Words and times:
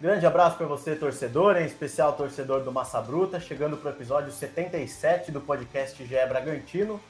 Grande 0.00 0.24
abraço 0.24 0.56
para 0.56 0.66
você, 0.66 0.96
torcedor, 0.96 1.56
em 1.56 1.66
especial 1.66 2.12
torcedor 2.12 2.62
do 2.62 2.72
Massa 2.72 3.00
Bruta, 3.00 3.38
chegando 3.38 3.76
para 3.76 3.90
o 3.90 3.94
episódio 3.94 4.32
77 4.32 5.30
do 5.30 5.40
podcast 5.40 6.04
GE 6.04 6.26
Bragantino. 6.26 7.00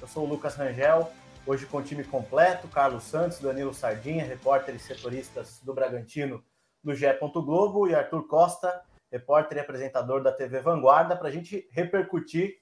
Eu 0.00 0.08
sou 0.08 0.24
o 0.24 0.28
Lucas 0.28 0.54
Rangel, 0.54 1.10
hoje 1.46 1.66
com 1.66 1.78
o 1.78 1.82
time 1.82 2.02
completo, 2.02 2.66
Carlos 2.68 3.04
Santos, 3.04 3.40
Danilo 3.40 3.74
Sardinha, 3.74 4.24
repórteres 4.24 4.82
setoristas 4.82 5.60
do 5.62 5.74
Bragantino 5.74 6.42
do 6.82 6.94
GE. 6.94 7.06
Globo, 7.20 7.88
e 7.88 7.94
Arthur 7.94 8.26
Costa, 8.26 8.80
repórter 9.12 9.58
e 9.58 9.60
apresentador 9.60 10.22
da 10.22 10.32
TV 10.32 10.60
Vanguarda, 10.60 11.14
para 11.14 11.28
a 11.28 11.32
gente 11.32 11.68
repercutir 11.70 12.56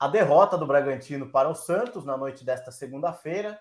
a 0.00 0.08
derrota 0.08 0.56
do 0.56 0.66
Bragantino 0.66 1.30
para 1.30 1.50
o 1.50 1.54
Santos 1.54 2.06
na 2.06 2.16
noite 2.16 2.42
desta 2.42 2.72
segunda-feira. 2.72 3.60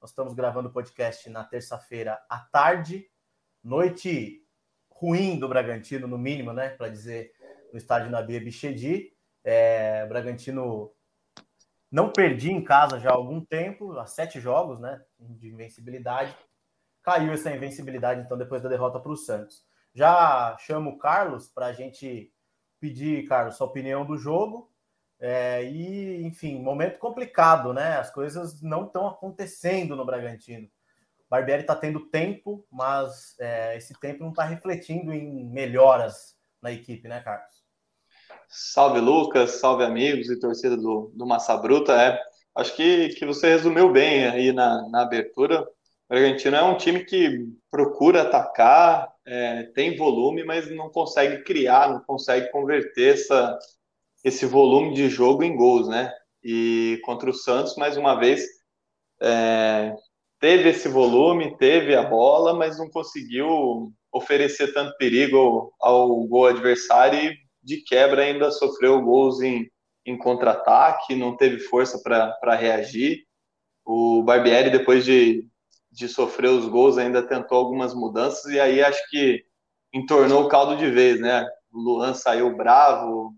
Nós 0.00 0.10
estamos 0.10 0.32
gravando 0.32 0.68
o 0.68 0.72
podcast 0.72 1.28
na 1.28 1.42
terça-feira 1.42 2.22
à 2.30 2.38
tarde, 2.38 3.10
noite 3.64 4.46
ruim 4.88 5.40
do 5.40 5.48
Bragantino, 5.48 6.06
no 6.06 6.16
mínimo, 6.16 6.52
né? 6.52 6.68
Para 6.68 6.88
dizer, 6.88 7.32
no 7.72 7.78
estádio 7.78 8.12
Nabi 8.12 8.38
Bichedi. 8.38 9.12
É, 9.42 10.06
Bragantino 10.06 10.92
não 11.90 12.12
perdi 12.12 12.52
em 12.52 12.62
casa 12.62 13.00
já 13.00 13.10
há 13.10 13.14
algum 13.14 13.44
tempo, 13.44 13.98
há 13.98 14.06
sete 14.06 14.40
jogos, 14.40 14.78
né? 14.78 15.04
De 15.18 15.48
invencibilidade. 15.48 16.36
Caiu 17.02 17.32
essa 17.32 17.50
invencibilidade, 17.50 18.20
então, 18.20 18.38
depois 18.38 18.62
da 18.62 18.68
derrota 18.68 19.00
para 19.00 19.10
o 19.10 19.16
Santos. 19.16 19.66
Já 19.92 20.56
chamo 20.60 20.90
o 20.90 20.98
Carlos 20.98 21.48
para 21.48 21.66
a 21.66 21.72
gente 21.72 22.32
pedir, 22.78 23.26
Carlos, 23.26 23.56
sua 23.56 23.66
opinião 23.66 24.06
do 24.06 24.16
jogo. 24.16 24.71
É, 25.24 25.62
e, 25.62 26.24
enfim, 26.24 26.60
momento 26.60 26.98
complicado, 26.98 27.72
né? 27.72 27.96
As 27.96 28.10
coisas 28.10 28.60
não 28.60 28.86
estão 28.86 29.06
acontecendo 29.06 29.94
no 29.94 30.04
Bragantino. 30.04 30.68
Barbieri 31.30 31.62
está 31.62 31.76
tendo 31.76 32.10
tempo, 32.10 32.66
mas 32.68 33.36
é, 33.38 33.76
esse 33.76 33.94
tempo 34.00 34.24
não 34.24 34.30
está 34.30 34.42
refletindo 34.42 35.12
em 35.12 35.44
melhoras 35.44 36.36
na 36.60 36.72
equipe, 36.72 37.06
né, 37.06 37.20
Carlos? 37.20 37.62
Salve, 38.48 38.98
Lucas, 38.98 39.52
salve, 39.52 39.84
amigos 39.84 40.28
e 40.28 40.40
torcida 40.40 40.76
do, 40.76 41.12
do 41.14 41.24
Massa 41.24 41.56
Bruta. 41.56 41.92
É, 41.92 42.20
acho 42.56 42.74
que, 42.74 43.10
que 43.10 43.24
você 43.24 43.48
resumiu 43.48 43.92
bem 43.92 44.26
aí 44.26 44.52
na, 44.52 44.88
na 44.88 45.02
abertura. 45.02 45.62
O 45.62 45.68
Bragantino 46.10 46.56
é 46.56 46.62
um 46.64 46.76
time 46.76 47.04
que 47.04 47.48
procura 47.70 48.22
atacar, 48.22 49.08
é, 49.24 49.62
tem 49.74 49.96
volume, 49.96 50.42
mas 50.42 50.68
não 50.68 50.90
consegue 50.90 51.44
criar, 51.44 51.90
não 51.90 52.00
consegue 52.00 52.50
converter 52.50 53.14
essa, 53.14 53.56
esse 54.24 54.46
volume 54.46 54.94
de 54.94 55.08
jogo 55.08 55.42
em 55.42 55.56
gols, 55.56 55.88
né? 55.88 56.12
E 56.44 57.00
contra 57.04 57.30
o 57.30 57.34
Santos, 57.34 57.76
mais 57.76 57.96
uma 57.96 58.14
vez, 58.14 58.44
é, 59.20 59.94
teve 60.40 60.70
esse 60.70 60.88
volume, 60.88 61.56
teve 61.56 61.94
a 61.94 62.02
bola, 62.02 62.52
mas 62.52 62.78
não 62.78 62.90
conseguiu 62.90 63.92
oferecer 64.12 64.72
tanto 64.74 64.96
perigo 64.98 65.72
ao, 65.80 66.24
gol 66.26 66.46
adversário 66.46 67.30
e 67.30 67.36
de 67.62 67.78
quebra 67.82 68.22
ainda 68.22 68.50
sofreu 68.50 69.00
gols 69.00 69.40
em, 69.40 69.70
em 70.04 70.18
contra-ataque, 70.18 71.14
não 71.14 71.36
teve 71.36 71.60
força 71.60 72.00
para 72.02 72.54
reagir. 72.56 73.24
O 73.84 74.22
Barbieri, 74.22 74.70
depois 74.70 75.04
de, 75.04 75.46
de 75.90 76.08
sofrer 76.08 76.50
os 76.50 76.66
gols, 76.66 76.98
ainda 76.98 77.22
tentou 77.22 77.58
algumas 77.58 77.94
mudanças 77.94 78.52
e 78.52 78.58
aí 78.58 78.82
acho 78.82 79.00
que 79.10 79.44
entornou 79.94 80.44
o 80.44 80.48
caldo 80.48 80.76
de 80.76 80.90
vez, 80.90 81.20
né? 81.20 81.46
O 81.72 81.78
Luan 81.78 82.14
saiu 82.14 82.56
bravo, 82.56 83.32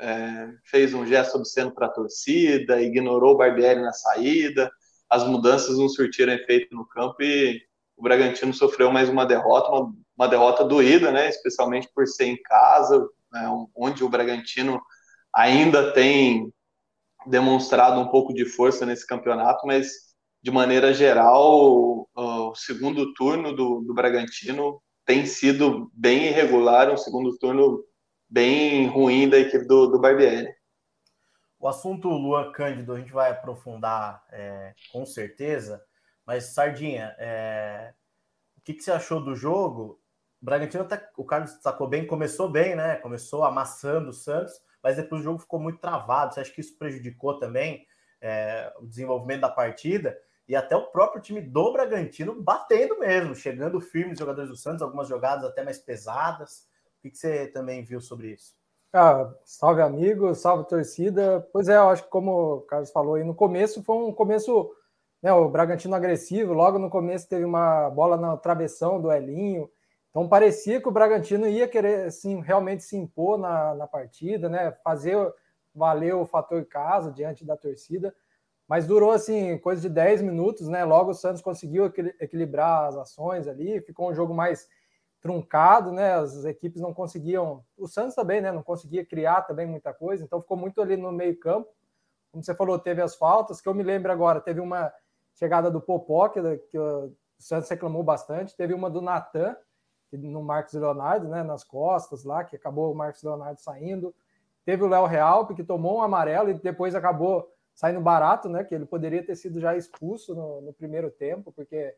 é, 0.00 0.48
fez 0.64 0.94
um 0.94 1.06
gesto 1.06 1.36
obsceno 1.36 1.72
para 1.72 1.86
a 1.86 1.90
torcida, 1.90 2.80
ignorou 2.80 3.34
o 3.34 3.36
Barbieri 3.36 3.80
na 3.80 3.92
saída 3.92 4.70
as 5.08 5.26
mudanças 5.26 5.78
não 5.78 5.88
surtiram 5.88 6.32
efeito 6.32 6.74
no 6.74 6.86
campo 6.86 7.22
e 7.22 7.62
o 7.96 8.02
Bragantino 8.02 8.52
sofreu 8.52 8.92
mais 8.92 9.08
uma 9.08 9.24
derrota, 9.24 9.70
uma, 9.70 9.92
uma 10.16 10.28
derrota 10.28 10.64
doída, 10.64 11.10
né? 11.10 11.28
Especialmente 11.28 11.88
por 11.94 12.06
ser 12.06 12.26
em 12.26 12.40
casa, 12.42 13.08
né? 13.32 13.48
onde 13.74 14.04
o 14.04 14.08
Bragantino 14.08 14.80
ainda 15.34 15.92
tem 15.92 16.52
demonstrado 17.26 18.00
um 18.00 18.08
pouco 18.08 18.32
de 18.32 18.44
força 18.44 18.86
nesse 18.86 19.06
campeonato, 19.06 19.66
mas 19.66 19.88
de 20.42 20.50
maneira 20.50 20.94
geral, 20.94 22.08
o 22.14 22.54
segundo 22.54 23.12
turno 23.14 23.54
do, 23.54 23.80
do 23.80 23.92
Bragantino 23.92 24.80
tem 25.04 25.26
sido 25.26 25.90
bem 25.92 26.26
irregular, 26.26 26.92
um 26.92 26.96
segundo 26.96 27.36
turno 27.38 27.82
bem 28.28 28.86
ruim 28.86 29.28
da 29.28 29.38
equipe 29.38 29.64
do, 29.64 29.86
do 29.86 30.00
Barbieri. 30.00 30.54
O 31.58 31.66
assunto 31.66 32.08
Luan 32.08 32.52
Cândido 32.52 32.92
a 32.92 32.98
gente 32.98 33.12
vai 33.12 33.30
aprofundar 33.30 34.24
é, 34.30 34.74
com 34.92 35.04
certeza, 35.04 35.82
mas 36.24 36.52
Sardinha, 36.52 37.16
é, 37.18 37.94
o 38.56 38.60
que, 38.60 38.74
que, 38.74 38.82
você 38.82 38.92
achou 38.92 39.18
do 39.18 39.34
jogo? 39.34 40.00
O 40.40 40.44
Bragantino 40.44 40.84
até 40.84 41.08
o 41.16 41.24
Carlos 41.24 41.52
sacou 41.62 41.88
bem, 41.88 42.06
começou 42.06 42.48
bem, 42.48 42.76
né? 42.76 42.96
Começou 42.96 43.44
amassando 43.44 44.10
o 44.10 44.12
Santos, 44.12 44.52
mas 44.82 44.96
depois 44.96 45.22
o 45.22 45.24
jogo 45.24 45.38
ficou 45.38 45.58
muito 45.58 45.80
travado. 45.80 46.34
Você 46.34 46.40
acha 46.40 46.52
que 46.52 46.60
isso 46.60 46.78
prejudicou 46.78 47.38
também 47.38 47.86
é, 48.20 48.72
o 48.78 48.86
desenvolvimento 48.86 49.40
da 49.40 49.48
partida? 49.48 50.16
E 50.46 50.54
até 50.54 50.76
o 50.76 50.86
próprio 50.86 51.20
time 51.20 51.40
do 51.40 51.72
Bragantino 51.72 52.40
batendo 52.40 52.98
mesmo, 52.98 53.34
chegando 53.34 53.80
firme 53.80 54.12
os 54.12 54.18
jogadores 54.18 54.50
do 54.50 54.56
Santos, 54.56 54.82
algumas 54.82 55.08
jogadas 55.08 55.44
até 55.44 55.64
mais 55.64 55.78
pesadas. 55.78 56.68
O 56.98 57.08
que, 57.08 57.16
você 57.16 57.46
também 57.46 57.84
viu 57.84 58.00
sobre 58.00 58.32
isso? 58.32 58.54
Ah, 58.92 59.32
salve 59.44 59.82
amigo, 59.82 60.34
salve 60.34 60.68
torcida. 60.68 61.46
Pois 61.52 61.68
é, 61.68 61.76
eu 61.76 61.88
acho 61.90 62.04
que 62.04 62.10
como 62.10 62.56
o 62.56 62.60
Carlos 62.62 62.90
falou 62.90 63.14
aí, 63.14 63.24
no 63.24 63.34
começo 63.34 63.82
foi 63.82 63.96
um 63.96 64.12
começo, 64.12 64.70
né, 65.22 65.32
o 65.32 65.48
Bragantino 65.48 65.94
agressivo, 65.94 66.52
logo 66.52 66.78
no 66.78 66.90
começo 66.90 67.28
teve 67.28 67.44
uma 67.44 67.88
bola 67.90 68.16
na 68.16 68.36
travessão 68.36 69.00
do 69.00 69.12
Elinho, 69.12 69.70
então 70.10 70.28
parecia 70.28 70.80
que 70.80 70.88
o 70.88 70.92
Bragantino 70.92 71.46
ia 71.46 71.68
querer 71.68 72.06
assim, 72.06 72.40
realmente 72.40 72.82
se 72.82 72.96
impor 72.96 73.38
na, 73.38 73.74
na 73.74 73.86
partida, 73.86 74.48
né, 74.48 74.72
fazer 74.82 75.16
valer 75.74 76.14
o 76.14 76.26
fator 76.26 76.64
casa 76.64 77.12
diante 77.12 77.44
da 77.44 77.56
torcida, 77.56 78.12
mas 78.66 78.86
durou 78.86 79.12
assim, 79.12 79.56
coisa 79.58 79.82
de 79.82 79.88
10 79.88 80.22
minutos, 80.22 80.66
né, 80.66 80.84
logo 80.84 81.10
o 81.10 81.14
Santos 81.14 81.42
conseguiu 81.42 81.86
equilibrar 82.18 82.88
as 82.88 82.96
ações 82.96 83.46
ali, 83.46 83.80
ficou 83.82 84.10
um 84.10 84.14
jogo 84.14 84.34
mais 84.34 84.66
truncado, 85.20 85.92
né? 85.92 86.14
As 86.14 86.44
equipes 86.44 86.80
não 86.80 86.94
conseguiam, 86.94 87.64
o 87.76 87.86
Santos 87.86 88.14
também, 88.14 88.40
né? 88.40 88.52
Não 88.52 88.62
conseguia 88.62 89.04
criar 89.04 89.42
também 89.42 89.66
muita 89.66 89.92
coisa, 89.92 90.24
então 90.24 90.40
ficou 90.40 90.56
muito 90.56 90.80
ali 90.80 90.96
no 90.96 91.12
meio 91.12 91.38
campo. 91.38 91.68
Como 92.30 92.44
você 92.44 92.54
falou, 92.54 92.78
teve 92.78 93.02
as 93.02 93.16
faltas, 93.16 93.60
que 93.60 93.68
eu 93.68 93.74
me 93.74 93.82
lembro 93.82 94.12
agora, 94.12 94.40
teve 94.40 94.60
uma 94.60 94.92
chegada 95.34 95.70
do 95.70 95.80
Popó, 95.80 96.28
que, 96.28 96.40
que 96.70 96.78
o 96.78 97.12
Santos 97.38 97.68
reclamou 97.68 98.02
bastante, 98.02 98.56
teve 98.56 98.74
uma 98.74 98.90
do 98.90 99.00
Natan, 99.00 99.56
no 100.12 100.42
Marcos 100.42 100.74
Leonardo, 100.74 101.28
né? 101.28 101.42
Nas 101.42 101.64
costas 101.64 102.24
lá, 102.24 102.44
que 102.44 102.56
acabou 102.56 102.92
o 102.92 102.94
Marcos 102.94 103.22
Leonardo 103.22 103.60
saindo. 103.60 104.14
Teve 104.64 104.82
o 104.82 104.88
Léo 104.88 105.06
Real, 105.06 105.46
que 105.46 105.64
tomou 105.64 105.98
um 105.98 106.02
amarelo 106.02 106.50
e 106.50 106.54
depois 106.54 106.94
acabou 106.94 107.50
saindo 107.74 108.00
barato, 108.00 108.48
né? 108.48 108.64
Que 108.64 108.74
ele 108.74 108.86
poderia 108.86 109.24
ter 109.24 109.36
sido 109.36 109.60
já 109.60 109.76
expulso 109.76 110.34
no, 110.34 110.60
no 110.60 110.72
primeiro 110.72 111.10
tempo, 111.10 111.52
porque 111.52 111.94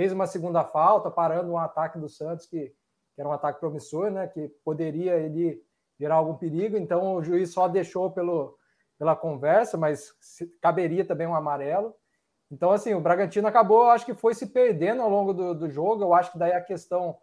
fez 0.00 0.12
uma 0.12 0.26
segunda 0.26 0.64
falta, 0.64 1.10
parando 1.10 1.52
um 1.52 1.58
ataque 1.58 1.98
do 1.98 2.08
Santos, 2.08 2.46
que, 2.46 2.68
que 3.14 3.20
era 3.20 3.28
um 3.28 3.32
ataque 3.32 3.60
promissor, 3.60 4.10
né? 4.10 4.26
Que 4.28 4.48
poderia 4.64 5.16
ele 5.16 5.62
gerar 5.98 6.14
algum 6.14 6.34
perigo. 6.34 6.78
Então 6.78 7.16
o 7.16 7.22
juiz 7.22 7.52
só 7.52 7.68
deixou 7.68 8.10
pelo, 8.10 8.56
pela 8.98 9.14
conversa, 9.14 9.76
mas 9.76 10.10
caberia 10.62 11.04
também 11.04 11.26
um 11.26 11.34
amarelo. 11.34 11.94
Então, 12.50 12.70
assim, 12.70 12.94
o 12.94 13.00
Bragantino 13.00 13.46
acabou, 13.46 13.90
acho 13.90 14.06
que 14.06 14.14
foi 14.14 14.32
se 14.32 14.46
perdendo 14.46 15.02
ao 15.02 15.10
longo 15.10 15.34
do, 15.34 15.54
do 15.54 15.68
jogo. 15.68 16.02
Eu 16.02 16.14
acho 16.14 16.32
que 16.32 16.38
daí 16.38 16.52
a 16.52 16.62
questão 16.62 17.18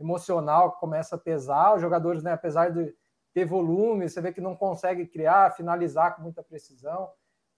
emocional 0.00 0.72
começa 0.72 1.16
a 1.16 1.18
pesar. 1.18 1.74
Os 1.74 1.82
jogadores, 1.82 2.22
né, 2.22 2.32
apesar 2.32 2.70
de 2.70 2.94
ter 3.34 3.44
volume, 3.44 4.08
você 4.08 4.22
vê 4.22 4.32
que 4.32 4.40
não 4.40 4.56
consegue 4.56 5.06
criar, 5.06 5.54
finalizar 5.54 6.16
com 6.16 6.22
muita 6.22 6.42
precisão. 6.42 7.10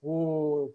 O 0.06 0.70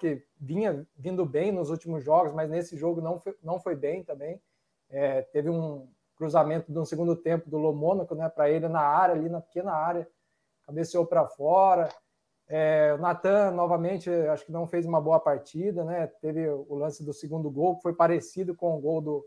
que 0.00 0.24
vinha 0.40 0.86
vindo 0.96 1.26
bem 1.26 1.52
nos 1.52 1.68
últimos 1.68 2.02
jogos, 2.02 2.32
mas 2.32 2.48
nesse 2.48 2.78
jogo 2.78 3.02
não 3.02 3.20
foi, 3.20 3.36
não 3.42 3.60
foi 3.60 3.76
bem 3.76 4.02
também. 4.02 4.40
É, 4.88 5.20
teve 5.20 5.50
um 5.50 5.86
cruzamento 6.16 6.72
de 6.72 6.78
um 6.78 6.84
segundo 6.86 7.14
tempo 7.14 7.50
do 7.50 7.58
Lomônaco 7.58 8.14
né, 8.14 8.26
para 8.30 8.48
ele 8.48 8.68
na 8.68 8.80
área, 8.80 9.14
ali 9.14 9.28
na 9.28 9.42
pequena 9.42 9.72
área, 9.72 10.08
cabeceou 10.64 11.04
para 11.04 11.26
fora. 11.26 11.90
É, 12.48 12.94
o 12.94 12.98
Natan, 12.98 13.50
novamente, 13.50 14.08
acho 14.10 14.46
que 14.46 14.52
não 14.52 14.66
fez 14.66 14.86
uma 14.86 15.00
boa 15.00 15.20
partida, 15.20 15.84
né? 15.84 16.06
Teve 16.06 16.48
o 16.48 16.74
lance 16.74 17.04
do 17.04 17.12
segundo 17.12 17.50
gol, 17.50 17.76
que 17.76 17.82
foi 17.82 17.92
parecido 17.92 18.54
com 18.54 18.76
o 18.76 18.80
gol 18.80 19.02
do, 19.02 19.26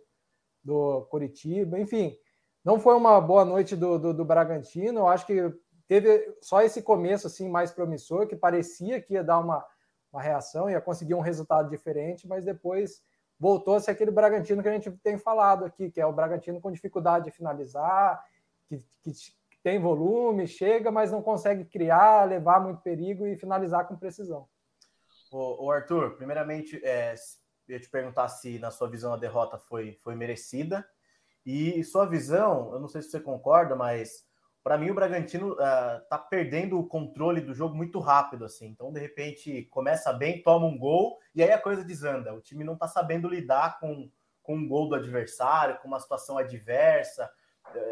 do 0.64 1.02
Coritiba. 1.12 1.80
Enfim, 1.80 2.18
não 2.66 2.80
foi 2.80 2.96
uma 2.96 3.22
boa 3.22 3.46
noite 3.46 3.76
do, 3.76 4.00
do, 4.00 4.14
do 4.16 4.26
Bragantino. 4.26 5.02
Eu 5.02 5.08
acho 5.08 5.28
que 5.28 5.54
teve 5.94 6.36
só 6.42 6.64
esse 6.64 6.82
começo 6.82 7.28
assim 7.28 7.48
mais 7.48 7.72
promissor, 7.72 8.26
que 8.26 8.36
parecia 8.36 9.00
que 9.00 9.14
ia 9.14 9.24
dar 9.24 9.38
uma, 9.38 9.64
uma 10.12 10.20
reação, 10.20 10.68
ia 10.68 10.82
conseguir 10.82 11.14
um 11.14 11.20
resultado 11.20 11.70
diferente, 11.70 12.28
mas 12.28 12.44
depois 12.44 13.04
voltou 13.40 13.76
a 13.76 13.80
ser 13.80 13.92
aquele 13.92 14.10
Bragantino 14.10 14.64
que 14.64 14.70
a 14.70 14.74
gente 14.74 14.90
tem 15.04 15.20
falado 15.20 15.64
aqui, 15.64 15.92
que 15.92 16.02
é 16.02 16.06
o 16.06 16.12
Bragantino 16.12 16.60
com 16.60 16.72
dificuldade 16.72 17.26
de 17.26 17.32
finalizar, 17.32 18.26
que, 18.68 18.84
que 19.04 19.14
tem 19.62 19.80
volume, 19.80 20.48
chega, 20.48 20.90
mas 20.90 21.12
não 21.12 21.22
consegue 21.22 21.64
criar, 21.64 22.28
levar 22.28 22.60
muito 22.60 22.82
perigo 22.82 23.28
e 23.28 23.38
finalizar 23.38 23.88
com 23.88 23.96
precisão. 23.96 24.48
O, 25.32 25.70
Arthur, 25.70 26.16
primeiramente, 26.16 26.84
é, 26.84 27.14
eu 27.68 27.76
ia 27.76 27.80
te 27.80 27.90
perguntar 27.90 28.30
se, 28.30 28.58
na 28.58 28.72
sua 28.72 28.90
visão, 28.90 29.14
a 29.14 29.18
derrota 29.18 29.60
foi, 29.60 30.00
foi 30.04 30.16
merecida. 30.16 30.88
E 31.46 31.84
sua 31.84 32.08
visão, 32.08 32.74
eu 32.74 32.80
não 32.80 32.88
sei 32.88 33.04
se 33.04 33.12
você 33.12 33.20
concorda, 33.20 33.76
mas 33.76 34.26
para 34.64 34.78
mim 34.78 34.90
o 34.90 34.96
Bragantino 34.96 35.54
uh, 35.54 36.02
tá 36.10 36.18
perdendo 36.18 36.80
o 36.80 36.88
controle 36.88 37.42
do 37.42 37.54
jogo 37.54 37.76
muito 37.76 38.00
rápido, 38.00 38.46
assim. 38.46 38.68
Então, 38.68 38.94
de 38.94 39.00
repente, 39.00 39.64
começa 39.64 40.14
bem, 40.14 40.42
toma 40.42 40.66
um 40.66 40.78
gol 40.78 41.20
e 41.36 41.44
aí 41.44 41.52
a 41.52 41.62
coisa 41.62 41.84
desanda. 41.84 42.34
O 42.34 42.42
time 42.42 42.64
não 42.64 42.78
tá 42.78 42.88
sabendo 42.88 43.28
lidar 43.28 43.80
com, 43.80 44.10
com 44.42 44.56
um 44.56 44.68
gol 44.68 44.88
do 44.88 44.96
adversário, 44.96 45.78
com 45.82 45.88
uma 45.90 46.00
situação 46.00 46.38
adversa. 46.38 47.30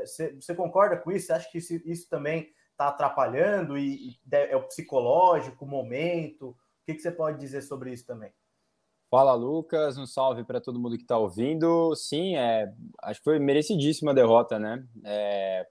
Você, 0.06 0.34
você, 0.34 0.56
concorda 0.56 0.96
com 0.96 1.12
isso? 1.12 1.28
Você 1.28 1.34
acha 1.34 1.52
que 1.52 1.58
isso, 1.58 1.74
isso 1.86 2.10
também 2.10 2.50
está 2.72 2.88
atrapalhando 2.88 3.78
e, 3.78 4.12
e, 4.12 4.20
é 4.32 4.56
o 4.56 4.68
psicológico, 4.68 5.66
o 5.66 5.68
momento? 5.68 6.50
O 6.50 6.56
que, 6.86 6.94
que 6.94 7.02
você 7.02 7.12
pode 7.12 7.38
dizer 7.38 7.62
sobre 7.64 7.92
isso 7.92 8.06
também? 8.06 8.32
Fala, 9.10 9.34
Lucas. 9.34 9.98
Um 9.98 10.06
salve 10.06 10.46
para 10.46 10.62
todo 10.62 10.80
mundo 10.80 10.96
que 10.96 11.04
está 11.04 11.18
ouvindo. 11.18 11.94
Sim, 11.96 12.38
é, 12.38 12.74
acho 13.04 13.20
que 13.20 13.26
foi 13.26 13.40
merecidíssima 13.40 14.12
a 14.12 14.16
derrota, 14.16 14.58
né? 14.58 14.86
É, 15.04 15.68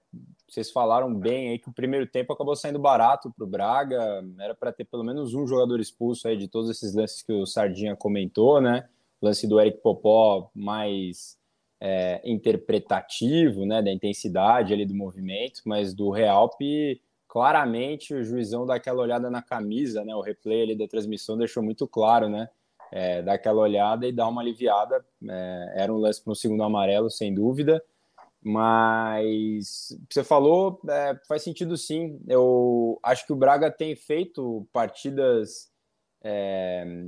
vocês 0.51 0.69
falaram 0.69 1.15
bem 1.15 1.49
aí 1.49 1.57
que 1.57 1.69
o 1.69 1.73
primeiro 1.73 2.05
tempo 2.05 2.33
acabou 2.33 2.57
saindo 2.57 2.77
barato 2.77 3.31
para 3.31 3.45
o 3.45 3.47
Braga. 3.47 4.21
Era 4.37 4.53
para 4.53 4.73
ter 4.73 4.83
pelo 4.83 5.01
menos 5.01 5.33
um 5.33 5.47
jogador 5.47 5.79
expulso 5.79 6.27
aí 6.27 6.35
de 6.35 6.49
todos 6.49 6.69
esses 6.69 6.93
lances 6.93 7.23
que 7.23 7.31
o 7.31 7.45
Sardinha 7.45 7.95
comentou, 7.95 8.59
né? 8.59 8.89
O 9.21 9.27
lance 9.27 9.47
do 9.47 9.61
Eric 9.61 9.77
Popó 9.81 10.51
mais 10.53 11.37
é, 11.79 12.21
interpretativo, 12.25 13.65
né? 13.65 13.81
Da 13.81 13.93
intensidade 13.93 14.73
ali 14.73 14.85
do 14.85 14.93
movimento, 14.93 15.61
mas 15.65 15.93
do 15.93 16.09
Realp 16.09 16.59
claramente 17.29 18.13
o 18.13 18.21
juizão 18.21 18.65
dá 18.65 18.75
aquela 18.75 19.01
olhada 19.01 19.29
na 19.29 19.41
camisa, 19.41 20.03
né? 20.03 20.13
O 20.13 20.19
replay 20.19 20.63
ali 20.63 20.75
da 20.75 20.85
transmissão 20.85 21.37
deixou 21.37 21.63
muito 21.63 21.87
claro, 21.87 22.27
né? 22.27 22.49
é, 22.91 23.21
dar 23.21 23.33
aquela 23.33 23.61
olhada 23.61 24.05
e 24.05 24.11
dar 24.11 24.27
uma 24.27 24.41
aliviada. 24.41 25.03
É, 25.27 25.73
era 25.77 25.93
um 25.93 25.97
lance 25.97 26.21
para 26.21 26.31
um 26.31 26.35
segundo 26.35 26.63
amarelo, 26.63 27.09
sem 27.09 27.33
dúvida. 27.33 27.81
Mas 28.43 29.95
você 30.09 30.23
falou, 30.23 30.81
é, 30.89 31.19
faz 31.27 31.43
sentido 31.43 31.77
sim. 31.77 32.19
Eu 32.27 32.99
acho 33.03 33.25
que 33.25 33.33
o 33.33 33.35
Braga 33.35 33.69
tem 33.69 33.95
feito 33.95 34.67
partidas 34.73 35.69
é, 36.23 37.05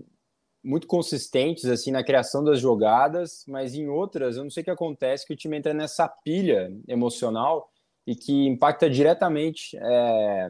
muito 0.64 0.88
consistentes 0.88 1.66
assim 1.66 1.92
na 1.92 2.04
criação 2.04 2.44
das 2.44 2.60
jogadas, 2.60 3.44
mas 3.48 3.74
em 3.74 3.88
outras 3.88 4.38
eu 4.38 4.44
não 4.44 4.52
sei 4.52 4.62
o 4.62 4.64
que 4.64 4.72
acontece 4.72 5.26
que 5.26 5.34
o 5.34 5.38
time 5.38 5.58
entra 5.58 5.74
nessa 5.74 6.08
pilha 6.08 6.72
emocional 6.88 7.70
e 8.06 8.16
que 8.16 8.48
impacta 8.48 8.90
diretamente 8.90 9.76
é, 9.78 10.50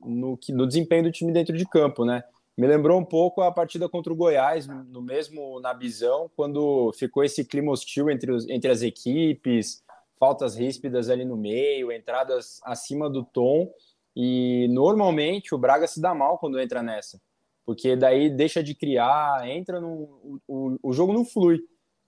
no, 0.00 0.38
no 0.50 0.66
desempenho 0.66 1.04
do 1.04 1.12
time 1.12 1.32
dentro 1.32 1.56
de 1.56 1.66
campo, 1.66 2.04
né? 2.04 2.24
Me 2.56 2.66
lembrou 2.66 2.98
um 2.98 3.04
pouco 3.04 3.40
a 3.40 3.50
partida 3.50 3.88
contra 3.88 4.12
o 4.12 4.16
Goiás, 4.16 4.66
no 4.66 5.00
mesmo 5.00 5.58
na 5.60 5.72
Bisão, 5.72 6.30
quando 6.36 6.92
ficou 6.92 7.24
esse 7.24 7.44
clima 7.44 7.72
hostil 7.72 8.10
entre, 8.10 8.30
os, 8.30 8.46
entre 8.48 8.70
as 8.70 8.82
equipes, 8.82 9.82
faltas 10.22 10.54
ríspidas 10.54 11.10
ali 11.10 11.24
no 11.24 11.36
meio, 11.36 11.90
entradas 11.90 12.60
acima 12.62 13.10
do 13.10 13.24
tom. 13.24 13.68
E 14.14 14.68
normalmente 14.70 15.52
o 15.52 15.58
Braga 15.58 15.88
se 15.88 16.00
dá 16.00 16.14
mal 16.14 16.38
quando 16.38 16.60
entra 16.60 16.80
nessa, 16.80 17.20
porque 17.66 17.96
daí 17.96 18.30
deixa 18.30 18.62
de 18.62 18.72
criar, 18.72 19.48
entra 19.48 19.80
no. 19.80 20.40
O, 20.46 20.78
o 20.80 20.92
jogo 20.92 21.12
não 21.12 21.24
flui. 21.24 21.60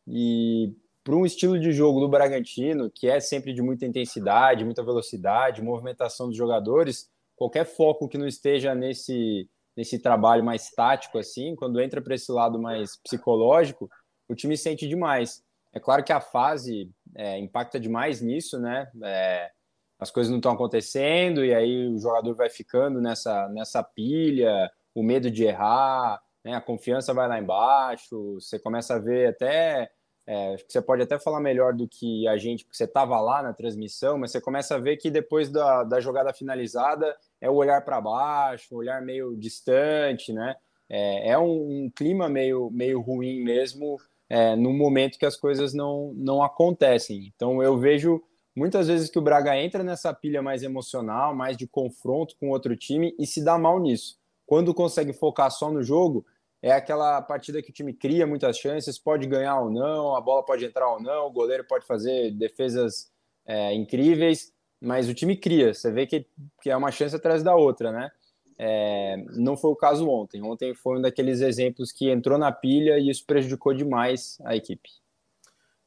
E 0.06 0.72
para 1.02 1.16
um 1.16 1.26
estilo 1.26 1.58
de 1.58 1.72
jogo 1.72 1.98
do 1.98 2.08
Bragantino, 2.08 2.88
que 2.88 3.08
é 3.08 3.18
sempre 3.18 3.52
de 3.52 3.60
muita 3.60 3.84
intensidade, 3.84 4.64
muita 4.64 4.84
velocidade, 4.84 5.60
movimentação 5.60 6.28
dos 6.28 6.36
jogadores, 6.36 7.10
qualquer 7.34 7.64
foco 7.64 8.08
que 8.08 8.16
não 8.16 8.28
esteja 8.28 8.76
nesse 8.76 9.50
nesse 9.76 9.98
trabalho 9.98 10.44
mais 10.44 10.70
tático, 10.70 11.18
assim, 11.18 11.56
quando 11.56 11.80
entra 11.80 12.00
para 12.00 12.14
esse 12.14 12.30
lado 12.30 12.60
mais 12.60 12.96
psicológico, 12.96 13.90
o 14.28 14.34
time 14.36 14.56
sente 14.56 14.86
demais. 14.86 15.42
É 15.72 15.80
claro 15.80 16.04
que 16.04 16.12
a 16.12 16.20
fase 16.20 16.88
é, 17.14 17.38
impacta 17.38 17.78
demais 17.78 18.20
nisso, 18.20 18.58
né? 18.58 18.90
É, 19.02 19.50
as 19.98 20.10
coisas 20.10 20.30
não 20.30 20.38
estão 20.38 20.52
acontecendo 20.52 21.44
e 21.44 21.54
aí 21.54 21.88
o 21.88 21.98
jogador 21.98 22.34
vai 22.34 22.50
ficando 22.50 23.00
nessa, 23.00 23.48
nessa 23.48 23.82
pilha, 23.82 24.70
o 24.94 25.02
medo 25.02 25.30
de 25.30 25.44
errar, 25.44 26.20
né? 26.44 26.54
a 26.54 26.60
confiança 26.60 27.14
vai 27.14 27.28
lá 27.28 27.38
embaixo, 27.38 28.34
você 28.34 28.58
começa 28.58 28.94
a 28.94 28.98
ver 28.98 29.28
até. 29.28 29.90
É, 30.26 30.54
acho 30.54 30.64
que 30.64 30.72
você 30.72 30.80
pode 30.80 31.02
até 31.02 31.18
falar 31.18 31.38
melhor 31.38 31.74
do 31.74 31.86
que 31.86 32.26
a 32.26 32.38
gente, 32.38 32.64
porque 32.64 32.76
você 32.76 32.84
estava 32.84 33.20
lá 33.20 33.42
na 33.42 33.52
transmissão, 33.52 34.16
mas 34.16 34.30
você 34.30 34.40
começa 34.40 34.74
a 34.74 34.78
ver 34.78 34.96
que 34.96 35.10
depois 35.10 35.50
da, 35.50 35.84
da 35.84 36.00
jogada 36.00 36.32
finalizada 36.32 37.14
é 37.42 37.50
o 37.50 37.54
olhar 37.54 37.84
para 37.84 38.00
baixo, 38.00 38.74
um 38.74 38.78
olhar 38.78 39.02
meio 39.02 39.36
distante, 39.36 40.32
né? 40.32 40.56
É, 40.88 41.30
é 41.30 41.38
um, 41.38 41.84
um, 41.84 41.90
clima 41.94 42.28
meio, 42.28 42.70
meio 42.70 43.00
ruim 43.00 43.42
mesmo 43.42 43.98
é, 44.34 44.56
no 44.56 44.72
momento 44.72 45.16
que 45.16 45.24
as 45.24 45.36
coisas 45.36 45.72
não, 45.72 46.12
não 46.16 46.42
acontecem. 46.42 47.32
Então 47.36 47.62
eu 47.62 47.78
vejo 47.78 48.20
muitas 48.52 48.88
vezes 48.88 49.08
que 49.08 49.16
o 49.16 49.22
Braga 49.22 49.56
entra 49.56 49.84
nessa 49.84 50.12
pilha 50.12 50.42
mais 50.42 50.64
emocional, 50.64 51.32
mais 51.32 51.56
de 51.56 51.68
confronto 51.68 52.34
com 52.40 52.50
outro 52.50 52.76
time 52.76 53.14
e 53.16 53.28
se 53.28 53.44
dá 53.44 53.56
mal 53.56 53.78
nisso. 53.78 54.18
Quando 54.44 54.74
consegue 54.74 55.12
focar 55.12 55.52
só 55.52 55.70
no 55.70 55.84
jogo, 55.84 56.26
é 56.60 56.72
aquela 56.72 57.22
partida 57.22 57.62
que 57.62 57.70
o 57.70 57.72
time 57.72 57.94
cria 57.94 58.26
muitas 58.26 58.58
chances, 58.58 58.98
pode 58.98 59.24
ganhar 59.28 59.60
ou 59.60 59.70
não, 59.70 60.16
a 60.16 60.20
bola 60.20 60.44
pode 60.44 60.64
entrar 60.64 60.92
ou 60.92 61.00
não, 61.00 61.28
o 61.28 61.32
goleiro 61.32 61.64
pode 61.64 61.86
fazer 61.86 62.32
defesas 62.32 63.12
é, 63.46 63.72
incríveis, 63.72 64.52
mas 64.80 65.08
o 65.08 65.14
time 65.14 65.36
cria, 65.36 65.72
você 65.72 65.92
vê 65.92 66.08
que, 66.08 66.26
que 66.60 66.70
é 66.70 66.76
uma 66.76 66.90
chance 66.90 67.14
atrás 67.14 67.44
da 67.44 67.54
outra, 67.54 67.92
né? 67.92 68.10
É, 68.58 69.16
não 69.36 69.56
foi 69.56 69.70
o 69.70 69.76
caso 69.76 70.08
ontem. 70.08 70.42
Ontem 70.42 70.74
foi 70.74 70.98
um 70.98 71.02
daqueles 71.02 71.40
exemplos 71.40 71.92
que 71.92 72.10
entrou 72.10 72.38
na 72.38 72.52
pilha 72.52 72.98
e 72.98 73.10
isso 73.10 73.24
prejudicou 73.26 73.74
demais 73.74 74.38
a 74.44 74.54
equipe. 74.54 74.90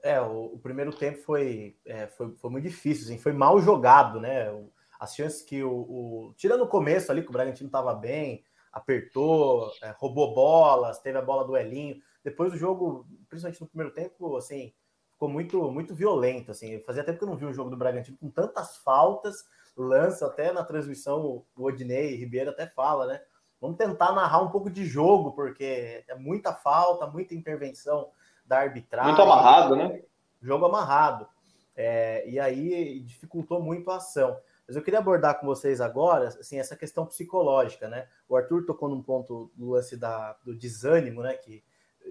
É, 0.03 0.21
o, 0.21 0.53
o 0.53 0.59
primeiro 0.59 0.91
tempo 0.91 1.21
foi, 1.23 1.75
é, 1.85 2.07
foi, 2.07 2.33
foi, 2.35 2.49
muito 2.49 2.63
difícil, 2.63 3.05
assim, 3.05 3.17
foi 3.17 3.33
mal 3.33 3.59
jogado, 3.59 4.19
né? 4.19 4.51
O, 4.51 4.71
as 4.99 5.15
chances 5.15 5.41
que 5.41 5.63
o, 5.63 5.71
o, 5.71 6.33
Tirando 6.35 6.63
o 6.63 6.67
começo 6.67 7.11
ali, 7.11 7.21
que 7.21 7.29
o 7.29 7.33
Bragantino 7.33 7.67
estava 7.67 7.93
bem, 7.93 8.43
apertou, 8.71 9.71
é, 9.81 9.93
roubou 9.97 10.33
bolas, 10.33 10.99
teve 10.99 11.17
a 11.17 11.21
bola 11.21 11.45
do 11.45 11.57
Elinho. 11.57 11.97
Depois 12.23 12.51
do 12.51 12.57
jogo, 12.57 13.07
principalmente 13.29 13.61
no 13.61 13.67
primeiro 13.67 13.93
tempo, 13.93 14.37
assim, 14.37 14.73
ficou 15.13 15.29
muito, 15.29 15.71
muito 15.71 15.95
violento. 15.95 16.51
Assim. 16.51 16.79
Fazia 16.83 17.03
tempo 17.03 17.17
que 17.17 17.23
eu 17.23 17.29
não 17.29 17.37
vi 17.37 17.45
um 17.45 17.53
jogo 17.53 17.69
do 17.69 17.77
Bragantino 17.77 18.17
com 18.17 18.29
tantas 18.29 18.77
faltas, 18.77 19.45
lança 19.77 20.25
até 20.25 20.51
na 20.51 20.63
transmissão, 20.63 21.43
o 21.55 21.63
Odinei 21.63 22.15
Ribeiro 22.15 22.49
até 22.49 22.65
fala, 22.65 23.05
né? 23.05 23.21
Vamos 23.61 23.77
tentar 23.77 24.11
narrar 24.11 24.41
um 24.41 24.49
pouco 24.49 24.69
de 24.69 24.85
jogo, 24.85 25.31
porque 25.31 26.03
é 26.07 26.15
muita 26.15 26.53
falta, 26.53 27.07
muita 27.07 27.33
intervenção 27.33 28.09
da 28.45 28.59
arbitragem. 28.59 29.11
Muito 29.11 29.21
amarrado, 29.21 29.75
né? 29.75 30.01
Jogo 30.41 30.65
amarrado. 30.65 31.27
É, 31.75 32.27
e 32.27 32.39
aí 32.39 32.99
dificultou 33.01 33.61
muito 33.61 33.89
a 33.91 33.97
ação. 33.97 34.37
Mas 34.67 34.75
eu 34.75 34.81
queria 34.81 34.99
abordar 34.99 35.39
com 35.39 35.45
vocês 35.45 35.79
agora 35.79 36.27
assim, 36.27 36.59
essa 36.59 36.75
questão 36.75 37.05
psicológica, 37.05 37.87
né? 37.87 38.07
O 38.27 38.35
Arthur 38.35 38.65
tocou 38.65 38.89
num 38.89 39.01
ponto 39.01 39.51
do 39.55 39.69
lance 39.69 39.95
da, 39.95 40.35
do 40.43 40.55
desânimo, 40.55 41.21
né? 41.21 41.33
Que 41.33 41.63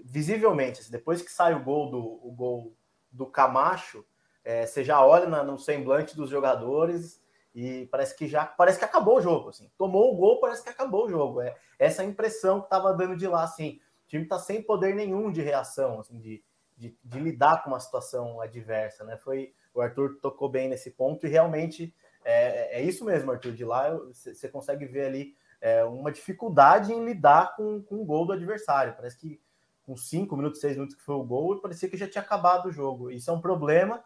visivelmente, 0.03 0.81
assim, 0.81 0.91
depois 0.91 1.21
que 1.21 1.31
sai 1.31 1.53
o 1.53 1.63
gol 1.63 1.89
do 1.89 1.99
o 1.99 2.31
gol 2.31 2.73
do 3.11 3.25
Camacho, 3.25 4.05
é, 4.43 4.65
você 4.65 4.83
já 4.83 5.05
olha 5.05 5.27
na, 5.27 5.43
no 5.43 5.57
semblante 5.57 6.15
dos 6.15 6.29
jogadores 6.29 7.21
e 7.59 7.87
parece 7.87 8.15
que 8.15 8.27
já 8.27 8.45
parece 8.45 8.77
que 8.77 8.85
acabou 8.85 9.17
o 9.17 9.21
jogo. 9.21 9.49
Assim. 9.49 9.67
Tomou 9.79 10.13
o 10.13 10.15
gol, 10.15 10.39
parece 10.39 10.61
que 10.61 10.69
acabou 10.69 11.07
o 11.07 11.09
jogo. 11.09 11.41
É 11.41 11.57
essa 11.79 12.03
impressão 12.03 12.59
que 12.59 12.67
estava 12.67 12.93
dando 12.93 13.17
de 13.17 13.27
lá. 13.27 13.43
Assim, 13.43 13.79
o 14.05 14.07
time 14.07 14.21
está 14.25 14.37
sem 14.37 14.61
poder 14.61 14.93
nenhum 14.93 15.31
de 15.31 15.41
reação, 15.41 15.99
assim, 15.99 16.19
de, 16.19 16.43
de, 16.77 16.95
de, 17.03 17.19
lidar 17.19 17.63
com 17.63 17.71
uma 17.71 17.79
situação 17.79 18.39
adversa. 18.39 19.03
Né? 19.03 19.17
Foi, 19.17 19.55
o 19.73 19.81
Arthur 19.81 20.19
tocou 20.21 20.47
bem 20.47 20.69
nesse 20.69 20.91
ponto 20.91 21.25
e 21.25 21.29
realmente 21.31 21.91
é, 22.23 22.79
é 22.79 22.83
isso 22.83 23.03
mesmo, 23.03 23.31
Arthur. 23.31 23.53
De 23.53 23.65
lá 23.65 23.89
você 23.89 24.47
consegue 24.49 24.85
ver 24.85 25.07
ali 25.07 25.33
é, 25.59 25.83
uma 25.83 26.11
dificuldade 26.11 26.93
em 26.93 27.03
lidar 27.03 27.55
com, 27.55 27.81
com 27.81 28.03
o 28.03 28.05
gol 28.05 28.27
do 28.27 28.33
adversário. 28.33 28.93
Parece 28.95 29.17
que 29.17 29.41
com 29.81 29.97
cinco 29.97 30.37
minutos, 30.37 30.61
seis 30.61 30.75
minutos 30.75 30.95
que 30.95 31.01
foi 31.01 31.15
o 31.15 31.23
gol, 31.23 31.59
parecia 31.59 31.89
que 31.89 31.97
já 31.97 32.07
tinha 32.07 32.21
acabado 32.21 32.67
o 32.67 32.71
jogo. 32.71 33.09
Isso 33.09 33.31
é 33.31 33.33
um 33.33 33.41
problema. 33.41 34.03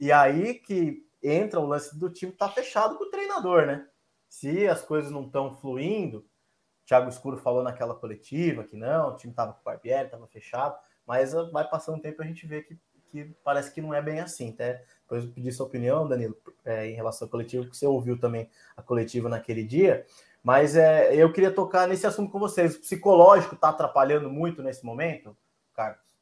E 0.00 0.10
aí 0.10 0.54
que 0.54 1.04
entra 1.24 1.58
o 1.58 1.66
lance 1.66 1.98
do 1.98 2.10
time 2.10 2.32
tá 2.32 2.48
fechado 2.48 2.96
com 2.96 3.04
o 3.04 3.10
treinador, 3.10 3.66
né? 3.66 3.86
Se 4.28 4.66
as 4.68 4.82
coisas 4.82 5.10
não 5.10 5.26
estão 5.26 5.54
fluindo, 5.56 6.26
Thiago 6.84 7.08
Escuro 7.08 7.38
falou 7.38 7.62
naquela 7.62 7.94
coletiva 7.94 8.64
que 8.64 8.76
não, 8.76 9.10
o 9.10 9.16
time 9.16 9.32
estava 9.32 9.52
com 9.54 9.60
o 9.60 9.64
Barbieri, 9.64 10.06
estava 10.06 10.26
fechado, 10.26 10.76
mas 11.06 11.34
ah, 11.34 11.44
vai 11.44 11.66
passando 11.68 11.98
o 11.98 12.02
tempo 12.02 12.22
a 12.22 12.26
gente 12.26 12.46
vê 12.46 12.62
que, 12.62 12.78
que 13.10 13.24
parece 13.42 13.72
que 13.72 13.80
não 13.80 13.94
é 13.94 14.02
bem 14.02 14.20
assim, 14.20 14.52
tá? 14.52 14.64
Depois 15.02 15.24
eu 15.24 15.30
pedi 15.30 15.50
sua 15.52 15.66
opinião, 15.66 16.06
Danilo, 16.06 16.36
é, 16.64 16.88
em 16.88 16.94
relação 16.94 17.26
ao 17.26 17.30
coletivo, 17.30 17.68
que 17.68 17.76
você 17.76 17.86
ouviu 17.86 18.18
também 18.18 18.50
a 18.76 18.82
coletiva 18.82 19.28
naquele 19.28 19.64
dia. 19.64 20.06
Mas 20.42 20.76
é, 20.76 21.14
eu 21.14 21.32
queria 21.32 21.50
tocar 21.50 21.88
nesse 21.88 22.06
assunto 22.06 22.30
com 22.30 22.38
vocês. 22.38 22.76
O 22.76 22.80
psicológico 22.80 23.54
está 23.54 23.70
atrapalhando 23.70 24.28
muito 24.28 24.62
nesse 24.62 24.84
momento, 24.84 25.34
Carlos? 25.72 26.13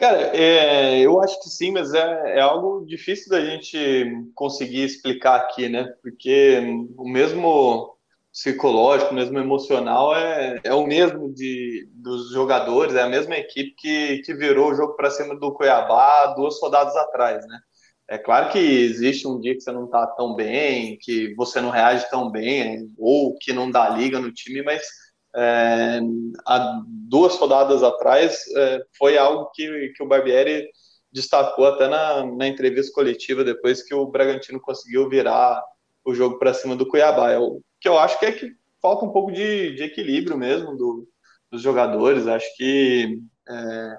Cara, 0.00 0.34
é, 0.34 0.98
eu 1.00 1.20
acho 1.20 1.38
que 1.42 1.50
sim, 1.50 1.72
mas 1.72 1.92
é, 1.92 2.38
é 2.38 2.40
algo 2.40 2.86
difícil 2.86 3.28
da 3.28 3.44
gente 3.44 3.76
conseguir 4.34 4.82
explicar 4.82 5.36
aqui, 5.36 5.68
né? 5.68 5.92
Porque 6.02 6.58
o 6.96 7.06
mesmo 7.06 7.98
psicológico, 8.32 9.12
mesmo 9.12 9.38
emocional 9.38 10.16
é, 10.16 10.58
é 10.64 10.72
o 10.72 10.86
mesmo 10.86 11.30
de, 11.34 11.86
dos 11.92 12.32
jogadores, 12.32 12.94
é 12.94 13.02
a 13.02 13.10
mesma 13.10 13.36
equipe 13.36 13.74
que, 13.76 14.22
que 14.24 14.32
virou 14.32 14.70
o 14.70 14.74
jogo 14.74 14.94
para 14.96 15.10
cima 15.10 15.38
do 15.38 15.52
Cuiabá 15.52 16.32
duas 16.34 16.58
rodadas 16.62 16.96
atrás, 16.96 17.46
né? 17.46 17.58
É 18.08 18.16
claro 18.16 18.50
que 18.50 18.58
existe 18.58 19.28
um 19.28 19.38
dia 19.38 19.54
que 19.54 19.60
você 19.60 19.70
não 19.70 19.84
está 19.84 20.06
tão 20.06 20.34
bem, 20.34 20.96
que 20.98 21.34
você 21.34 21.60
não 21.60 21.68
reage 21.68 22.08
tão 22.08 22.30
bem, 22.30 22.90
ou 22.96 23.36
que 23.38 23.52
não 23.52 23.70
dá 23.70 23.90
liga 23.90 24.18
no 24.18 24.32
time, 24.32 24.62
mas 24.62 24.80
é, 25.34 26.00
há 26.46 26.82
duas 26.86 27.36
rodadas 27.36 27.82
atrás 27.82 28.42
é, 28.56 28.82
foi 28.96 29.16
algo 29.16 29.50
que, 29.54 29.92
que 29.96 30.02
o 30.02 30.06
Barbieri 30.08 30.68
destacou 31.12 31.66
até 31.66 31.88
na, 31.88 32.24
na 32.24 32.46
entrevista 32.46 32.92
coletiva 32.92 33.44
depois 33.44 33.82
que 33.82 33.94
o 33.94 34.06
Bragantino 34.06 34.60
conseguiu 34.60 35.08
virar 35.08 35.62
o 36.04 36.14
jogo 36.14 36.38
para 36.38 36.54
cima 36.54 36.76
do 36.76 36.86
Cuiabá. 36.86 37.38
O 37.38 37.60
que 37.80 37.88
eu 37.88 37.98
acho 37.98 38.18
que 38.18 38.26
é 38.26 38.32
que 38.32 38.52
falta 38.80 39.04
um 39.04 39.12
pouco 39.12 39.32
de, 39.32 39.74
de 39.74 39.82
equilíbrio 39.82 40.36
mesmo 40.36 40.76
do, 40.76 41.08
dos 41.50 41.62
jogadores. 41.62 42.26
Acho 42.26 42.46
que 42.56 43.18
é, 43.48 43.98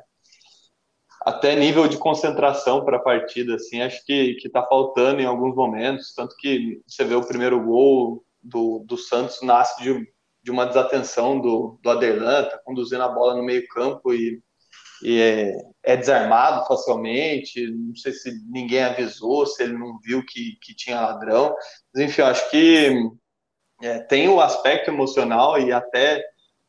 até 1.22 1.56
nível 1.56 1.88
de 1.88 1.98
concentração 1.98 2.84
para 2.84 2.98
a 2.98 3.02
partida, 3.02 3.56
assim, 3.56 3.82
acho 3.82 4.04
que 4.06 4.38
está 4.44 4.64
faltando 4.66 5.22
em 5.22 5.26
alguns 5.26 5.56
momentos. 5.56 6.14
Tanto 6.16 6.36
que 6.38 6.82
você 6.88 7.04
vê 7.04 7.16
o 7.16 7.26
primeiro 7.26 7.64
gol 7.64 8.24
do, 8.42 8.84
do 8.88 8.98
Santos 8.98 9.42
nasce 9.42 9.84
de 9.84 10.08
de 10.44 10.52
uma 10.52 10.66
desatenção 10.66 11.40
do, 11.40 11.80
do 11.82 11.90
Aderlan, 11.90 12.44
tá 12.44 12.58
conduzindo 12.66 13.04
a 13.04 13.10
bola 13.10 13.36
no 13.36 13.44
meio 13.44 13.68
campo 13.68 14.14
e, 14.14 14.42
e 15.04 15.20
é, 15.20 15.54
é, 15.84 15.98
desarmado 15.98 16.66
facilmente, 16.66 17.70
não 17.70 17.96
sei 17.96 18.12
se 18.14 18.32
ninguém 18.50 18.84
avisou, 18.84 19.46
se 19.46 19.64
ele 19.64 19.78
não 19.78 20.00
viu 20.00 20.26
que, 20.26 20.58
que 20.62 20.76
tinha 20.76 21.02
ladrão, 21.02 21.56
mas 21.94 22.04
enfim, 22.04 22.22
acho 22.22 22.50
que 22.50 22.90
é, 23.82 24.00
tem 24.00 24.30
o 24.30 24.42
aspecto 24.42 24.90
emocional 24.90 25.60
e 25.60 25.72
até 25.72 26.24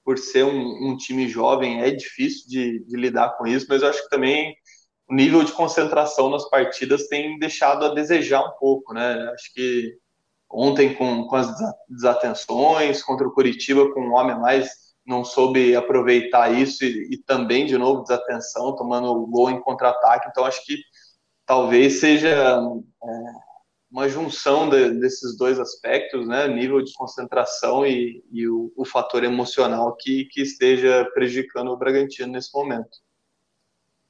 por 0.05 0.19
ser 0.19 0.45
um, 0.45 0.91
um 0.91 0.97
time 0.97 1.29
jovem 1.29 1.83
é 1.83 1.91
difícil 1.91 2.49
de, 2.49 2.85
de 2.85 2.97
lidar 2.97 3.37
com 3.37 3.47
isso, 3.47 3.67
mas 3.69 3.83
eu 3.83 3.89
acho 3.89 4.03
que 4.03 4.11
também 4.11 4.55
o 5.09 5.15
nível 5.15 5.45
de 5.45 5.53
concentração 5.53 6.31
nas 6.31 6.49
partidas 6.49 7.07
tem 7.07 7.39
deixado 7.39 7.85
a 7.85 7.95
desejar 7.95 8.41
um 8.41 8.53
pouco, 8.59 8.95
né? 8.95 9.31
Acho 9.33 9.53
que 9.53 9.95
ontem 10.53 10.95
com, 10.95 11.27
com 11.27 11.37
as 11.37 11.49
desatenções, 11.89 13.03
contra 13.03 13.27
o 13.27 13.33
Curitiba 13.33 13.93
com 13.93 14.01
um 14.01 14.13
homem 14.13 14.35
a 14.35 14.39
mais, 14.39 14.71
não 15.05 15.25
soube 15.25 15.75
aproveitar 15.75 16.53
isso 16.53 16.85
e, 16.85 17.15
e 17.15 17.19
também, 17.19 17.67
de 17.67 17.77
novo, 17.77 18.03
desatenção, 18.03 18.77
tomando 18.77 19.09
o 19.09 19.27
gol 19.27 19.51
em 19.51 19.61
contra-ataque. 19.61 20.29
Então, 20.29 20.45
acho 20.45 20.65
que 20.65 20.77
talvez 21.45 21.99
seja 21.99 22.31
é, 22.31 23.53
uma 23.91 24.09
junção 24.09 24.69
de, 24.71 24.91
desses 25.01 25.37
dois 25.37 25.59
aspectos, 25.59 26.27
né, 26.27 26.47
nível 26.49 26.81
de 26.83 26.93
concentração 26.95 27.85
e, 27.85 28.25
e 28.31 28.49
o, 28.49 28.73
o, 28.77 28.85
fator 28.85 29.25
emocional 29.25 29.95
que, 29.97 30.27
que 30.27 30.41
esteja 30.41 31.09
prejudicando 31.13 31.69
o 31.69 31.77
Bragantino 31.77 32.33
nesse 32.33 32.51
momento. 32.55 32.91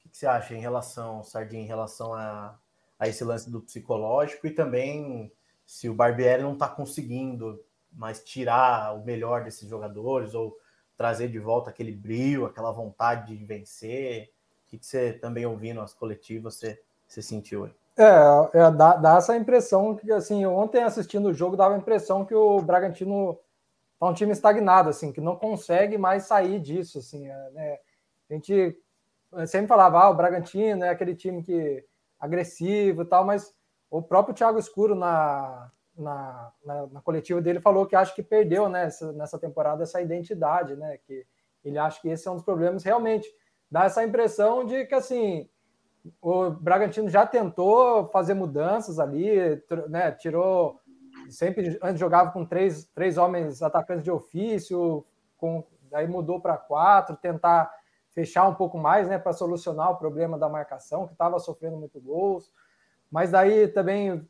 O 0.05 0.09
que 0.09 0.17
você 0.17 0.27
acha 0.27 0.53
em 0.53 0.61
relação, 0.61 1.23
Sardinha, 1.23 1.63
em 1.63 1.67
relação 1.67 2.13
a, 2.13 2.57
a 2.99 3.07
esse 3.07 3.23
lance 3.23 3.49
do 3.49 3.61
psicológico 3.61 4.47
e 4.47 4.51
também 4.51 5.31
se 5.65 5.89
o 5.89 5.93
Barbieri 5.93 6.43
não 6.43 6.53
está 6.53 6.67
conseguindo 6.67 7.63
mais 7.91 8.23
tirar 8.23 8.95
o 8.95 9.03
melhor 9.03 9.43
desses 9.43 9.69
jogadores 9.69 10.33
ou 10.33 10.57
trazer 10.97 11.27
de 11.27 11.39
volta 11.39 11.69
aquele 11.69 11.91
brilho, 11.91 12.45
aquela 12.45 12.71
vontade 12.71 13.35
de 13.35 13.45
vencer. 13.45 14.31
O 14.65 14.69
que, 14.69 14.77
que 14.77 14.85
você 14.85 15.13
também 15.13 15.45
ouvindo 15.45 15.81
as 15.81 15.93
coletivas 15.93 16.55
você, 16.55 16.81
você 17.07 17.21
sentiu 17.21 17.65
aí? 17.65 17.71
É, 17.95 18.59
é 18.59 18.71
dá, 18.71 18.95
dá, 18.95 19.17
essa 19.17 19.37
impressão 19.37 19.95
que 19.95 20.11
assim, 20.11 20.45
ontem 20.45 20.83
assistindo 20.83 21.29
o 21.29 21.33
jogo 21.33 21.55
dava 21.55 21.75
a 21.75 21.77
impressão 21.77 22.25
que 22.25 22.33
o 22.33 22.59
Bragantino 22.61 23.39
tá 23.99 24.07
um 24.07 24.13
time 24.13 24.31
estagnado, 24.31 24.89
assim, 24.89 25.11
que 25.11 25.21
não 25.21 25.35
consegue 25.35 25.97
mais 25.97 26.23
sair 26.23 26.59
disso, 26.59 26.97
assim, 26.97 27.27
é, 27.27 27.49
né? 27.51 27.79
A 28.29 28.33
gente 28.33 28.77
sempre 29.47 29.67
falava, 29.67 29.99
ah, 29.99 30.09
o 30.09 30.15
Bragantino 30.15 30.83
é 30.83 30.89
aquele 30.89 31.15
time 31.15 31.43
que 31.43 31.85
agressivo 32.19 33.03
e 33.03 33.05
tal, 33.05 33.25
mas 33.25 33.53
o 33.93 34.01
próprio 34.01 34.33
Thiago 34.33 34.57
Escuro, 34.57 34.95
na, 34.95 35.69
na, 35.95 36.51
na, 36.65 36.87
na, 36.87 37.01
coletiva 37.01 37.39
dele, 37.39 37.59
falou 37.59 37.85
que 37.85 37.95
acha 37.95 38.11
que 38.11 38.23
perdeu 38.23 38.67
né, 38.67 38.85
essa, 38.85 39.13
nessa 39.13 39.37
temporada 39.37 39.83
essa 39.83 40.01
identidade, 40.01 40.75
né? 40.75 40.97
Que 41.05 41.23
ele 41.63 41.77
acha 41.77 42.01
que 42.01 42.09
esse 42.09 42.27
é 42.27 42.31
um 42.31 42.33
dos 42.33 42.43
problemas. 42.43 42.83
Realmente, 42.83 43.27
dá 43.69 43.83
essa 43.83 44.03
impressão 44.03 44.65
de 44.65 44.83
que, 44.87 44.95
assim, 44.95 45.47
o 46.19 46.49
Bragantino 46.49 47.07
já 47.07 47.23
tentou 47.27 48.07
fazer 48.07 48.33
mudanças 48.33 48.97
ali, 48.97 49.61
né? 49.87 50.11
Tirou. 50.11 50.79
Sempre 51.29 51.77
antes 51.83 51.99
jogava 51.99 52.31
com 52.31 52.43
três, 52.43 52.85
três 52.95 53.15
homens 53.15 53.61
atacantes 53.61 54.03
de 54.03 54.09
ofício, 54.09 55.05
com, 55.37 55.63
daí 55.91 56.07
mudou 56.07 56.41
para 56.41 56.57
quatro, 56.57 57.15
tentar 57.15 57.71
fechar 58.09 58.47
um 58.47 58.55
pouco 58.55 58.75
mais, 58.75 59.07
né? 59.07 59.19
Para 59.19 59.33
solucionar 59.33 59.91
o 59.91 59.97
problema 59.97 60.35
da 60.35 60.49
marcação, 60.49 61.05
que 61.05 61.13
estava 61.13 61.37
sofrendo 61.37 61.77
muito 61.77 62.01
gols 62.01 62.51
mas 63.13 63.29
daí 63.29 63.67
também 63.67 64.27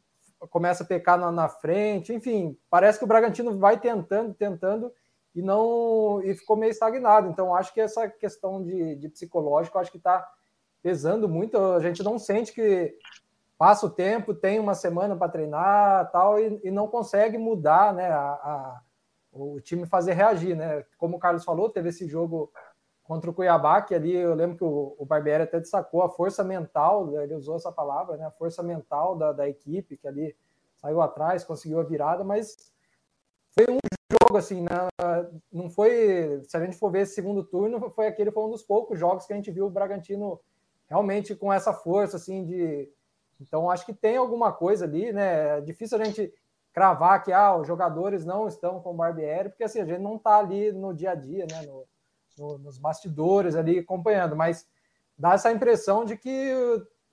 começa 0.49 0.83
a 0.83 0.85
pecar 0.85 1.17
na, 1.17 1.31
na, 1.31 1.47
frente, 1.47 2.13
enfim, 2.13 2.59
parece 2.69 2.99
que 2.99 3.05
o 3.05 3.07
Bragantino 3.07 3.57
vai 3.57 3.79
tentando, 3.79 4.33
tentando 4.33 4.91
e 5.33 5.41
não 5.41 6.21
e 6.21 6.35
ficou 6.35 6.57
meio 6.57 6.71
estagnado. 6.71 7.29
Então 7.29 7.55
acho 7.55 7.73
que 7.73 7.79
essa 7.79 8.09
questão 8.09 8.61
de, 8.61 8.97
de 8.97 9.07
psicológico 9.07 9.79
acho 9.79 9.89
que 9.89 9.97
está 9.97 10.29
pesando 10.81 11.29
muito. 11.29 11.57
A 11.57 11.79
gente 11.79 12.03
não 12.03 12.19
sente 12.19 12.51
que 12.51 12.93
passa 13.57 13.85
o 13.85 13.89
tempo, 13.89 14.33
tem 14.33 14.59
uma 14.59 14.75
semana 14.75 15.15
para 15.15 15.31
treinar 15.31 16.11
tal 16.11 16.37
e, 16.37 16.59
e, 16.61 16.69
não 16.69 16.89
consegue 16.89 17.37
mudar, 17.37 17.93
né? 17.93 18.09
A, 18.09 18.31
a, 18.33 18.81
o 19.31 19.61
time 19.61 19.85
fazer 19.85 20.11
reagir, 20.11 20.57
né? 20.57 20.83
Como 20.97 21.15
o 21.15 21.19
Carlos 21.19 21.45
falou, 21.45 21.69
teve 21.69 21.87
esse 21.87 22.05
jogo 22.05 22.51
contra 23.03 23.29
o 23.29 23.33
Cuiabá, 23.33 23.81
que 23.81 23.93
ali 23.93 24.15
eu 24.15 24.33
lembro 24.33 24.57
que 24.57 24.63
o, 24.63 24.95
o 24.98 25.05
Barbieri 25.05 25.43
até 25.43 25.60
destacou 25.60 26.01
a 26.01 26.10
força 26.10 26.43
mental, 26.43 27.07
né, 27.07 27.24
ele 27.24 27.36
usou 27.36 27.57
essa 27.57 27.72
palavra, 27.72 28.15
né, 28.15 28.25
a 28.25 28.31
força 28.31 28.63
mental 28.63 29.15
da, 29.15 29.33
da 29.33 29.48
equipe, 29.48 29.98
que 29.98 30.07
ali 30.07 30.36
saiu 30.77 31.01
atrás, 31.01 31.43
conseguiu 31.43 31.79
a 31.79 31.83
virada, 31.83 32.24
mas 32.24 32.72
foi 33.51 33.65
um 33.69 33.79
jogo 34.12 34.38
assim, 34.38 34.62
né, 34.62 34.88
não 35.51 35.69
foi, 35.69 36.41
se 36.48 36.55
a 36.55 36.63
gente 36.63 36.77
for 36.77 36.91
ver 36.91 37.01
esse 37.01 37.13
segundo 37.13 37.43
turno, 37.43 37.91
foi 37.91 38.07
aquele 38.07 38.31
foi 38.31 38.43
um 38.43 38.51
dos 38.51 38.63
poucos 38.63 38.98
jogos 38.98 39.25
que 39.25 39.33
a 39.33 39.36
gente 39.36 39.51
viu 39.51 39.65
o 39.65 39.69
Bragantino 39.69 40.39
realmente 40.88 41.36
com 41.36 41.51
essa 41.51 41.74
força 41.74 42.17
assim 42.17 42.45
de 42.45 42.89
então 43.41 43.69
acho 43.69 43.86
que 43.86 43.93
tem 43.93 44.15
alguma 44.15 44.53
coisa 44.53 44.86
ali, 44.86 45.12
né? 45.12 45.57
É 45.57 45.62
difícil 45.62 46.00
a 46.00 46.03
gente 46.03 46.33
cravar 46.72 47.22
que 47.24 47.31
ah, 47.31 47.55
os 47.57 47.67
jogadores 47.67 48.24
não 48.24 48.48
estão 48.48 48.79
com 48.79 48.91
o 48.91 48.95
Barbieri, 48.95 49.50
porque 49.50 49.63
assim, 49.63 49.81
a 49.81 49.86
gente 49.86 50.00
não 50.00 50.15
está 50.15 50.38
ali 50.38 50.72
no 50.72 50.93
dia 50.93 51.12
a 51.12 51.15
dia, 51.15 51.45
né, 51.51 51.62
no, 51.63 51.86
no, 52.37 52.57
nos 52.57 52.77
bastidores 52.77 53.55
ali 53.55 53.79
acompanhando, 53.79 54.35
mas 54.35 54.67
dá 55.17 55.33
essa 55.33 55.51
impressão 55.51 56.05
de 56.05 56.17
que 56.17 56.51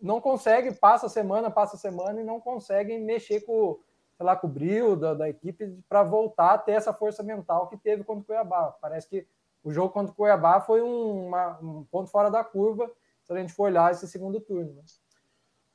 não 0.00 0.20
consegue, 0.20 0.72
passa 0.72 1.08
semana, 1.08 1.50
passa 1.50 1.76
semana 1.76 2.20
e 2.20 2.24
não 2.24 2.40
conseguem 2.40 3.00
mexer 3.00 3.40
com, 3.42 3.78
sei 4.16 4.26
lá, 4.26 4.34
com 4.34 4.46
o 4.46 4.50
brilho 4.50 4.96
da, 4.96 5.14
da 5.14 5.28
equipe 5.28 5.78
para 5.88 6.02
voltar 6.02 6.54
a 6.54 6.58
ter 6.58 6.72
essa 6.72 6.92
força 6.92 7.22
mental 7.22 7.68
que 7.68 7.76
teve 7.76 8.02
contra 8.02 8.22
o 8.22 8.24
Cuiabá. 8.24 8.76
Parece 8.80 9.08
que 9.08 9.26
o 9.62 9.72
jogo 9.72 9.92
contra 9.92 10.12
o 10.12 10.16
Cuiabá 10.16 10.60
foi 10.60 10.82
um, 10.82 11.26
uma, 11.26 11.58
um 11.60 11.84
ponto 11.84 12.10
fora 12.10 12.30
da 12.30 12.42
curva 12.42 12.90
se 13.22 13.32
a 13.32 13.36
gente 13.36 13.52
for 13.52 13.64
olhar 13.64 13.92
esse 13.92 14.08
segundo 14.08 14.40
turno. 14.40 14.72
Né? 14.72 14.82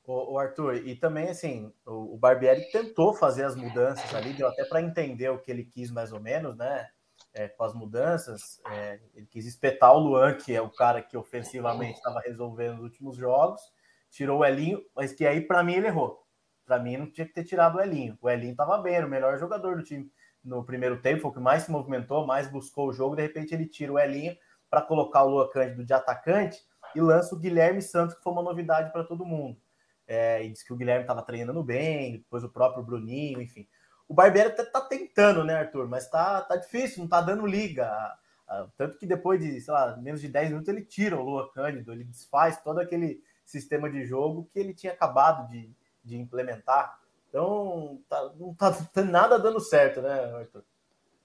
O, 0.05 0.33
o, 0.33 0.39
Arthur, 0.39 0.75
e 0.75 0.95
também 0.95 1.29
assim, 1.29 1.71
o, 1.85 2.15
o 2.15 2.17
Barbieri 2.17 2.69
tentou 2.71 3.13
fazer 3.13 3.43
as 3.43 3.55
mudanças 3.55 4.13
ali, 4.13 4.33
deu 4.33 4.47
até 4.47 4.65
para 4.65 4.81
entender 4.81 5.29
o 5.29 5.39
que 5.39 5.51
ele 5.51 5.63
quis 5.63 5.89
mais 5.91 6.11
ou 6.11 6.19
menos, 6.19 6.55
né? 6.55 6.89
É, 7.35 7.49
com 7.49 7.65
as 7.65 7.73
mudanças, 7.73 8.61
é, 8.71 8.99
ele 9.13 9.27
quis 9.27 9.45
espetar 9.45 9.93
o 9.93 9.99
Luan, 9.99 10.33
que 10.35 10.55
é 10.55 10.61
o 10.61 10.69
cara 10.69 11.01
que 11.01 11.17
ofensivamente 11.17 11.97
estava 11.97 12.21
resolvendo 12.21 12.77
os 12.77 12.83
últimos 12.83 13.17
jogos, 13.17 13.61
tirou 14.09 14.39
o 14.39 14.45
Elinho, 14.45 14.81
mas 14.95 15.11
que 15.11 15.27
aí 15.27 15.41
para 15.41 15.61
mim 15.61 15.73
ele 15.73 15.87
errou. 15.87 16.25
Para 16.65 16.79
mim 16.79 16.95
não 16.95 17.11
tinha 17.11 17.27
que 17.27 17.33
ter 17.33 17.43
tirado 17.43 17.75
o 17.75 17.81
Elinho. 17.81 18.17
O 18.21 18.29
Elinho 18.29 18.51
estava 18.51 18.77
bem, 18.77 18.95
era 18.95 19.05
o 19.05 19.09
melhor 19.09 19.37
jogador 19.37 19.75
do 19.75 19.83
time 19.83 20.09
no 20.41 20.63
primeiro 20.63 21.01
tempo, 21.01 21.23
foi 21.23 21.31
o 21.31 21.33
que 21.33 21.39
mais 21.39 21.63
se 21.63 21.71
movimentou, 21.71 22.25
mais 22.25 22.49
buscou 22.49 22.87
o 22.87 22.93
jogo. 22.93 23.17
De 23.17 23.23
repente 23.23 23.53
ele 23.53 23.67
tira 23.67 23.91
o 23.91 23.99
Elinho 23.99 24.35
para 24.69 24.81
colocar 24.81 25.23
o 25.23 25.29
Luan 25.29 25.49
Cândido 25.49 25.83
de 25.83 25.93
atacante 25.93 26.57
e 26.95 27.01
lança 27.01 27.35
o 27.35 27.39
Guilherme 27.39 27.81
Santos, 27.81 28.15
que 28.15 28.23
foi 28.23 28.31
uma 28.31 28.43
novidade 28.43 28.93
para 28.93 29.03
todo 29.03 29.25
mundo. 29.25 29.59
É, 30.07 30.45
e 30.45 30.51
diz 30.51 30.63
que 30.63 30.71
o 30.71 30.77
Guilherme 30.77 31.01
estava 31.01 31.21
treinando 31.21 31.61
bem, 31.61 32.19
depois 32.19 32.43
o 32.43 32.49
próprio 32.49 32.83
Bruninho, 32.83 33.41
enfim. 33.41 33.67
O 34.07 34.13
Barbieri 34.13 34.49
até 34.49 34.63
tá 34.63 34.81
tentando, 34.81 35.43
né, 35.43 35.55
Arthur? 35.55 35.87
Mas 35.87 36.09
tá, 36.09 36.41
tá 36.41 36.55
difícil, 36.55 37.01
não 37.01 37.09
tá 37.09 37.21
dando 37.21 37.45
liga. 37.45 37.89
Tanto 38.77 38.97
que 38.97 39.05
depois 39.05 39.39
de, 39.39 39.59
sei 39.59 39.73
lá, 39.73 39.97
menos 39.97 40.21
de 40.21 40.27
10 40.27 40.49
minutos 40.49 40.69
ele 40.69 40.83
tira 40.83 41.19
o 41.19 41.23
Lua 41.23 41.51
Cândido, 41.51 41.91
ele 41.91 42.03
desfaz 42.03 42.61
todo 42.61 42.79
aquele 42.79 43.21
sistema 43.43 43.89
de 43.89 44.05
jogo 44.05 44.47
que 44.53 44.59
ele 44.59 44.73
tinha 44.73 44.93
acabado 44.93 45.49
de, 45.49 45.71
de 46.03 46.17
implementar. 46.17 46.99
Então, 47.29 47.99
tá, 48.07 48.31
não 48.37 48.53
tá 48.53 48.73
nada 49.03 49.39
dando 49.39 49.59
certo, 49.59 50.01
né, 50.01 50.35
Arthur? 50.35 50.63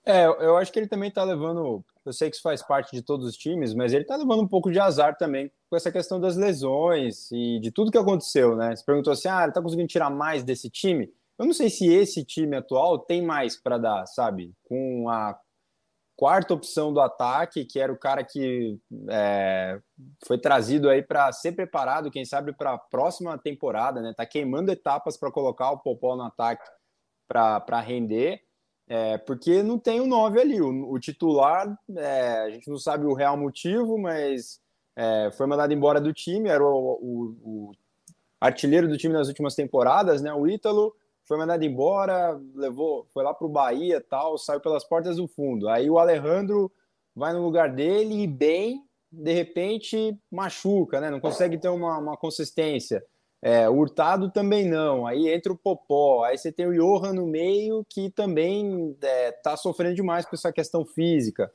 É, 0.04 0.24
eu 0.24 0.56
acho 0.56 0.72
que 0.72 0.78
ele 0.78 0.88
também 0.88 1.10
está 1.10 1.22
levando. 1.22 1.84
Eu 2.04 2.12
sei 2.12 2.30
que 2.30 2.36
isso 2.36 2.42
faz 2.42 2.62
parte 2.62 2.96
de 2.96 3.02
todos 3.02 3.26
os 3.26 3.36
times, 3.36 3.74
mas 3.74 3.92
ele 3.92 4.02
está 4.02 4.16
levando 4.16 4.42
um 4.42 4.48
pouco 4.48 4.70
de 4.72 4.80
azar 4.80 5.16
também 5.16 5.52
com 5.68 5.76
essa 5.76 5.92
questão 5.92 6.18
das 6.18 6.36
lesões 6.36 7.30
e 7.30 7.60
de 7.60 7.70
tudo 7.70 7.90
que 7.90 7.98
aconteceu, 7.98 8.56
né? 8.56 8.74
Você 8.74 8.84
perguntou 8.84 9.12
assim: 9.12 9.28
ah, 9.28 9.42
ele 9.42 9.50
está 9.50 9.60
conseguindo 9.60 9.88
tirar 9.88 10.08
mais 10.08 10.42
desse 10.42 10.70
time? 10.70 11.12
Eu 11.40 11.46
não 11.46 11.54
sei 11.54 11.70
se 11.70 11.90
esse 11.90 12.22
time 12.22 12.54
atual 12.54 12.98
tem 12.98 13.22
mais 13.22 13.56
para 13.56 13.78
dar, 13.78 14.04
sabe? 14.04 14.52
Com 14.62 15.08
a 15.08 15.40
quarta 16.14 16.52
opção 16.52 16.92
do 16.92 17.00
ataque, 17.00 17.64
que 17.64 17.80
era 17.80 17.90
o 17.90 17.98
cara 17.98 18.22
que 18.22 18.78
é, 19.08 19.80
foi 20.26 20.36
trazido 20.36 20.90
aí 20.90 21.02
para 21.02 21.32
ser 21.32 21.52
preparado, 21.52 22.10
quem 22.10 22.26
sabe, 22.26 22.52
para 22.52 22.74
a 22.74 22.78
próxima 22.78 23.38
temporada, 23.38 24.02
né? 24.02 24.12
Tá 24.14 24.26
queimando 24.26 24.70
etapas 24.70 25.16
para 25.16 25.32
colocar 25.32 25.70
o 25.70 25.78
Popó 25.78 26.14
no 26.14 26.24
ataque 26.24 26.68
para 27.26 27.80
render, 27.80 28.42
é, 28.86 29.16
porque 29.16 29.62
não 29.62 29.78
tem 29.78 29.98
o 29.98 30.06
9 30.06 30.38
ali. 30.38 30.60
O, 30.60 30.92
o 30.92 31.00
titular, 31.00 31.74
é, 31.96 32.40
a 32.40 32.50
gente 32.50 32.68
não 32.68 32.76
sabe 32.76 33.06
o 33.06 33.14
real 33.14 33.38
motivo, 33.38 33.96
mas 33.96 34.60
é, 34.94 35.30
foi 35.38 35.46
mandado 35.46 35.72
embora 35.72 36.02
do 36.02 36.12
time, 36.12 36.50
era 36.50 36.62
o, 36.62 36.68
o, 37.00 37.36
o 37.42 37.72
artilheiro 38.38 38.86
do 38.86 38.98
time 38.98 39.14
nas 39.14 39.28
últimas 39.28 39.54
temporadas, 39.54 40.20
né? 40.20 40.34
O 40.34 40.46
Ítalo 40.46 40.99
foi 41.30 41.38
mandado 41.38 41.64
embora, 41.64 42.36
levou, 42.56 43.06
foi 43.14 43.22
lá 43.22 43.32
para 43.32 43.46
o 43.46 43.48
Bahia 43.48 44.00
tal, 44.00 44.36
saiu 44.36 44.58
pelas 44.58 44.82
portas 44.82 45.16
do 45.16 45.28
fundo. 45.28 45.68
Aí 45.68 45.88
o 45.88 45.96
Alejandro 45.96 46.72
vai 47.14 47.32
no 47.32 47.40
lugar 47.40 47.72
dele 47.72 48.24
e 48.24 48.26
bem, 48.26 48.82
de 49.12 49.32
repente 49.32 50.18
machuca, 50.28 51.00
né? 51.00 51.08
Não 51.08 51.20
consegue 51.20 51.56
ter 51.56 51.68
uma, 51.68 51.98
uma 51.98 52.16
consistência. 52.16 53.00
É, 53.40 53.68
o 53.68 53.76
Hurtado 53.76 54.28
também 54.32 54.68
não. 54.68 55.06
Aí 55.06 55.28
entra 55.28 55.52
o 55.52 55.56
Popó. 55.56 56.24
Aí 56.24 56.36
você 56.36 56.50
tem 56.50 56.66
o 56.66 56.74
Johan 56.74 57.12
no 57.12 57.28
meio 57.28 57.86
que 57.88 58.10
também 58.10 58.96
é, 59.00 59.30
tá 59.30 59.56
sofrendo 59.56 59.94
demais 59.94 60.26
com 60.26 60.34
essa 60.34 60.52
questão 60.52 60.84
física. 60.84 61.48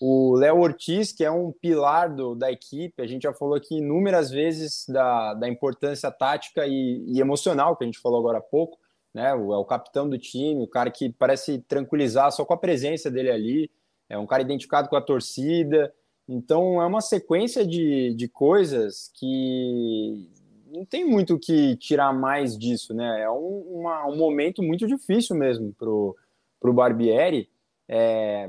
O 0.00 0.34
Léo 0.34 0.58
Ortiz, 0.58 1.12
que 1.12 1.22
é 1.22 1.30
um 1.30 1.52
pilar 1.52 2.12
do, 2.12 2.34
da 2.34 2.50
equipe, 2.50 3.00
a 3.00 3.06
gente 3.06 3.22
já 3.22 3.32
falou 3.32 3.54
aqui 3.54 3.76
inúmeras 3.76 4.28
vezes 4.28 4.86
da, 4.88 5.34
da 5.34 5.48
importância 5.48 6.10
tática 6.10 6.66
e, 6.66 7.04
e 7.06 7.20
emocional, 7.20 7.76
que 7.76 7.84
a 7.84 7.86
gente 7.86 8.00
falou 8.00 8.18
agora 8.18 8.38
há 8.38 8.42
pouco 8.42 8.76
né? 9.14 9.34
O, 9.34 9.52
é 9.52 9.56
o 9.56 9.64
capitão 9.64 10.08
do 10.08 10.18
time, 10.18 10.62
o 10.62 10.68
cara 10.68 10.90
que 10.90 11.10
parece 11.10 11.58
tranquilizar 11.60 12.30
só 12.32 12.44
com 12.44 12.54
a 12.54 12.58
presença 12.58 13.10
dele 13.10 13.30
ali, 13.30 13.70
é 14.08 14.18
um 14.18 14.26
cara 14.26 14.42
identificado 14.42 14.88
com 14.88 14.96
a 14.96 15.00
torcida. 15.00 15.92
Então 16.28 16.80
é 16.80 16.86
uma 16.86 17.00
sequência 17.00 17.66
de, 17.66 18.14
de 18.14 18.28
coisas 18.28 19.10
que 19.14 20.28
não 20.72 20.84
tem 20.84 21.04
muito 21.04 21.34
o 21.34 21.38
que 21.38 21.76
tirar 21.76 22.12
mais 22.12 22.56
disso, 22.56 22.94
né? 22.94 23.22
É 23.22 23.30
um, 23.30 23.80
uma, 23.80 24.06
um 24.06 24.16
momento 24.16 24.62
muito 24.62 24.86
difícil 24.86 25.36
mesmo 25.36 25.74
pro, 25.74 26.16
pro 26.60 26.72
Barbieri. 26.72 27.48
É, 27.88 28.48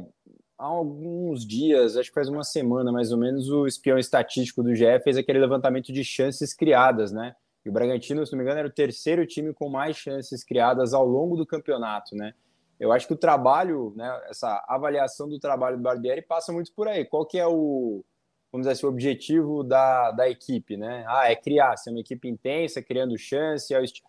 há 0.58 0.66
alguns 0.66 1.46
dias, 1.46 1.98
acho 1.98 2.10
que 2.10 2.16
faz 2.16 2.30
uma 2.30 2.44
semana 2.44 2.92
mais 2.92 3.12
ou 3.12 3.18
menos, 3.18 3.50
o 3.50 3.66
espião 3.66 3.98
estatístico 3.98 4.62
do 4.62 4.76
GE 4.76 5.00
fez 5.04 5.18
aquele 5.18 5.40
levantamento 5.40 5.92
de 5.92 6.04
chances 6.04 6.54
criadas, 6.54 7.12
né? 7.12 7.36
E 7.66 7.70
o 7.70 7.72
Bragantino, 7.72 8.26
se 8.26 8.32
não 8.32 8.40
me 8.40 8.44
engano, 8.44 8.60
era 8.60 8.68
o 8.68 8.74
terceiro 8.74 9.26
time 9.26 9.54
com 9.54 9.70
mais 9.70 9.96
chances 9.96 10.44
criadas 10.44 10.94
ao 10.94 11.06
longo 11.06 11.36
do 11.36 11.46
campeonato, 11.46 12.16
né? 12.16 12.34
Eu 12.80 12.92
acho 12.92 13.06
que 13.06 13.14
o 13.14 13.18
trabalho, 13.18 13.94
né, 13.96 14.22
essa 14.28 14.66
avaliação 14.68 15.30
do 15.30 15.40
trabalho 15.40 15.78
do 15.78 15.84
Barbieri 15.84 16.24
passa 16.24 16.52
muito 16.52 16.74
por 16.74 16.88
aí. 16.88 17.06
Qual 17.06 17.26
que 17.26 17.38
é 17.38 17.46
o, 17.46 18.04
vamos 18.52 18.66
dizer 18.66 18.72
assim, 18.72 18.86
o 18.88 18.90
objetivo 18.90 19.64
da, 19.64 20.12
da 20.12 20.28
equipe, 20.28 20.76
né? 20.76 21.06
Ah, 21.08 21.32
é 21.32 21.36
criar, 21.36 21.78
ser 21.78 21.92
uma 21.92 22.00
equipe 22.00 22.28
intensa, 22.28 22.82
criando 22.82 23.18
chance, 23.18 23.74
é 23.74 23.84
isso 23.84 24.02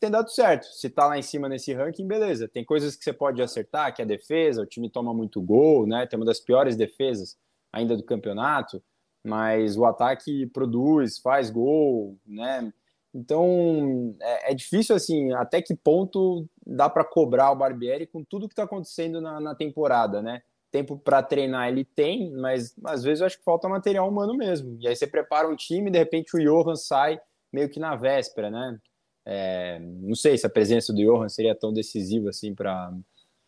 tem 0.00 0.10
dado 0.10 0.30
certo. 0.30 0.66
Se 0.66 0.88
tá 0.90 1.06
lá 1.06 1.18
em 1.18 1.22
cima 1.22 1.48
nesse 1.48 1.72
ranking, 1.72 2.06
beleza. 2.06 2.48
Tem 2.48 2.64
coisas 2.64 2.96
que 2.96 3.04
você 3.04 3.12
pode 3.12 3.40
acertar, 3.42 3.94
que 3.94 4.02
é 4.02 4.04
a 4.04 4.08
defesa, 4.08 4.62
o 4.62 4.66
time 4.66 4.90
toma 4.90 5.12
muito 5.14 5.40
gol, 5.40 5.86
né? 5.86 6.06
Tem 6.06 6.18
uma 6.18 6.26
das 6.26 6.40
piores 6.40 6.76
defesas 6.76 7.36
ainda 7.72 7.96
do 7.96 8.02
campeonato, 8.02 8.82
mas 9.24 9.76
o 9.76 9.84
ataque 9.84 10.46
produz, 10.46 11.18
faz 11.18 11.50
gol, 11.50 12.18
né? 12.26 12.72
Então 13.14 14.16
é, 14.20 14.50
é, 14.50 14.54
difícil 14.54 14.96
assim, 14.96 15.32
até 15.34 15.62
que 15.62 15.74
ponto 15.74 16.48
dá 16.66 16.90
para 16.90 17.04
cobrar 17.04 17.52
o 17.52 17.56
Barbieri 17.56 18.06
com 18.06 18.24
tudo 18.24 18.48
que 18.48 18.52
está 18.52 18.64
acontecendo 18.64 19.20
na, 19.20 19.40
na, 19.40 19.54
temporada, 19.54 20.20
né? 20.20 20.42
Tempo 20.72 20.98
para 20.98 21.22
treinar 21.22 21.68
ele 21.68 21.84
tem, 21.84 22.32
mas 22.32 22.74
às 22.84 23.04
vezes 23.04 23.20
eu 23.20 23.26
acho 23.26 23.38
que 23.38 23.44
falta 23.44 23.68
material 23.68 24.08
humano 24.08 24.36
mesmo. 24.36 24.76
E 24.80 24.88
aí 24.88 24.96
você 24.96 25.06
prepara 25.06 25.48
um 25.48 25.54
time, 25.54 25.90
de 25.90 25.98
repente 25.98 26.36
o 26.36 26.40
Johan 26.40 26.74
sai 26.74 27.20
meio 27.52 27.68
que 27.68 27.78
na 27.78 27.94
véspera, 27.94 28.50
né? 28.50 28.78
É, 29.24 29.78
não 29.78 30.16
sei 30.16 30.36
se 30.36 30.44
a 30.44 30.50
presença 30.50 30.92
do 30.92 31.00
Johan 31.00 31.28
seria 31.28 31.54
tão 31.54 31.72
decisiva 31.72 32.30
assim 32.30 32.52
para 32.52 32.92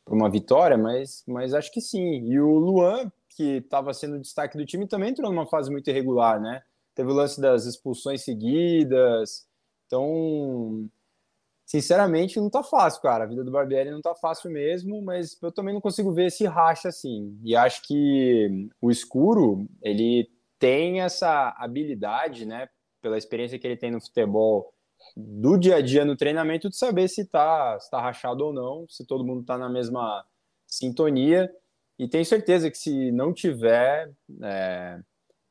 uma 0.08 0.30
vitória, 0.30 0.78
mas, 0.78 1.24
mas 1.26 1.52
acho 1.52 1.72
que 1.72 1.80
sim. 1.80 2.22
E 2.30 2.38
o 2.38 2.56
Luan, 2.56 3.10
que 3.30 3.56
estava 3.56 3.92
sendo 3.92 4.20
destaque 4.20 4.56
do 4.56 4.64
time, 4.64 4.86
também 4.86 5.10
entrou 5.10 5.30
numa 5.30 5.46
fase 5.46 5.70
muito 5.70 5.90
irregular, 5.90 6.40
né? 6.40 6.62
Teve 6.94 7.10
o 7.10 7.14
lance 7.14 7.40
das 7.40 7.66
expulsões 7.66 8.22
seguidas, 8.22 9.46
então, 9.86 10.88
sinceramente, 11.64 12.40
não 12.40 12.50
tá 12.50 12.62
fácil, 12.62 13.00
cara. 13.02 13.24
A 13.24 13.26
vida 13.26 13.44
do 13.44 13.50
Barbieri 13.50 13.90
não 13.90 14.00
tá 14.00 14.14
fácil 14.14 14.50
mesmo, 14.50 15.02
mas 15.02 15.40
eu 15.42 15.52
também 15.52 15.74
não 15.74 15.80
consigo 15.80 16.12
ver 16.12 16.26
esse 16.26 16.44
racha 16.46 16.88
assim. 16.88 17.38
E 17.42 17.56
acho 17.56 17.82
que 17.82 18.68
o 18.80 18.90
escuro, 18.90 19.66
ele 19.82 20.28
tem 20.58 21.00
essa 21.00 21.54
habilidade, 21.58 22.46
né, 22.46 22.68
pela 23.00 23.18
experiência 23.18 23.58
que 23.58 23.66
ele 23.66 23.76
tem 23.76 23.90
no 23.90 24.00
futebol, 24.00 24.72
do 25.16 25.56
dia 25.56 25.76
a 25.76 25.80
dia 25.80 26.04
no 26.04 26.16
treinamento, 26.16 26.68
de 26.68 26.76
saber 26.76 27.08
se 27.08 27.24
tá, 27.26 27.78
se 27.78 27.90
tá 27.90 28.00
rachado 28.00 28.44
ou 28.44 28.52
não, 28.52 28.86
se 28.88 29.06
todo 29.06 29.24
mundo 29.24 29.44
tá 29.44 29.56
na 29.56 29.68
mesma 29.68 30.24
sintonia. 30.66 31.50
E 31.98 32.08
tenho 32.08 32.24
certeza 32.24 32.70
que 32.70 32.76
se 32.76 33.10
não 33.12 33.32
tiver, 33.32 34.10
é, 34.42 34.98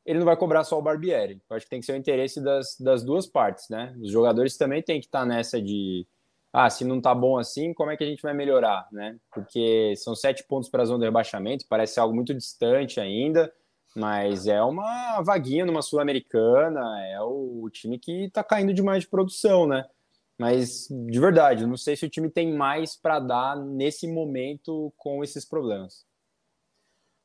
ele 0.06 0.20
não 0.20 0.24
vai 0.24 0.36
cobrar 0.36 0.62
só 0.62 0.78
o 0.78 0.82
Barbieri. 0.82 1.42
Eu 1.50 1.56
acho 1.56 1.66
que 1.66 1.70
tem 1.70 1.80
que 1.80 1.86
ser 1.86 1.92
o 1.92 1.96
interesse 1.96 2.40
das, 2.40 2.78
das 2.78 3.02
duas 3.02 3.26
partes, 3.26 3.68
né? 3.68 3.94
Os 4.00 4.10
jogadores 4.10 4.56
também 4.56 4.80
têm 4.80 5.00
que 5.00 5.06
estar 5.06 5.20
tá 5.20 5.26
nessa 5.26 5.60
de 5.60 6.06
ah, 6.52 6.70
se 6.70 6.84
não 6.84 7.00
tá 7.02 7.14
bom 7.14 7.36
assim, 7.36 7.74
como 7.74 7.90
é 7.90 7.96
que 7.96 8.04
a 8.04 8.06
gente 8.06 8.22
vai 8.22 8.32
melhorar, 8.32 8.88
né? 8.90 9.18
Porque 9.30 9.94
são 9.96 10.14
sete 10.14 10.44
pontos 10.44 10.70
para 10.70 10.82
a 10.82 10.86
zona 10.86 11.00
de 11.00 11.04
rebaixamento, 11.06 11.66
parece 11.68 12.00
algo 12.00 12.14
muito 12.14 12.32
distante 12.32 12.98
ainda, 12.98 13.52
mas 13.94 14.46
é 14.46 14.62
uma 14.62 15.20
vaguinha 15.22 15.66
numa 15.66 15.82
Sul-Americana, 15.82 16.80
é 17.08 17.20
o 17.20 17.68
time 17.70 17.98
que 17.98 18.30
tá 18.30 18.42
caindo 18.44 18.72
demais 18.72 19.02
de 19.02 19.08
produção, 19.08 19.66
né? 19.66 19.84
Mas, 20.38 20.86
de 20.88 21.18
verdade, 21.18 21.66
não 21.66 21.76
sei 21.76 21.96
se 21.96 22.06
o 22.06 22.10
time 22.10 22.30
tem 22.30 22.54
mais 22.54 22.94
para 22.94 23.18
dar 23.18 23.56
nesse 23.56 24.06
momento 24.06 24.92
com 24.96 25.24
esses 25.24 25.44
problemas. 25.44 26.06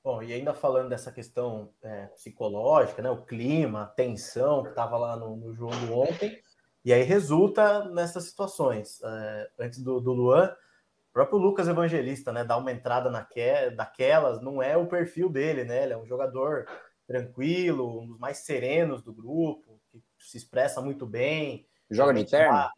Bom, 0.03 0.23
e 0.23 0.33
ainda 0.33 0.53
falando 0.53 0.89
dessa 0.89 1.11
questão 1.11 1.71
é, 1.83 2.07
psicológica, 2.07 3.03
né, 3.03 3.09
o 3.11 3.23
clima, 3.23 3.83
a 3.83 3.87
tensão 3.87 4.63
que 4.63 4.69
estava 4.69 4.97
lá 4.97 5.15
no, 5.15 5.35
no, 5.35 5.53
jogo 5.53 5.75
ontem, 5.93 6.41
e 6.83 6.91
aí 6.91 7.03
resulta 7.03 7.85
nessas 7.85 8.25
situações. 8.25 8.99
É, 9.03 9.51
antes 9.59 9.79
do, 9.83 9.99
do 9.99 10.11
Luan, 10.11 10.47
o 10.47 11.13
próprio 11.13 11.37
Lucas 11.37 11.67
Evangelista, 11.67 12.31
né, 12.31 12.43
dá 12.43 12.57
uma 12.57 12.71
entrada 12.71 13.11
naque, 13.11 13.69
daquelas, 13.75 14.41
não 14.41 14.61
é 14.61 14.75
o 14.75 14.87
perfil 14.87 15.29
dele, 15.29 15.65
né? 15.65 15.83
Ele 15.83 15.93
é 15.93 15.97
um 15.97 16.05
jogador 16.05 16.65
tranquilo, 17.05 18.01
um 18.01 18.07
dos 18.07 18.17
mais 18.17 18.39
serenos 18.39 19.03
do 19.03 19.13
grupo, 19.13 19.79
que 19.91 20.01
se 20.17 20.37
expressa 20.37 20.81
muito 20.81 21.05
bem. 21.05 21.67
Joga 21.91 22.13
de 22.13 22.25
terno? 22.25 22.69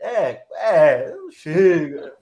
É, 0.00 0.46
é, 0.54 1.14
não 1.14 1.30
chega. 1.30 2.16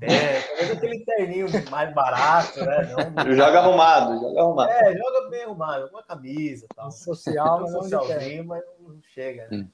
É, 0.00 0.40
talvez 0.42 0.70
aquele 0.72 1.04
terninho 1.04 1.46
mais 1.70 1.94
barato, 1.94 2.60
né? 2.64 2.94
Não, 3.14 3.34
joga 3.34 3.60
arrumado, 3.60 4.20
joga 4.20 4.40
arrumado. 4.40 4.70
É, 4.70 4.96
joga 4.96 5.28
bem 5.30 5.42
arrumado, 5.44 5.88
uma 5.88 6.02
camisa 6.02 6.66
tal. 6.74 6.90
Social, 6.90 7.64
um 7.64 7.68
socialzinho, 7.68 8.44
mas 8.44 8.62
não 8.80 9.00
chega, 9.02 9.48
né? 9.48 9.58
Hum. 9.58 9.68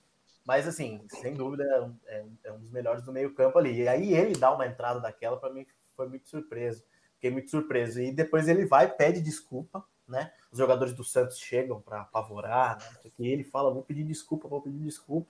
Mas, 0.44 0.68
assim, 0.68 1.04
sem 1.08 1.34
dúvida, 1.34 1.64
é, 2.06 2.24
é 2.44 2.52
um 2.52 2.58
dos 2.58 2.70
melhores 2.70 3.02
do 3.02 3.12
meio-campo 3.12 3.58
ali. 3.58 3.82
E 3.82 3.88
aí 3.88 4.14
ele 4.14 4.38
dá 4.38 4.54
uma 4.54 4.66
entrada 4.66 5.00
daquela, 5.00 5.36
para 5.36 5.52
mim, 5.52 5.66
foi 5.96 6.08
muito 6.08 6.28
surpreso. 6.28 6.84
Fiquei 7.14 7.30
muito 7.30 7.50
surpreso. 7.50 8.00
E 8.00 8.12
depois 8.12 8.46
ele 8.46 8.64
vai, 8.64 8.88
pede 8.88 9.20
desculpa, 9.20 9.84
né? 10.06 10.30
Os 10.52 10.58
jogadores 10.58 10.94
do 10.94 11.02
Santos 11.02 11.38
chegam 11.38 11.80
para 11.80 12.02
apavorar, 12.02 12.78
né? 12.78 13.10
E 13.18 13.26
ele 13.26 13.42
fala: 13.42 13.72
vou 13.72 13.82
pedir 13.82 14.04
desculpa, 14.04 14.46
vou 14.46 14.62
pedir 14.62 14.78
desculpa 14.78 15.28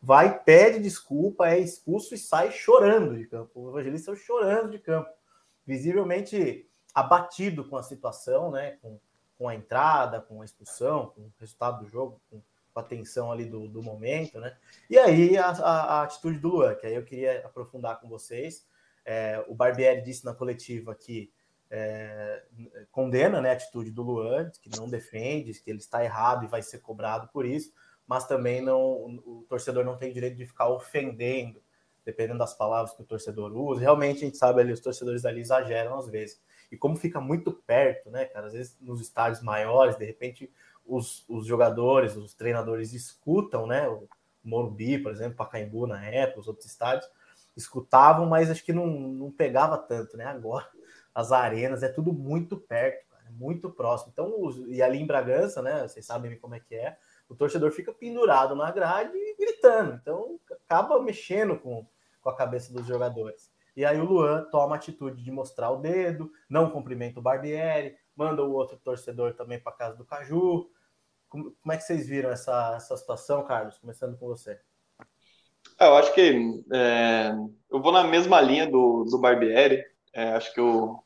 vai, 0.00 0.42
pede 0.42 0.78
desculpa, 0.78 1.48
é 1.48 1.58
expulso 1.58 2.14
e 2.14 2.18
sai 2.18 2.52
chorando 2.52 3.16
de 3.16 3.26
campo. 3.26 3.60
O 3.60 3.70
Evangelista 3.70 4.06
saiu 4.06 4.16
chorando 4.16 4.70
de 4.70 4.78
campo, 4.78 5.10
visivelmente 5.66 6.68
abatido 6.94 7.68
com 7.68 7.76
a 7.76 7.82
situação, 7.82 8.50
né? 8.50 8.78
Com, 8.80 8.98
com 9.36 9.48
a 9.48 9.54
entrada, 9.54 10.20
com 10.20 10.42
a 10.42 10.44
expulsão, 10.44 11.12
com 11.14 11.22
o 11.22 11.32
resultado 11.38 11.84
do 11.84 11.88
jogo, 11.88 12.20
com, 12.28 12.40
com 12.72 12.80
a 12.80 12.82
tensão 12.82 13.30
ali 13.30 13.44
do, 13.44 13.68
do 13.68 13.82
momento, 13.82 14.40
né? 14.40 14.56
E 14.88 14.98
aí 14.98 15.36
a, 15.36 15.50
a, 15.50 15.98
a, 15.98 16.02
atitude 16.02 16.38
do 16.38 16.48
Luan, 16.48 16.74
que 16.74 16.86
aí 16.86 16.94
eu 16.94 17.04
queria 17.04 17.44
aprofundar 17.46 18.00
com 18.00 18.08
vocês. 18.08 18.66
É, 19.04 19.44
o 19.48 19.54
Barbieri 19.54 20.02
disse 20.02 20.24
na 20.24 20.34
coletiva 20.34 20.94
que 20.94 21.32
é, 21.70 22.44
condena 22.90 23.40
né, 23.40 23.50
a 23.50 23.52
atitude 23.52 23.90
do 23.90 24.02
Luan, 24.02 24.50
que 24.60 24.70
não 24.76 24.88
defende, 24.88 25.52
que 25.60 25.70
ele 25.70 25.78
está 25.78 26.02
errado 26.02 26.44
e 26.44 26.48
vai 26.48 26.62
ser 26.62 26.78
cobrado 26.78 27.28
por 27.28 27.44
isso 27.44 27.72
mas 28.08 28.26
também 28.26 28.62
não 28.62 28.80
o 28.80 29.44
torcedor 29.48 29.84
não 29.84 29.96
tem 29.96 30.12
direito 30.12 30.36
de 30.36 30.46
ficar 30.46 30.68
ofendendo, 30.68 31.62
dependendo 32.04 32.38
das 32.38 32.54
palavras 32.54 32.94
que 32.94 33.02
o 33.02 33.06
torcedor 33.06 33.54
usa. 33.54 33.82
Realmente 33.82 34.24
a 34.24 34.26
gente 34.26 34.38
sabe 34.38 34.62
ali, 34.62 34.72
os 34.72 34.80
torcedores 34.80 35.24
ali 35.26 35.40
exageram 35.40 35.98
às 35.98 36.08
vezes. 36.08 36.40
e 36.72 36.76
como 36.76 36.96
fica 36.96 37.20
muito 37.20 37.52
perto, 37.52 38.10
né, 38.10 38.24
cara? 38.24 38.46
Às 38.46 38.54
vezes 38.54 38.76
nos 38.80 39.00
estádios 39.00 39.42
maiores, 39.42 39.96
de 39.96 40.04
repente 40.04 40.50
os, 40.86 41.24
os 41.28 41.46
jogadores, 41.46 42.16
os 42.16 42.34
treinadores 42.34 42.94
escutam, 42.94 43.66
né? 43.66 43.86
O 43.86 44.08
Morumbi, 44.42 44.98
por 44.98 45.12
exemplo, 45.12 45.36
Pacaembu 45.36 45.86
na 45.86 46.02
época, 46.04 46.40
os 46.40 46.48
outros 46.48 46.66
estádios, 46.66 47.08
escutavam, 47.54 48.24
mas 48.24 48.50
acho 48.50 48.64
que 48.64 48.72
não, 48.72 48.86
não 48.86 49.30
pegava 49.30 49.76
tanto, 49.76 50.16
né? 50.16 50.24
Agora 50.24 50.66
as 51.14 51.32
arenas 51.32 51.82
é 51.82 51.88
tudo 51.88 52.12
muito 52.12 52.56
perto, 52.56 53.04
cara, 53.10 53.24
é 53.26 53.30
muito 53.32 53.68
próximo. 53.70 54.12
Então, 54.12 54.50
e 54.68 54.80
ali 54.80 54.98
em 54.98 55.06
Bragança, 55.06 55.60
né? 55.60 55.86
Vocês 55.86 56.06
sabem 56.06 56.38
como 56.38 56.54
é 56.54 56.60
que 56.60 56.76
é. 56.76 56.96
O 57.28 57.34
torcedor 57.34 57.70
fica 57.72 57.92
pendurado 57.92 58.54
na 58.54 58.70
grade 58.70 59.12
e 59.14 59.36
gritando. 59.36 59.98
Então, 60.00 60.38
acaba 60.50 61.00
mexendo 61.02 61.58
com, 61.58 61.86
com 62.20 62.30
a 62.30 62.36
cabeça 62.36 62.72
dos 62.72 62.86
jogadores. 62.86 63.52
E 63.76 63.84
aí 63.84 64.00
o 64.00 64.04
Luan 64.04 64.44
toma 64.50 64.74
a 64.74 64.78
atitude 64.78 65.22
de 65.22 65.30
mostrar 65.30 65.70
o 65.70 65.76
dedo, 65.76 66.32
não 66.48 66.70
cumprimenta 66.70 67.20
o 67.20 67.22
Barbieri, 67.22 67.94
manda 68.16 68.42
o 68.42 68.52
outro 68.52 68.76
torcedor 68.78 69.34
também 69.34 69.60
para 69.60 69.70
casa 69.70 69.96
do 69.96 70.04
Caju. 70.04 70.68
Como, 71.28 71.52
como, 71.62 71.72
é 71.72 71.76
que 71.76 71.84
vocês 71.84 72.08
viram 72.08 72.30
essa, 72.30 72.74
essa 72.76 72.96
situação, 72.96 73.44
Carlos? 73.44 73.78
Começando 73.78 74.18
com 74.18 74.26
você. 74.26 74.58
É, 75.78 75.86
eu 75.86 75.94
acho 75.94 76.12
que 76.12 76.64
é, 76.72 77.30
eu 77.70 77.80
vou 77.80 77.92
na 77.92 78.02
mesma 78.02 78.40
linha 78.40 78.66
do, 78.66 79.04
do 79.04 79.18
Barbieri. 79.20 79.84
É, 80.12 80.30
acho 80.32 80.52
que 80.52 80.60
o, 80.60 81.00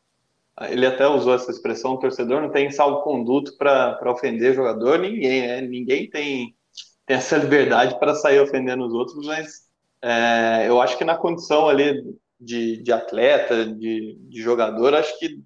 ele 0.70 0.87
até 0.87 1.07
usou 1.07 1.35
essa 1.35 1.51
expressão: 1.51 1.92
o 1.92 1.98
torcedor 1.98 2.40
não 2.40 2.51
tem 2.51 2.70
salvo-conduto 2.70 3.57
para 3.57 4.11
ofender 4.11 4.55
jogador, 4.55 4.98
ninguém, 4.98 5.42
né? 5.42 5.61
Ninguém 5.61 6.09
tem, 6.09 6.55
tem 7.07 7.16
essa 7.16 7.37
liberdade 7.37 7.98
para 7.98 8.14
sair 8.14 8.40
ofendendo 8.40 8.85
os 8.85 8.92
outros, 8.92 9.27
mas 9.27 9.62
é, 10.03 10.64
eu 10.68 10.81
acho 10.81 10.98
que 10.98 11.05
na 11.05 11.16
condição 11.16 11.68
ali 11.68 12.03
de, 12.40 12.83
de 12.83 12.92
atleta, 12.92 13.64
de, 13.64 14.16
de 14.18 14.42
jogador, 14.42 14.94
acho 14.94 15.18
que 15.18 15.38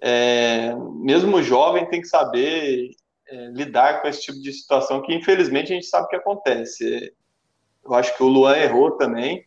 é, 0.00 0.74
mesmo 0.96 1.42
jovem 1.42 1.88
tem 1.88 2.00
que 2.00 2.08
saber 2.08 2.90
é, 3.28 3.46
lidar 3.48 4.02
com 4.02 4.08
esse 4.08 4.22
tipo 4.22 4.40
de 4.40 4.52
situação 4.52 5.02
que 5.02 5.14
infelizmente 5.14 5.72
a 5.72 5.74
gente 5.74 5.86
sabe 5.86 6.08
que 6.08 6.16
acontece. 6.16 7.12
Eu 7.84 7.94
acho 7.94 8.16
que 8.16 8.22
o 8.22 8.28
Luan 8.28 8.56
errou 8.56 8.96
também, 8.96 9.44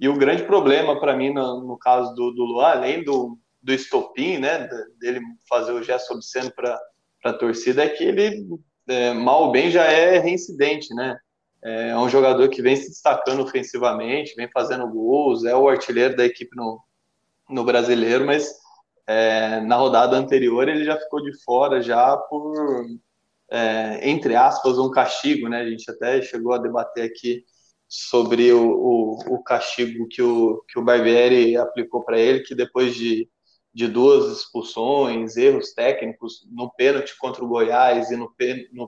e 0.00 0.08
o 0.08 0.16
grande 0.16 0.44
problema 0.44 0.98
para 0.98 1.16
mim 1.16 1.32
no, 1.32 1.62
no, 1.62 1.78
caso 1.78 2.14
do, 2.14 2.30
do 2.32 2.44
Luan, 2.44 2.66
além 2.66 3.04
do, 3.04 3.38
do 3.64 3.72
estopim, 3.72 4.36
né, 4.36 4.68
dele 5.00 5.20
fazer 5.48 5.72
o 5.72 5.82
gesto 5.82 6.12
obsceno 6.12 6.52
para 6.54 6.78
a 7.24 7.32
torcida, 7.32 7.82
é 7.82 7.88
que 7.88 8.04
ele, 8.04 8.46
é, 8.86 9.14
mal 9.14 9.44
ou 9.44 9.52
bem, 9.52 9.70
já 9.70 9.84
é 9.84 10.18
reincidente, 10.18 10.94
né? 10.94 11.16
É 11.62 11.96
um 11.96 12.10
jogador 12.10 12.50
que 12.50 12.60
vem 12.60 12.76
se 12.76 12.90
destacando 12.90 13.42
ofensivamente, 13.42 14.34
vem 14.36 14.50
fazendo 14.52 14.86
gols, 14.86 15.46
é 15.46 15.56
o 15.56 15.66
artilheiro 15.66 16.14
da 16.14 16.26
equipe 16.26 16.54
no, 16.54 16.78
no 17.48 17.64
brasileiro, 17.64 18.26
mas 18.26 18.52
é, 19.06 19.60
na 19.62 19.76
rodada 19.76 20.14
anterior 20.14 20.68
ele 20.68 20.84
já 20.84 20.98
ficou 20.98 21.22
de 21.22 21.32
fora 21.42 21.80
já 21.80 22.18
por, 22.18 22.84
é, 23.50 24.10
entre 24.10 24.36
aspas, 24.36 24.78
um 24.78 24.90
castigo, 24.90 25.48
né? 25.48 25.62
A 25.62 25.70
gente 25.70 25.90
até 25.90 26.20
chegou 26.20 26.52
a 26.52 26.58
debater 26.58 27.04
aqui 27.04 27.42
sobre 27.88 28.52
o, 28.52 28.70
o, 28.70 29.36
o 29.36 29.42
castigo 29.42 30.06
que 30.06 30.20
o, 30.20 30.62
que 30.68 30.78
o 30.78 30.84
Barbieri 30.84 31.56
aplicou 31.56 32.04
para 32.04 32.18
ele, 32.18 32.40
que 32.40 32.54
depois 32.54 32.94
de 32.94 33.26
de 33.74 33.88
duas 33.88 34.30
expulsões, 34.30 35.36
erros 35.36 35.72
técnicos 35.72 36.46
no 36.50 36.70
pênalti 36.70 37.16
contra 37.18 37.44
o 37.44 37.48
Goiás 37.48 38.10
e 38.10 38.16
no, 38.16 38.32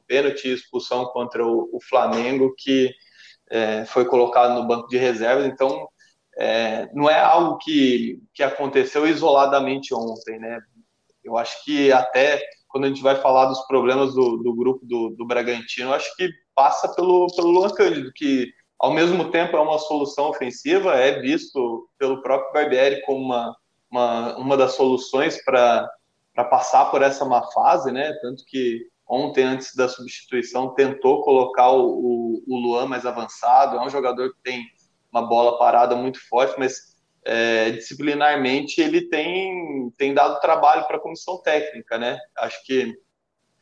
pênalti 0.06 0.48
expulsão 0.48 1.06
contra 1.06 1.44
o, 1.44 1.68
o 1.72 1.80
Flamengo, 1.80 2.54
que 2.56 2.94
é, 3.50 3.84
foi 3.84 4.04
colocado 4.04 4.54
no 4.54 4.66
banco 4.66 4.86
de 4.86 4.96
reservas. 4.96 5.46
Então, 5.46 5.88
é, 6.38 6.88
não 6.94 7.10
é 7.10 7.18
algo 7.18 7.58
que, 7.58 8.22
que 8.32 8.44
aconteceu 8.44 9.08
isoladamente 9.08 9.92
ontem, 9.92 10.38
né? 10.38 10.60
Eu 11.24 11.36
acho 11.36 11.64
que 11.64 11.90
até 11.90 12.40
quando 12.68 12.84
a 12.84 12.88
gente 12.88 13.02
vai 13.02 13.16
falar 13.16 13.46
dos 13.46 13.66
problemas 13.66 14.14
do, 14.14 14.36
do 14.36 14.54
grupo 14.54 14.86
do, 14.86 15.10
do 15.10 15.26
Bragantino, 15.26 15.92
acho 15.92 16.14
que 16.14 16.28
passa 16.54 16.94
pelo, 16.94 17.26
pelo 17.34 17.50
Luan 17.50 17.70
Cândido, 17.70 18.12
que 18.14 18.52
ao 18.78 18.92
mesmo 18.92 19.30
tempo 19.30 19.56
é 19.56 19.60
uma 19.60 19.78
solução 19.78 20.28
ofensiva, 20.28 20.94
é 20.94 21.20
visto 21.20 21.88
pelo 21.98 22.22
próprio 22.22 22.52
Barbieri 22.52 23.02
como 23.02 23.24
uma 23.24 23.56
uma, 23.90 24.36
uma 24.36 24.56
das 24.56 24.74
soluções 24.74 25.42
para 25.44 25.88
passar 26.50 26.90
por 26.90 27.02
essa 27.02 27.24
má 27.24 27.42
fase, 27.52 27.92
né? 27.92 28.12
Tanto 28.22 28.44
que 28.44 28.86
ontem, 29.08 29.44
antes 29.44 29.74
da 29.74 29.88
substituição, 29.88 30.74
tentou 30.74 31.22
colocar 31.22 31.70
o, 31.70 32.42
o, 32.46 32.58
Luan 32.58 32.86
mais 32.86 33.06
avançado. 33.06 33.76
É 33.76 33.80
um 33.80 33.90
jogador 33.90 34.32
que 34.34 34.42
tem 34.42 34.64
uma 35.10 35.22
bola 35.22 35.58
parada 35.58 35.94
muito 35.94 36.18
forte, 36.28 36.58
mas 36.58 36.96
é, 37.24 37.70
disciplinarmente 37.70 38.80
ele 38.80 39.08
tem, 39.08 39.90
tem 39.96 40.12
dado 40.12 40.40
trabalho 40.40 40.86
para 40.86 40.96
a 40.96 41.00
comissão 41.00 41.40
técnica, 41.40 41.98
né? 41.98 42.18
Acho 42.38 42.64
que 42.64 42.94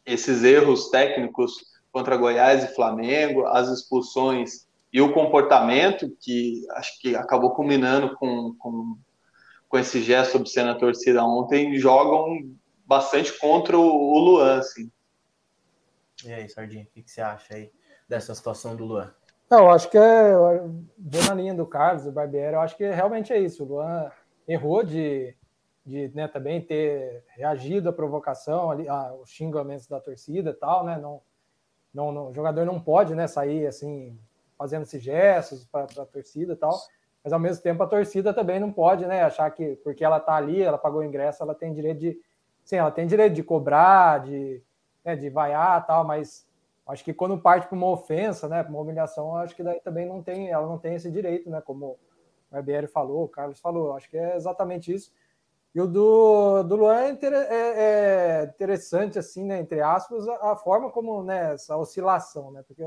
esses 0.06 0.42
erros 0.42 0.90
técnicos 0.90 1.74
contra 1.92 2.16
Goiás 2.16 2.64
e 2.64 2.74
Flamengo, 2.74 3.46
as 3.46 3.68
expulsões 3.68 4.66
e 4.92 5.00
o 5.00 5.12
comportamento 5.12 6.10
que 6.20 6.62
acho 6.72 7.00
que 7.00 7.16
acabou 7.16 7.50
culminando 7.50 8.14
com, 8.16 8.54
com 8.58 8.96
com 9.74 9.78
esse 9.80 10.00
gesto 10.00 10.37
obsceno 10.37 10.70
a 10.70 10.74
torcida 10.76 11.24
ontem, 11.24 11.76
jogam 11.76 12.48
bastante 12.87 13.37
contra 13.37 13.76
o, 13.76 14.18
Luan, 14.20 14.60
assim. 14.60 14.88
E 16.24 16.32
aí, 16.32 16.48
Sardinha, 16.48 16.84
o 16.84 16.87
que, 16.87 17.02
que 17.02 17.10
você 17.10 17.20
acha 17.20 17.56
aí 17.56 17.72
dessa 18.08 18.32
situação 18.37 18.76
do 18.76 18.84
Luan? 18.84 19.12
Não, 19.50 19.64
eu 19.64 19.70
acho 19.72 19.90
que 19.90 19.98
é. 19.98 20.32
Vou 20.32 21.24
na 21.26 21.34
linha 21.34 21.52
do 21.52 21.66
Carlos, 21.66 22.04
do 22.04 22.12
Barbieri, 22.12 22.54
eu 22.54 22.60
acho 22.60 22.76
que 22.76 22.88
realmente 22.88 23.32
é 23.32 23.40
isso. 23.40 23.64
O 23.64 23.66
Luan 23.66 24.12
errou 24.46 24.84
de, 24.84 25.37
de 25.84 26.08
né, 26.14 26.28
também 26.28 26.60
ter 26.60 27.24
reagido 27.30 27.88
à 27.88 27.92
provocação, 27.92 28.70
ali, 28.70 28.88
aos 28.88 29.28
xingamentos 29.28 29.88
da 29.88 29.98
torcida 29.98 30.50
e 30.50 30.54
tal, 30.54 30.84
né? 30.84 30.98
Não, 30.98 31.20
não, 31.92 32.12
não, 32.12 32.30
o 32.30 32.32
jogador 32.32 32.64
não 32.64 32.78
pode 32.78 33.12
né, 33.16 33.26
sair 33.26 33.66
assim, 33.66 34.16
fazendo 34.56 34.82
esses 34.82 35.02
gestos 35.02 35.64
para 35.64 35.82
a 35.82 36.06
torcida 36.06 36.52
e 36.52 36.56
tal 36.56 36.78
mas 37.24 37.32
ao 37.32 37.40
mesmo 37.40 37.62
tempo 37.62 37.82
a 37.82 37.87
torcida 37.87 38.34
também 38.34 38.60
não 38.60 38.70
pode, 38.70 39.06
né, 39.06 39.22
achar 39.22 39.50
que 39.50 39.76
porque 39.76 40.04
ela 40.04 40.18
está 40.18 40.34
ali, 40.34 40.60
ela 40.60 40.76
pagou 40.76 41.00
o 41.00 41.04
ingresso, 41.04 41.42
ela 41.42 41.54
tem 41.54 41.72
direito 41.72 41.98
de, 41.98 42.20
sim, 42.62 42.76
ela 42.76 42.90
tem 42.90 43.06
direito 43.06 43.32
de 43.32 43.42
cobrar, 43.42 44.20
de, 44.20 44.62
né, 45.02 45.16
de 45.16 45.30
vaiar, 45.30 45.87
tal, 45.87 46.04
mas 46.04 46.46
acho 46.87 47.02
que 47.02 47.14
quando 47.14 47.38
parte 47.38 47.66
para 47.66 47.76
uma 47.76 47.88
ofensa, 47.88 48.46
né, 48.46 48.62
uma 48.68 48.80
humilhação, 48.80 49.34
acho 49.37 49.56
que 49.56 49.62
daí 49.62 49.80
também 49.80 50.06
não 50.06 50.22
tem, 50.22 50.50
ela 50.50 50.66
não 50.66 50.76
tem 50.76 50.96
esse 50.96 51.10
direito, 51.10 51.48
né, 51.48 51.62
como 51.62 51.87
o 51.87 51.98
Barbieri 52.50 52.87
falou, 52.87 53.24
o 53.24 53.28
Carlos 53.28 53.58
falou, 53.58 53.94
acho 53.94 54.10
que 54.10 54.18
é 54.18 54.37
exatamente 54.37 54.92
isso. 54.92 55.10
E 55.74 55.80
o 55.80 55.87
do, 55.87 56.62
do 56.62 56.76
Luan 56.76 57.00
é, 57.00 57.18
é, 57.22 57.54
é 57.54 58.44
interessante, 58.44 59.18
assim, 59.18 59.44
né, 59.44 59.60
entre 59.60 59.80
aspas, 59.80 60.28
a, 60.28 60.52
a, 60.52 60.56
forma 60.56 60.90
como, 60.90 61.22
né, 61.22 61.54
essa 61.54 61.74
oscilação, 61.74 62.52
né, 62.52 62.62
porque 62.68 62.84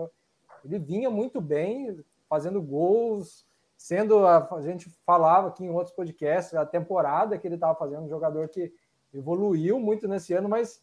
ele 0.63 0.77
vinha 0.77 1.09
muito 1.09 1.41
bem, 1.41 1.99
fazendo 2.29 2.61
gols, 2.61 3.46
sendo 3.77 4.25
a, 4.25 4.47
a, 4.55 4.61
gente 4.61 4.89
falava 5.05 5.49
aqui 5.49 5.63
em 5.63 5.69
outros 5.69 5.95
podcasts 5.95 6.53
a 6.55 6.65
temporada 6.65 7.37
que 7.37 7.47
ele 7.47 7.55
estava 7.55 7.75
fazendo, 7.75 8.03
um 8.03 8.09
jogador 8.09 8.49
que 8.49 8.73
evoluiu 9.13 9.79
muito 9.79 10.07
nesse 10.07 10.33
ano, 10.33 10.49
mas 10.49 10.81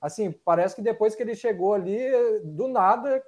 assim 0.00 0.30
parece 0.30 0.76
que 0.76 0.82
depois 0.82 1.14
que 1.14 1.22
ele 1.22 1.34
chegou 1.34 1.74
ali, 1.74 1.98
do 2.44 2.68
nada 2.68 3.22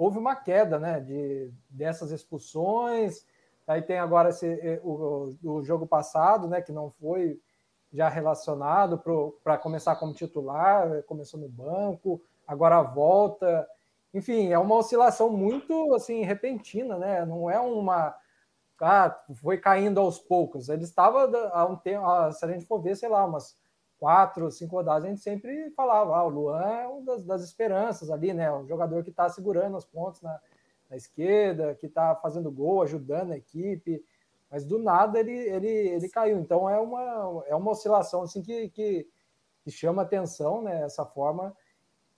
houve 0.00 0.18
uma 0.18 0.34
queda, 0.34 0.78
né? 0.78 0.98
De 0.98 1.52
dessas 1.68 2.10
expulsões. 2.10 3.26
Aí 3.66 3.82
tem 3.82 3.98
agora 3.98 4.30
esse, 4.30 4.46
eh, 4.46 4.80
o, 4.82 5.28
o 5.44 5.62
jogo 5.62 5.86
passado, 5.86 6.48
né? 6.48 6.62
Que 6.62 6.72
não 6.72 6.88
foi 6.88 7.38
já 7.92 8.08
relacionado 8.08 8.98
para 9.44 9.58
começar 9.58 9.96
como 9.96 10.14
titular, 10.14 11.02
começou 11.02 11.38
no 11.38 11.48
banco, 11.48 12.22
agora 12.46 12.80
volta. 12.80 13.68
Enfim, 14.14 14.50
é 14.50 14.58
uma 14.58 14.76
oscilação 14.76 15.28
muito 15.28 15.94
assim 15.94 16.22
repentina, 16.22 16.96
né? 16.96 17.26
Não 17.26 17.50
é 17.50 17.60
uma 17.60 18.16
ah, 18.80 19.22
foi 19.34 19.58
caindo 19.58 20.00
aos 20.00 20.18
poucos. 20.18 20.68
Ele 20.68 20.84
estava 20.84 21.24
há 21.52 21.64
um 21.66 21.76
tempo, 21.76 22.04
se 22.32 22.44
a 22.44 22.48
gente 22.48 22.64
for 22.64 22.80
ver, 22.80 22.96
sei 22.96 23.08
lá, 23.08 23.24
umas 23.24 23.56
quatro, 23.98 24.50
cinco 24.50 24.76
rodadas, 24.76 25.04
a 25.04 25.08
gente 25.08 25.20
sempre 25.20 25.70
falava, 25.72 26.16
ah, 26.16 26.24
o 26.24 26.28
Luan 26.30 26.62
é 26.62 26.86
uma 26.86 27.02
das, 27.02 27.24
das 27.24 27.42
esperanças 27.42 28.10
ali, 28.10 28.32
né? 28.32 28.50
Um 28.52 28.66
jogador 28.66 29.04
que 29.04 29.10
está 29.10 29.28
segurando 29.28 29.76
os 29.76 29.84
pontos 29.84 30.22
na, 30.22 30.40
na 30.88 30.96
esquerda, 30.96 31.74
que 31.74 31.86
está 31.86 32.16
fazendo 32.16 32.50
gol, 32.50 32.82
ajudando 32.82 33.32
a 33.32 33.36
equipe, 33.36 34.02
mas 34.50 34.64
do 34.64 34.78
nada 34.78 35.20
ele, 35.20 35.32
ele, 35.32 35.68
ele 35.68 36.08
caiu. 36.08 36.38
Então 36.38 36.68
é 36.68 36.80
uma, 36.80 37.44
é 37.46 37.54
uma 37.54 37.70
oscilação 37.70 38.22
assim 38.22 38.42
que, 38.42 38.70
que, 38.70 39.06
que 39.62 39.70
chama 39.70 40.02
atenção, 40.02 40.62
né? 40.62 40.82
Essa 40.82 41.04
forma. 41.04 41.54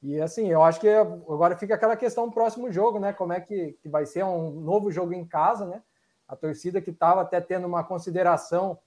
E 0.00 0.20
assim, 0.20 0.48
eu 0.48 0.62
acho 0.62 0.80
que 0.80 0.88
agora 0.88 1.56
fica 1.56 1.74
aquela 1.74 1.96
questão 1.96 2.30
próximo 2.30 2.70
jogo, 2.70 2.98
né? 2.98 3.12
Como 3.12 3.32
é 3.32 3.40
que, 3.40 3.72
que 3.82 3.88
vai 3.88 4.06
ser 4.06 4.24
um 4.24 4.50
novo 4.50 4.90
jogo 4.90 5.12
em 5.12 5.26
casa, 5.26 5.66
né? 5.66 5.82
A 6.28 6.36
torcida 6.36 6.80
que 6.80 6.90
estava 6.90 7.20
até 7.20 7.40
tendo 7.40 7.66
uma 7.66 7.84
consideração 7.84 8.78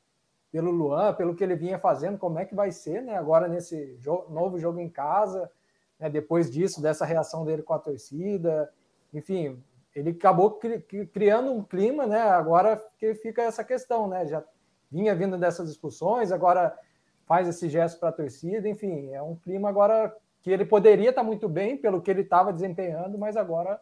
pelo 0.52 0.72
Luan, 0.72 1.14
pelo 1.14 1.36
que 1.36 1.44
ele 1.44 1.56
vinha 1.56 1.78
fazendo, 1.78 2.18
como 2.18 2.40
é 2.40 2.46
que 2.46 2.56
vai 2.56 2.72
ser, 2.72 3.02
né? 3.02 3.18
Agora 3.18 3.48
nesse 3.48 3.96
jogo, 3.98 4.32
novo 4.34 4.58
jogo 4.58 4.80
em 4.80 4.90
casa, 4.90 5.52
né? 6.00 6.10
depois 6.10 6.50
disso, 6.50 6.82
dessa 6.82 7.06
reação 7.06 7.44
dele 7.44 7.62
com 7.62 7.74
a 7.74 7.80
torcida, 7.80 8.72
enfim, 9.14 9.62
ele 9.94 10.12
acabou 10.12 10.52
cri 10.52 10.80
criando 11.14 11.52
um 11.52 11.64
clima, 11.64 12.06
né? 12.06 12.22
Agora 12.22 12.82
que 12.98 13.14
fica 13.16 13.42
essa 13.42 13.64
questão, 13.64 14.08
né? 14.08 14.26
Já 14.26 14.44
vinha 14.90 15.14
vindo 15.16 15.38
dessas 15.38 15.68
discussões, 15.68 16.32
agora 16.32 16.78
faz 17.26 17.48
esse 17.48 17.68
gesto 17.70 18.00
para 18.00 18.10
a 18.10 18.14
torcida, 18.14 18.70
enfim, 18.70 19.12
é 19.12 19.22
um 19.22 19.36
clima 19.36 19.68
agora 19.68 20.16
que 20.42 20.52
ele 20.52 20.64
poderia 20.64 21.10
estar 21.10 21.24
muito 21.24 21.50
bem 21.50 21.76
pelo 21.76 22.02
que 22.02 22.12
ele 22.12 22.22
estava 22.22 22.54
desempenhando, 22.54 23.18
mas 23.18 23.36
agora, 23.36 23.82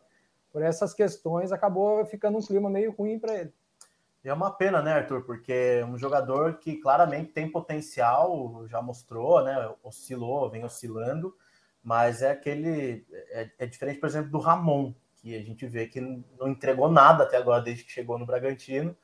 por 0.54 0.62
essas 0.62 0.94
questões, 0.94 1.52
acabou 1.52 2.06
ficando 2.06 2.38
um 2.38 2.42
clima 2.42 2.70
meio 2.70 2.92
ruim 2.92 3.18
para 3.18 3.34
ele. 3.34 3.54
E 4.24 4.30
é 4.30 4.34
uma 4.34 4.52
pena, 4.52 4.82
né, 4.82 4.94
Arthur? 4.94 5.24
Porque 5.24 5.84
um 5.90 5.98
jogador 5.98 6.60
que 6.60 6.78
claramente 6.78 7.34
tem 7.34 7.52
potencial, 7.52 8.66
já 8.68 8.82
mostrou, 8.82 9.44
né? 9.44 9.70
Oscilou, 9.84 10.50
vem 10.50 10.64
oscilando, 10.64 11.36
mas 11.84 12.22
é 12.22 12.32
aquele. 12.32 13.06
É, 13.32 13.50
é, 13.60 13.66
diferente, 13.66 14.00
por 14.00 14.08
exemplo, 14.08 14.32
do 14.32 14.38
Ramon, 14.38 14.94
que 15.16 15.36
a 15.36 15.42
gente 15.42 15.68
vê 15.68 15.88
que 15.88 16.00
não 16.00 16.48
entregou 16.48 16.90
nada 16.90 17.24
até 17.24 17.36
agora, 17.36 17.62
desde 17.62 17.84
que 17.84 17.92
chegou 17.92 18.18
no 18.18 18.26
Bragantino. 18.26 18.96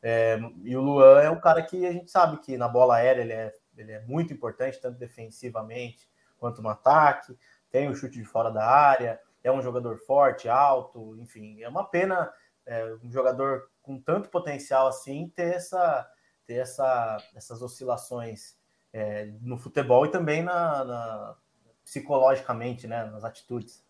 É, 0.00 0.38
e 0.62 0.76
o 0.76 0.80
Luan 0.80 1.20
é 1.22 1.30
um 1.30 1.40
cara 1.40 1.60
que 1.62 1.84
a 1.84 1.90
gente 1.90 2.08
sabe 2.08 2.38
que 2.38 2.56
na 2.56 2.68
bola 2.68 2.96
aérea 2.96 3.22
ele 3.22 3.32
é, 3.32 3.52
ele 3.76 3.92
é 3.92 4.00
muito 4.02 4.32
importante, 4.32 4.80
tanto 4.80 4.96
defensivamente 4.96 6.08
quanto 6.38 6.62
no 6.62 6.68
ataque. 6.68 7.36
Tem 7.68 7.88
o 7.88 7.96
chute 7.96 8.18
de 8.18 8.24
fora 8.24 8.50
da 8.50 8.64
área, 8.64 9.20
é 9.42 9.52
um 9.52 9.62
jogador 9.62 9.96
forte, 9.98 10.48
alto, 10.48 11.16
enfim. 11.18 11.62
É 11.62 11.68
uma 11.68 11.84
pena 11.84 12.32
é, 12.66 12.94
um 13.02 13.10
jogador 13.10 13.70
com 13.82 14.00
tanto 14.00 14.28
potencial 14.28 14.86
assim 14.86 15.32
ter 15.34 15.54
essa 15.54 16.08
ter 16.46 16.54
essa, 16.54 17.18
essas 17.36 17.60
oscilações 17.60 18.56
é, 18.90 19.30
no 19.42 19.58
futebol 19.58 20.06
e 20.06 20.10
também 20.10 20.42
na, 20.42 20.82
na, 20.82 21.36
psicologicamente, 21.84 22.86
né, 22.86 23.04
nas 23.04 23.22
atitudes. 23.22 23.84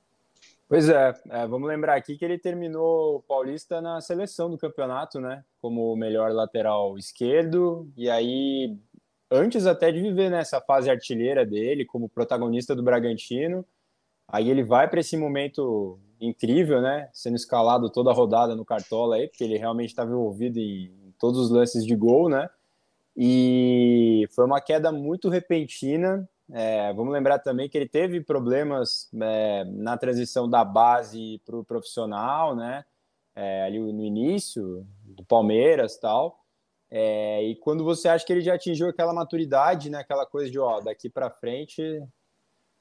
Pois 0.69 0.89
é, 0.89 1.15
é, 1.31 1.47
vamos 1.47 1.69
lembrar 1.69 1.95
aqui 1.95 2.19
que 2.19 2.25
ele 2.25 2.37
terminou 2.37 3.23
Paulista 3.23 3.81
na 3.81 4.01
seleção 4.01 4.51
do 4.51 4.59
campeonato, 4.59 5.21
né, 5.21 5.45
como 5.61 5.97
melhor 5.97 6.33
lateral 6.33 6.99
esquerdo, 6.99 7.91
e 7.97 8.11
aí, 8.11 8.77
antes 9.31 9.65
até 9.65 9.93
de 9.93 10.01
viver 10.01 10.29
nessa 10.29 10.61
fase 10.61 10.91
artilheira 10.91 11.47
dele, 11.47 11.87
como 11.87 12.09
protagonista 12.09 12.75
do 12.75 12.83
Bragantino, 12.83 13.65
aí 14.29 14.51
ele 14.51 14.63
vai 14.63 14.89
para 14.89 15.01
esse 15.01 15.17
momento 15.17 15.99
incrível, 16.21 16.81
né? 16.81 17.09
Sendo 17.13 17.37
escalado 17.37 17.91
toda 17.91 18.11
a 18.11 18.15
rodada 18.15 18.55
no 18.55 18.65
Cartola 18.65 19.17
aí, 19.17 19.29
porque 19.29 19.43
ele 19.43 19.57
realmente 19.57 19.91
estava 19.91 20.11
envolvido 20.11 20.59
em 20.59 21.15
todos 21.19 21.41
os 21.41 21.51
lances 21.51 21.85
de 21.85 21.97
gol, 21.97 22.29
né? 22.29 22.49
E 23.17 24.29
foi 24.35 24.45
uma 24.45 24.61
queda 24.61 24.93
muito 24.93 25.29
repentina. 25.29 26.29
É, 26.51 26.93
vamos 26.93 27.13
lembrar 27.13 27.39
também 27.41 27.69
que 27.69 27.77
ele 27.77 27.89
teve 27.89 28.21
problemas 28.21 29.11
é, 29.21 29.65
na 29.65 29.97
transição 29.97 30.49
da 30.49 30.65
base 30.65 31.41
para 31.45 31.57
o 31.57 31.65
profissional, 31.65 32.55
né? 32.55 32.85
É, 33.35 33.65
ali 33.65 33.79
no 33.79 34.05
início 34.05 34.87
do 35.05 35.25
Palmeiras 35.25 35.97
tal. 35.99 36.45
É, 36.91 37.43
e 37.43 37.57
quando 37.57 37.85
você 37.85 38.09
acha 38.09 38.25
que 38.25 38.33
ele 38.33 38.41
já 38.41 38.55
atingiu 38.55 38.89
aquela 38.89 39.13
maturidade, 39.13 39.91
né? 39.91 39.99
Aquela 39.99 40.27
coisa 40.27 40.51
de 40.51 40.59
ó, 40.59 40.81
daqui 40.81 41.09
para 41.09 41.31
frente 41.31 42.03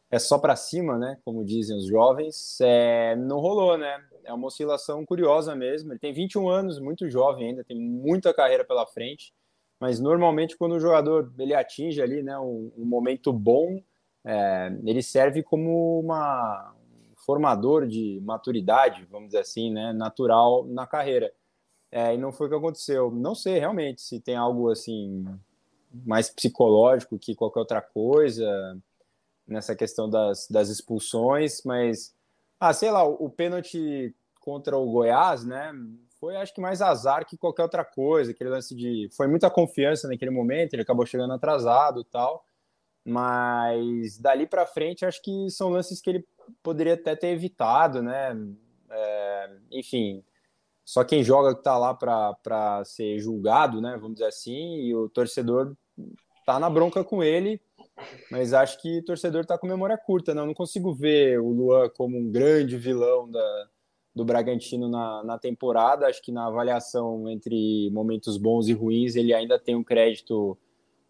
é 0.10 0.20
só 0.20 0.38
para 0.38 0.56
cima, 0.56 0.98
né? 0.98 1.18
Como 1.24 1.44
dizem 1.44 1.76
os 1.76 1.86
jovens, 1.86 2.60
é, 2.62 3.16
não 3.16 3.40
rolou, 3.40 3.78
né? 3.78 4.02
É 4.24 4.34
uma 4.34 4.48
oscilação 4.48 5.06
curiosa 5.06 5.56
mesmo. 5.56 5.92
Ele 5.92 6.00
tem 6.00 6.14
21 6.14 6.48
anos, 6.50 6.80
muito 6.80 7.10
jovem 7.10 7.50
ainda, 7.50 7.64
tem 7.64 7.78
muita 7.78 8.34
carreira 8.34 8.64
pela 8.64 8.86
frente. 8.86 9.34
Mas 9.80 10.00
normalmente 10.00 10.58
quando 10.58 10.74
o 10.74 10.80
jogador 10.80 11.32
ele 11.38 11.54
atinge 11.54 12.02
ali, 12.02 12.24
né, 12.24 12.38
um, 12.40 12.72
um 12.78 12.86
momento 12.86 13.32
bom, 13.32 13.82
é, 14.26 14.72
ele 14.86 15.04
serve 15.04 15.44
como 15.44 16.00
uma 16.00 16.74
um 17.12 17.16
formador 17.16 17.86
de 17.86 18.20
maturidade, 18.24 19.06
vamos 19.12 19.28
dizer 19.28 19.40
assim, 19.40 19.72
né, 19.72 19.94
natural 19.94 20.66
na 20.66 20.88
carreira. 20.88 21.32
É, 21.92 22.14
e 22.14 22.18
não 22.18 22.32
foi 22.32 22.48
o 22.48 22.50
que 22.50 22.56
aconteceu. 22.56 23.12
Não 23.12 23.36
sei 23.36 23.60
realmente 23.60 24.02
se 24.02 24.20
tem 24.20 24.36
algo 24.36 24.70
assim 24.70 25.26
mais 26.06 26.30
psicológico 26.30 27.20
que 27.20 27.36
qualquer 27.36 27.60
outra 27.60 27.82
coisa 27.82 28.78
nessa 29.48 29.76
questão 29.76 30.10
das, 30.10 30.48
das 30.50 30.70
expulsões, 30.70 31.62
mas, 31.64 32.14
ah, 32.60 32.74
sei 32.74 32.92
lá, 32.92 33.08
o, 33.08 33.26
o 33.26 33.30
pênalti 33.30 34.14
contra 34.42 34.78
o 34.78 34.92
Goiás, 34.92 35.46
né, 35.46 35.74
foi 36.20 36.36
acho 36.36 36.54
que 36.54 36.62
mais 36.62 36.82
azar 36.82 37.26
que 37.26 37.38
qualquer 37.38 37.64
outra 37.64 37.86
coisa, 37.86 38.32
aquele 38.32 38.50
lance 38.50 38.76
de, 38.76 39.10
foi 39.16 39.28
muita 39.28 39.50
confiança 39.50 40.08
naquele 40.08 40.32
momento, 40.32 40.74
ele 40.74 40.82
acabou 40.82 41.06
chegando 41.06 41.34
atrasado 41.34 42.04
tal, 42.04 42.46
mas 43.06 44.18
dali 44.20 44.46
para 44.46 44.66
frente 44.66 45.06
acho 45.06 45.22
que 45.22 45.50
são 45.50 45.70
lances 45.70 46.02
que 46.02 46.10
ele 46.10 46.28
poderia 46.62 46.96
até 46.96 47.16
ter 47.16 47.28
evitado, 47.28 48.02
né, 48.02 48.36
é, 48.90 49.52
enfim, 49.72 50.24
só 50.84 51.04
quem 51.04 51.24
joga 51.24 51.56
que 51.56 51.64
tá 51.64 51.78
lá 51.78 51.94
para 51.94 52.84
ser 52.86 53.20
julgado, 53.20 53.80
né, 53.82 53.98
vamos 53.98 54.14
dizer 54.16 54.28
assim, 54.28 54.76
e 54.78 54.96
o 54.96 55.08
torcedor 55.10 55.76
tá 56.46 56.60
na 56.60 56.70
bronca 56.70 57.04
com 57.04 57.22
ele, 57.22 57.62
mas 58.32 58.54
acho 58.54 58.82
que 58.82 59.00
o 59.00 59.06
torcedor 59.06 59.42
está 59.42 59.58
com 59.58 59.68
memória 59.68 59.98
curta, 59.98 60.34
não. 60.34 60.44
Né? 60.44 60.48
não 60.48 60.54
consigo 60.54 60.94
ver 60.94 61.40
o 61.40 61.50
Luan 61.50 61.90
como 61.90 62.18
um 62.18 62.32
grande 62.32 62.78
vilão 62.78 63.30
da, 63.30 63.68
do 64.16 64.26
Bragantino 64.26 64.90
na, 64.90 65.24
na 65.24 65.38
temporada. 65.38 66.08
Acho 66.08 66.22
que 66.22 66.32
na 66.32 66.48
avaliação 66.48 67.30
entre 67.30 67.90
momentos 67.92 68.38
bons 68.38 68.68
e 68.68 68.74
ruins, 68.74 69.16
ele 69.16 69.34
ainda 69.34 69.60
tem 69.60 69.76
um 69.76 69.84
crédito 69.84 70.58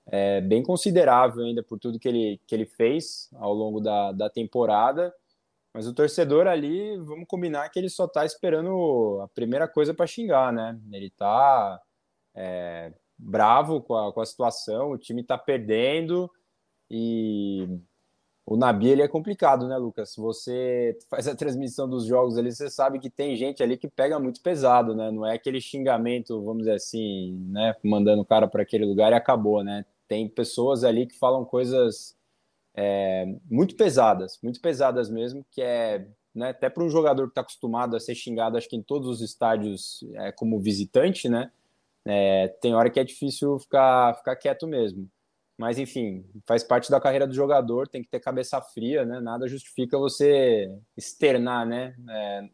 é, 0.06 0.42
bem 0.42 0.64
considerável 0.64 1.44
ainda 1.44 1.62
por 1.62 1.78
tudo 1.80 2.00
que 2.00 2.08
ele, 2.08 2.42
que 2.48 2.56
ele 2.56 2.66
fez 2.66 3.30
ao 3.36 3.54
longo 3.54 3.80
da, 3.80 4.12
da 4.12 4.30
temporada. 4.30 5.14
Mas 5.74 5.86
o 5.86 5.94
torcedor 5.94 6.48
ali, 6.48 6.98
vamos 6.98 7.28
combinar 7.28 7.70
que 7.70 7.78
ele 7.78 7.90
só 7.90 8.06
está 8.06 8.26
esperando 8.26 9.20
a 9.22 9.28
primeira 9.28 9.68
coisa 9.68 9.94
para 9.94 10.08
xingar, 10.08 10.52
né? 10.52 10.80
Ele 10.92 11.08
está 11.08 11.80
é, 12.34 12.94
bravo 13.18 13.82
com 13.82 13.96
a, 13.96 14.12
com 14.12 14.22
a 14.22 14.26
situação, 14.26 14.92
o 14.92 14.98
time 14.98 15.22
está 15.22 15.38
perdendo 15.38 16.32
e 16.90 17.68
o 18.46 18.56
Nabi 18.56 18.88
ele 18.88 19.02
é 19.02 19.08
complicado, 19.10 19.68
né, 19.68 19.76
Lucas? 19.78 20.16
Você 20.16 20.98
faz 21.10 21.28
a 21.28 21.36
transmissão 21.36 21.90
dos 21.90 22.06
jogos 22.06 22.38
ali, 22.38 22.52
você 22.52 22.70
sabe 22.70 22.98
que 22.98 23.10
tem 23.10 23.36
gente 23.36 23.62
ali 23.62 23.78
que 23.78 23.90
pega 23.90 24.18
muito 24.20 24.42
pesado, 24.42 24.96
né? 24.96 25.12
Não 25.12 25.26
é 25.26 25.36
aquele 25.36 25.60
xingamento, 25.60 26.42
vamos 26.42 26.60
dizer 26.60 26.76
assim, 26.76 27.34
né, 27.50 27.76
mandando 27.84 28.22
o 28.22 28.26
cara 28.26 28.48
para 28.48 28.62
aquele 28.62 28.86
lugar 28.86 29.12
e 29.12 29.16
acabou, 29.16 29.64
né? 29.64 29.86
Tem 30.08 30.30
pessoas 30.30 30.86
ali 30.86 31.06
que 31.06 31.20
falam 31.20 31.44
coisas 31.44 32.16
é, 32.74 33.26
muito 33.50 33.76
pesadas, 33.76 34.40
muito 34.42 34.62
pesadas 34.62 35.10
mesmo, 35.10 35.46
que 35.52 35.62
é 35.62 36.08
né, 36.34 36.50
até 36.50 36.70
para 36.70 36.84
um 36.84 36.90
jogador 36.90 37.24
que 37.26 37.32
está 37.32 37.42
acostumado 37.42 37.96
a 37.96 38.00
ser 38.00 38.16
xingado, 38.16 38.58
acho 38.58 38.70
que 38.70 38.76
em 38.76 38.84
todos 38.84 39.10
os 39.10 39.22
estádios 39.22 40.06
é, 40.14 40.32
como 40.32 40.60
visitante, 40.60 41.28
né? 41.28 41.52
É, 42.06 42.48
tem 42.62 42.74
hora 42.74 42.90
que 42.90 43.00
é 43.00 43.04
difícil 43.04 43.60
ficar, 43.60 44.16
ficar 44.16 44.36
quieto 44.38 44.66
mesmo. 44.66 45.10
Mas, 45.58 45.80
enfim, 45.80 46.24
faz 46.46 46.64
parte 46.64 46.92
da 46.92 47.02
carreira 47.02 47.26
do 47.26 47.34
jogador, 47.34 47.88
tem 47.88 48.04
que 48.04 48.10
ter 48.10 48.20
cabeça 48.20 48.62
fria, 48.62 49.04
né? 49.04 49.20
Nada 49.20 49.48
justifica 49.48 49.98
você 49.98 50.72
externar, 50.96 51.66
né? 51.66 51.96
É, 52.10 52.50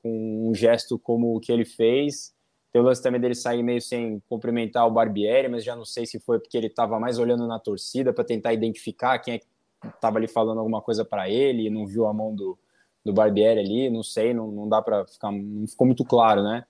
com 0.00 0.48
um 0.48 0.54
gesto 0.54 0.98
como 0.98 1.36
o 1.36 1.40
que 1.40 1.50
ele 1.50 1.64
fez. 1.64 2.34
Tem 2.72 2.80
o 2.80 2.84
lance 2.84 3.02
também 3.02 3.20
dele 3.20 3.34
sair 3.34 3.62
meio 3.62 3.82
sem 3.82 4.20
cumprimentar 4.28 4.86
o 4.86 4.90
Barbieri, 4.90 5.48
mas 5.48 5.64
já 5.64 5.76
não 5.76 5.84
sei 5.84 6.06
se 6.06 6.20
foi 6.20 6.38
porque 6.38 6.56
ele 6.56 6.68
estava 6.68 6.98
mais 6.98 7.18
olhando 7.18 7.46
na 7.46 7.58
torcida 7.58 8.12
para 8.12 8.24
tentar 8.24 8.52
identificar 8.52 9.18
quem 9.18 9.34
é 9.34 9.38
que 9.38 9.46
estava 9.94 10.18
ali 10.18 10.28
falando 10.28 10.58
alguma 10.58 10.80
coisa 10.80 11.04
para 11.04 11.28
ele 11.28 11.66
e 11.66 11.70
não 11.70 11.86
viu 11.86 12.06
a 12.06 12.14
mão 12.14 12.34
do, 12.34 12.58
do 13.04 13.12
Barbieri 13.12 13.60
ali, 13.60 13.90
não 13.90 14.02
sei, 14.02 14.32
não, 14.32 14.50
não 14.50 14.68
dá 14.68 14.80
para 14.80 15.04
ficar, 15.06 15.30
não 15.30 15.66
ficou 15.66 15.86
muito 15.86 16.04
claro, 16.04 16.42
né? 16.42 16.64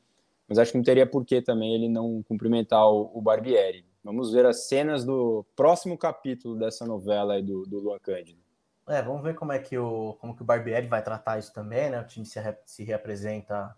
Mas 0.49 0.59
acho 0.59 0.73
que 0.73 0.79
não 0.79 0.85
teria 0.85 1.07
por 1.07 1.25
que 1.25 1.41
também 1.41 1.75
ele 1.75 1.89
não 1.89 2.23
cumprimentar 2.23 2.85
o, 2.91 3.11
o 3.15 3.21
Barbieri. 3.21 3.85
Vamos 4.05 4.33
ver 4.33 4.45
as 4.45 4.67
cenas 4.67 5.05
do 5.05 5.47
próximo 5.55 5.97
capítulo 5.97 6.57
dessa 6.57 6.85
novela 6.85 7.35
aí 7.35 7.43
do, 7.43 7.63
do 7.63 7.79
Luan 7.79 8.01
Cândido. 8.01 8.43
É, 8.89 9.01
vamos 9.01 9.23
ver 9.23 9.37
como 9.37 9.53
é 9.53 9.61
que 9.61 9.79
o, 9.79 10.15
como 10.15 10.35
que 10.35 10.43
o 10.43 10.45
Barbieri 10.45 10.89
vai 10.89 11.03
tratar 11.03 11.39
isso 11.39 11.53
também, 11.53 11.89
né? 11.89 12.01
O 12.01 12.07
time 12.07 12.27
se, 12.27 12.41
re, 12.41 12.57
se 12.67 12.83
reapresenta 12.83 13.77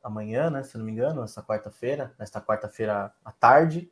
amanhã, 0.00 0.48
né? 0.48 0.62
Se 0.62 0.78
não 0.78 0.84
me 0.84 0.92
engano, 0.92 1.22
nessa 1.22 1.42
quarta-feira, 1.42 2.14
nesta 2.16 2.40
quarta-feira 2.40 3.12
à 3.24 3.32
tarde, 3.32 3.90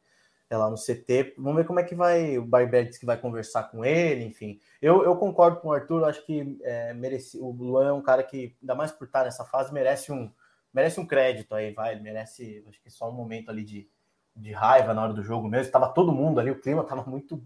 é 0.48 0.56
lá 0.56 0.70
no 0.70 0.76
CT. 0.76 1.34
Vamos 1.36 1.56
ver 1.56 1.66
como 1.66 1.80
é 1.80 1.82
que 1.82 1.96
vai. 1.96 2.38
O 2.38 2.46
Barbieri 2.46 2.86
disse 2.86 3.00
que 3.00 3.06
vai 3.06 3.16
conversar 3.16 3.64
com 3.64 3.84
ele, 3.84 4.24
enfim. 4.24 4.60
Eu, 4.80 5.02
eu 5.02 5.16
concordo 5.16 5.60
com 5.60 5.68
o 5.68 5.72
Arthur, 5.72 6.04
acho 6.04 6.24
que 6.24 6.56
é, 6.62 6.94
merece, 6.94 7.36
o 7.38 7.50
Luan 7.50 7.88
é 7.88 7.92
um 7.92 8.02
cara 8.02 8.22
que, 8.22 8.56
ainda 8.62 8.76
mais 8.76 8.92
por 8.92 9.06
estar 9.06 9.24
nessa 9.24 9.44
fase, 9.44 9.74
merece 9.74 10.12
um, 10.12 10.30
merece 10.72 11.00
um 11.00 11.06
crédito 11.06 11.56
aí, 11.56 11.72
vai. 11.72 11.98
Merece, 11.98 12.64
acho 12.68 12.80
que 12.80 12.88
só 12.88 13.10
um 13.10 13.14
momento 13.14 13.50
ali 13.50 13.64
de 13.64 13.88
de 14.34 14.52
raiva 14.52 14.92
na 14.92 15.02
hora 15.02 15.12
do 15.12 15.22
jogo 15.22 15.48
mesmo. 15.48 15.66
Estava 15.66 15.88
todo 15.88 16.12
mundo 16.12 16.40
ali, 16.40 16.50
o 16.50 16.60
clima 16.60 16.82
estava 16.82 17.08
muito, 17.08 17.42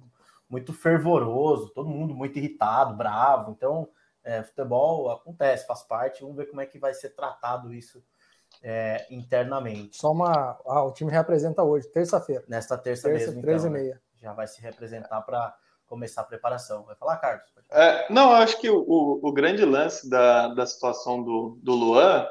muito 0.48 0.72
fervoroso, 0.72 1.70
todo 1.70 1.88
mundo 1.88 2.14
muito 2.14 2.38
irritado, 2.38 2.94
bravo. 2.94 3.51
Então, 3.51 3.88
é, 4.24 4.42
futebol 4.42 5.11
acontece, 5.11 5.66
faz 5.66 5.83
parte. 5.83 6.22
Vamos 6.22 6.37
ver 6.37 6.46
como 6.46 6.61
é 6.61 6.66
que 6.66 6.79
vai 6.79 6.94
ser 6.94 7.11
tratado 7.11 7.72
isso 7.72 8.03
é, 8.62 9.07
internamente. 9.11 9.96
Só 9.96 10.12
uma. 10.12 10.59
Ah, 10.66 10.83
o 10.85 10.92
time 10.92 11.11
representa 11.11 11.62
hoje, 11.62 11.88
terça-feira. 11.88 12.44
Nesta 12.48 12.77
terça, 12.77 13.09
terça 13.09 13.27
mesmo, 13.27 13.42
três 13.42 13.64
então, 13.64 13.77
e 13.77 13.81
meia. 13.81 14.03
Já 14.16 14.33
vai 14.33 14.46
se 14.46 14.61
representar 14.61 15.20
para 15.22 15.55
começar 15.87 16.22
a 16.22 16.24
preparação. 16.24 16.85
Vai 16.85 16.96
falar, 16.96 17.16
Carlos? 17.18 17.44
É, 17.70 18.11
não, 18.12 18.31
eu 18.31 18.37
acho 18.37 18.59
que 18.61 18.70
o, 18.70 18.79
o, 18.81 19.29
o, 19.29 19.33
grande 19.33 19.64
lance 19.64 20.09
da, 20.09 20.48
da 20.48 20.66
situação 20.66 21.22
do, 21.22 21.59
do 21.62 21.72
Luan 21.72 22.27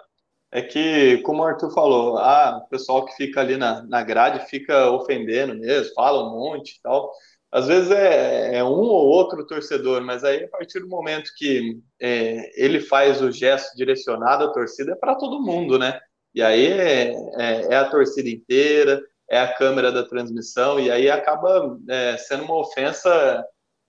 é 0.52 0.62
que, 0.62 1.18
como 1.20 1.42
o 1.42 1.46
Arthur 1.46 1.72
falou, 1.72 2.18
ah, 2.18 2.62
o 2.64 2.70
pessoal 2.70 3.06
que 3.06 3.16
fica 3.16 3.42
ali 3.42 3.58
na, 3.58 3.84
na 3.84 4.02
grade 4.04 4.48
fica 4.50 4.90
ofendendo 4.92 5.56
mesmo, 5.56 5.94
fala 5.94 6.24
um 6.24 6.32
monte 6.32 6.78
e 6.78 6.82
tal. 6.82 7.12
Às 7.52 7.68
vezes 7.68 7.92
é, 7.92 8.58
é 8.58 8.64
um 8.64 8.82
ou 8.82 9.08
outro 9.08 9.46
torcedor, 9.46 10.02
mas 10.02 10.24
aí 10.24 10.44
a 10.44 10.50
partir 10.50 10.80
do 10.80 10.88
momento 10.88 11.32
que 11.38 11.80
é, 12.00 12.52
ele 12.62 12.82
faz 12.82 13.22
o 13.22 13.32
gesto 13.32 13.76
direcionado 13.76 14.46
à 14.46 14.52
torcida, 14.52 14.94
é 14.94 14.96
para 14.96 15.16
todo 15.16 15.42
mundo, 15.42 15.80
né? 15.80 16.00
E 16.36 16.42
aí 16.42 16.68
é, 16.68 17.14
é, 17.40 17.62
é, 17.74 17.76
a 17.76 17.90
torcida 17.90 18.30
inteira, 18.30 19.02
é 19.30 19.40
a 19.40 19.54
câmera 19.54 19.92
da 19.92 20.04
transmissão, 20.08 20.80
e 20.80 20.92
aí 20.92 21.10
acaba 21.10 21.78
é, 21.90 22.18
sendo 22.18 22.44
uma 22.44 22.60
ofensa 22.60 23.44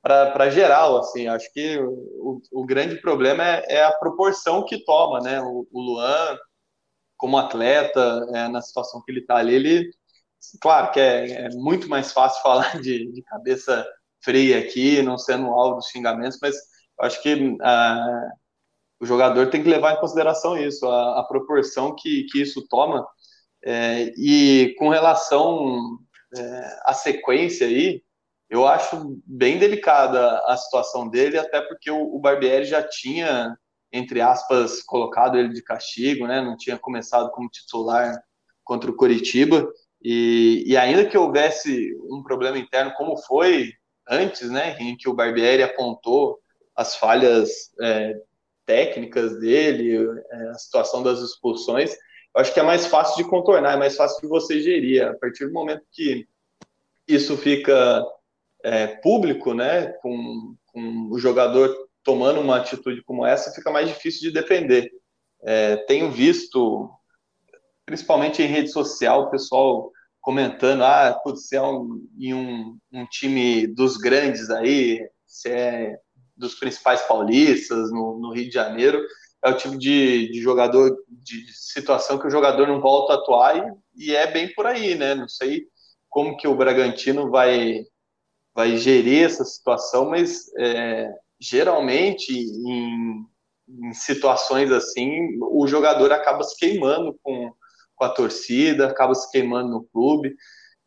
para 0.08 0.50
geral, 0.50 0.98
assim, 0.98 1.28
acho 1.28 1.52
que 1.52 1.78
o, 1.78 2.40
o 2.52 2.64
grande 2.64 2.96
problema 3.00 3.44
é, 3.44 3.64
é, 3.68 3.84
a 3.84 3.92
proporção 3.92 4.64
que 4.64 4.82
toma, 4.84 5.20
né, 5.20 5.40
o, 5.40 5.68
o 5.70 5.80
Luan, 5.80 6.38
como 7.16 7.36
atleta, 7.36 8.26
é, 8.34 8.48
na 8.48 8.62
situação 8.62 9.02
que 9.04 9.12
ele 9.12 9.20
está 9.20 9.36
ali, 9.36 9.54
ele, 9.54 9.90
claro 10.60 10.90
que 10.92 11.00
é, 11.00 11.46
é, 11.46 11.48
muito 11.50 11.88
mais 11.88 12.12
fácil 12.12 12.40
falar 12.42 12.80
de, 12.80 13.12
de, 13.12 13.22
cabeça 13.22 13.86
fria 14.24 14.58
aqui, 14.58 15.02
não 15.02 15.18
sendo 15.18 15.46
alvo 15.48 15.76
dos 15.76 15.88
xingamentos, 15.88 16.38
mas 16.40 16.56
acho 17.00 17.22
que 17.22 17.56
ah, 17.62 18.30
o 19.00 19.06
jogador 19.06 19.50
tem 19.50 19.62
que 19.62 19.68
levar 19.68 19.94
em 19.94 20.00
consideração 20.00 20.56
isso, 20.56 20.86
a, 20.86 21.20
a 21.20 21.24
proporção 21.24 21.94
que, 21.94 22.24
que 22.24 22.42
isso 22.42 22.66
toma, 22.68 23.06
é, 23.64 24.12
e 24.16 24.74
com 24.78 24.88
relação 24.88 25.98
é, 26.36 26.80
à 26.84 26.94
sequência 26.94 27.66
aí, 27.66 28.02
eu 28.50 28.66
acho 28.66 29.20
bem 29.26 29.58
delicada 29.58 30.38
a 30.46 30.56
situação 30.56 31.08
dele, 31.08 31.38
até 31.38 31.60
porque 31.60 31.90
o, 31.90 32.18
Barbieri 32.18 32.64
já 32.64 32.82
tinha, 32.82 33.54
entre 33.92 34.20
aspas, 34.20 34.82
colocado 34.82 35.36
ele 35.36 35.52
de 35.52 35.62
castigo, 35.62 36.26
né? 36.26 36.40
Não 36.40 36.56
tinha 36.56 36.78
começado 36.78 37.30
como 37.30 37.50
titular 37.50 38.18
contra 38.64 38.90
o 38.90 38.96
Coritiba. 38.96 39.70
E, 40.02 40.64
e 40.66 40.76
ainda 40.76 41.04
que 41.04 41.18
houvesse 41.18 41.94
um 42.10 42.22
problema 42.22 42.56
interno, 42.56 42.94
como 42.96 43.18
foi 43.18 43.72
antes, 44.08 44.50
né? 44.50 44.76
Em 44.80 44.96
que 44.96 45.08
o 45.08 45.14
Barbieri 45.14 45.62
apontou 45.62 46.38
as 46.74 46.96
falhas 46.96 47.70
é, 47.82 48.14
técnicas 48.64 49.38
dele, 49.40 49.98
é, 50.30 50.48
a 50.50 50.54
situação 50.54 51.02
das 51.02 51.18
expulsões, 51.20 51.92
eu 52.34 52.40
acho 52.40 52.54
que 52.54 52.60
é 52.60 52.62
mais 52.62 52.86
fácil 52.86 53.16
de 53.22 53.28
contornar, 53.28 53.74
é 53.74 53.76
mais 53.76 53.96
fácil 53.96 54.20
de 54.22 54.28
você 54.28 54.60
gerir. 54.60 55.04
A 55.06 55.14
partir 55.14 55.46
do 55.46 55.52
momento 55.52 55.82
que 55.92 56.26
isso 57.06 57.36
fica 57.36 58.04
é, 58.64 58.86
público, 58.86 59.54
né, 59.54 59.88
com, 60.02 60.56
com, 60.66 61.08
o 61.10 61.18
jogador 61.18 61.74
tomando 62.02 62.40
uma 62.40 62.56
atitude 62.56 63.02
como 63.02 63.26
essa, 63.26 63.52
fica 63.52 63.70
mais 63.70 63.88
difícil 63.88 64.22
de 64.22 64.32
defender. 64.32 64.90
É, 65.42 65.76
tenho 65.76 66.10
visto, 66.10 66.90
principalmente 67.84 68.42
em 68.42 68.46
rede 68.46 68.70
social, 68.70 69.22
o 69.22 69.30
pessoal 69.30 69.92
comentando, 70.20 70.82
ah, 70.82 71.18
putz, 71.22 71.48
se 71.48 71.56
é 71.56 71.62
um, 71.62 72.06
em 72.18 72.34
um, 72.34 72.78
um 72.92 73.06
time 73.06 73.66
dos 73.66 73.96
grandes 73.96 74.50
aí, 74.50 75.00
se 75.26 75.48
é 75.48 75.98
dos 76.36 76.54
principais 76.54 77.02
paulistas 77.02 77.90
no, 77.90 78.18
no 78.18 78.32
Rio 78.32 78.46
de 78.46 78.54
Janeiro, 78.54 79.00
é 79.44 79.50
o 79.50 79.56
tipo 79.56 79.76
de, 79.78 80.30
de, 80.30 80.40
jogador, 80.40 80.96
de 81.08 81.46
situação 81.52 82.18
que 82.18 82.26
o 82.26 82.30
jogador 82.30 82.66
não 82.66 82.80
volta 82.80 83.12
a 83.12 83.16
atuar 83.16 83.56
e, 83.96 84.08
e, 84.08 84.14
é 84.14 84.30
bem 84.30 84.52
por 84.52 84.66
aí, 84.66 84.94
né? 84.94 85.14
Não 85.14 85.28
sei 85.28 85.66
como 86.08 86.36
que 86.36 86.48
o 86.48 86.56
Bragantino 86.56 87.30
vai 87.30 87.84
vai 88.58 88.76
gerir 88.76 89.24
essa 89.24 89.44
situação, 89.44 90.10
mas 90.10 90.52
é, 90.58 91.14
geralmente 91.38 92.32
em, 92.32 93.24
em, 93.68 93.92
situações 93.92 94.72
assim, 94.72 95.38
o 95.40 95.64
jogador 95.68 96.10
acaba 96.10 96.42
se 96.42 96.56
queimando 96.56 97.16
com, 97.22 97.52
com 97.94 98.04
a 98.04 98.08
torcida, 98.08 98.88
acaba 98.88 99.14
se 99.14 99.30
queimando 99.30 99.70
no 99.70 99.84
clube. 99.84 100.34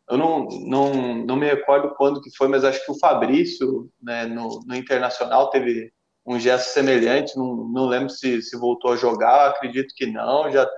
Eu 0.06 0.18
não, 0.18 0.46
não, 0.66 1.14
não 1.24 1.34
me 1.34 1.46
recordo 1.46 1.94
quando 1.94 2.20
que 2.20 2.28
foi, 2.36 2.46
mas 2.46 2.62
acho 2.62 2.84
que 2.84 2.92
o 2.92 2.98
Fabrício, 2.98 3.90
né, 4.02 4.26
no, 4.26 4.60
no 4.66 4.76
Internacional, 4.76 5.48
teve 5.48 5.90
um 6.26 6.38
gesto 6.38 6.74
semelhante, 6.74 7.38
não, 7.38 7.56
não 7.68 7.86
lembro 7.86 8.10
se, 8.10 8.42
se 8.42 8.54
voltou 8.58 8.92
a 8.92 8.96
jogar, 8.96 9.48
acredito 9.48 9.94
que 9.96 10.04
não, 10.04 10.52
já 10.52 10.68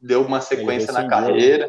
deu 0.00 0.22
uma 0.22 0.40
sequência 0.40 0.92
na 0.92 1.08
carreira. 1.08 1.68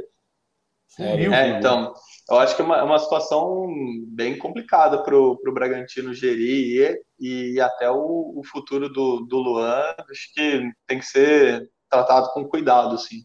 É, 1.00 1.24
é, 1.24 1.58
então, 1.58 1.92
eu 2.30 2.40
acho 2.40 2.56
que 2.56 2.62
é 2.62 2.66
uma, 2.66 2.78
é 2.78 2.84
uma 2.84 2.98
situação 2.98 3.68
bem 4.08 4.38
complicada 4.38 5.04
para 5.04 5.16
o 5.16 5.38
Bragantino 5.54 6.14
gerir 6.14 7.00
e, 7.20 7.54
e 7.54 7.62
até 7.62 7.90
o, 7.90 8.34
o, 8.38 8.42
futuro 8.44 8.90
do, 8.90 9.22
do 9.22 9.38
Luan, 9.38 9.94
acho 10.10 10.34
que 10.34 10.72
tem 10.88 11.00
que 11.00 11.06
ser 11.06 11.70
tratado 11.90 12.32
com 12.34 12.48
cuidado, 12.48 12.98
sim. 12.98 13.24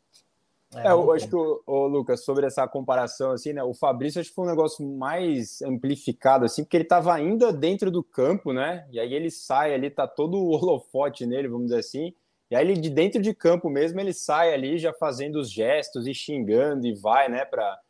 É, 0.76 0.90
eu 0.90 1.10
acho 1.12 1.26
que, 1.26 1.34
o, 1.34 1.62
o, 1.66 1.86
Lucas, 1.88 2.24
sobre 2.24 2.46
essa 2.46 2.68
comparação, 2.68 3.32
assim, 3.32 3.52
né, 3.52 3.62
o 3.62 3.74
Fabrício 3.74 4.20
acho 4.20 4.28
que 4.28 4.34
foi 4.36 4.44
um 4.44 4.50
negócio 4.50 4.86
mais 4.86 5.60
amplificado, 5.62 6.44
assim, 6.44 6.62
porque 6.62 6.76
ele 6.76 6.84
estava 6.84 7.12
ainda 7.12 7.52
dentro 7.52 7.90
do 7.90 8.04
campo, 8.04 8.52
né, 8.52 8.86
e 8.92 9.00
aí 9.00 9.12
ele 9.12 9.30
sai 9.30 9.74
ali, 9.74 9.90
tá 9.90 10.06
todo 10.06 10.36
o 10.36 10.50
holofote 10.50 11.26
nele, 11.26 11.48
vamos 11.48 11.66
dizer 11.68 11.80
assim, 11.80 12.14
e 12.50 12.54
aí 12.54 12.64
ele 12.64 12.80
de 12.80 12.88
dentro 12.88 13.20
de 13.20 13.34
campo 13.34 13.68
mesmo, 13.68 13.98
ele 13.98 14.12
sai 14.12 14.54
ali 14.54 14.78
já 14.78 14.92
fazendo 14.92 15.36
os 15.36 15.50
gestos 15.50 16.06
e 16.06 16.14
xingando 16.14 16.86
e 16.86 16.94
vai, 16.94 17.28
né, 17.28 17.44
para 17.44 17.80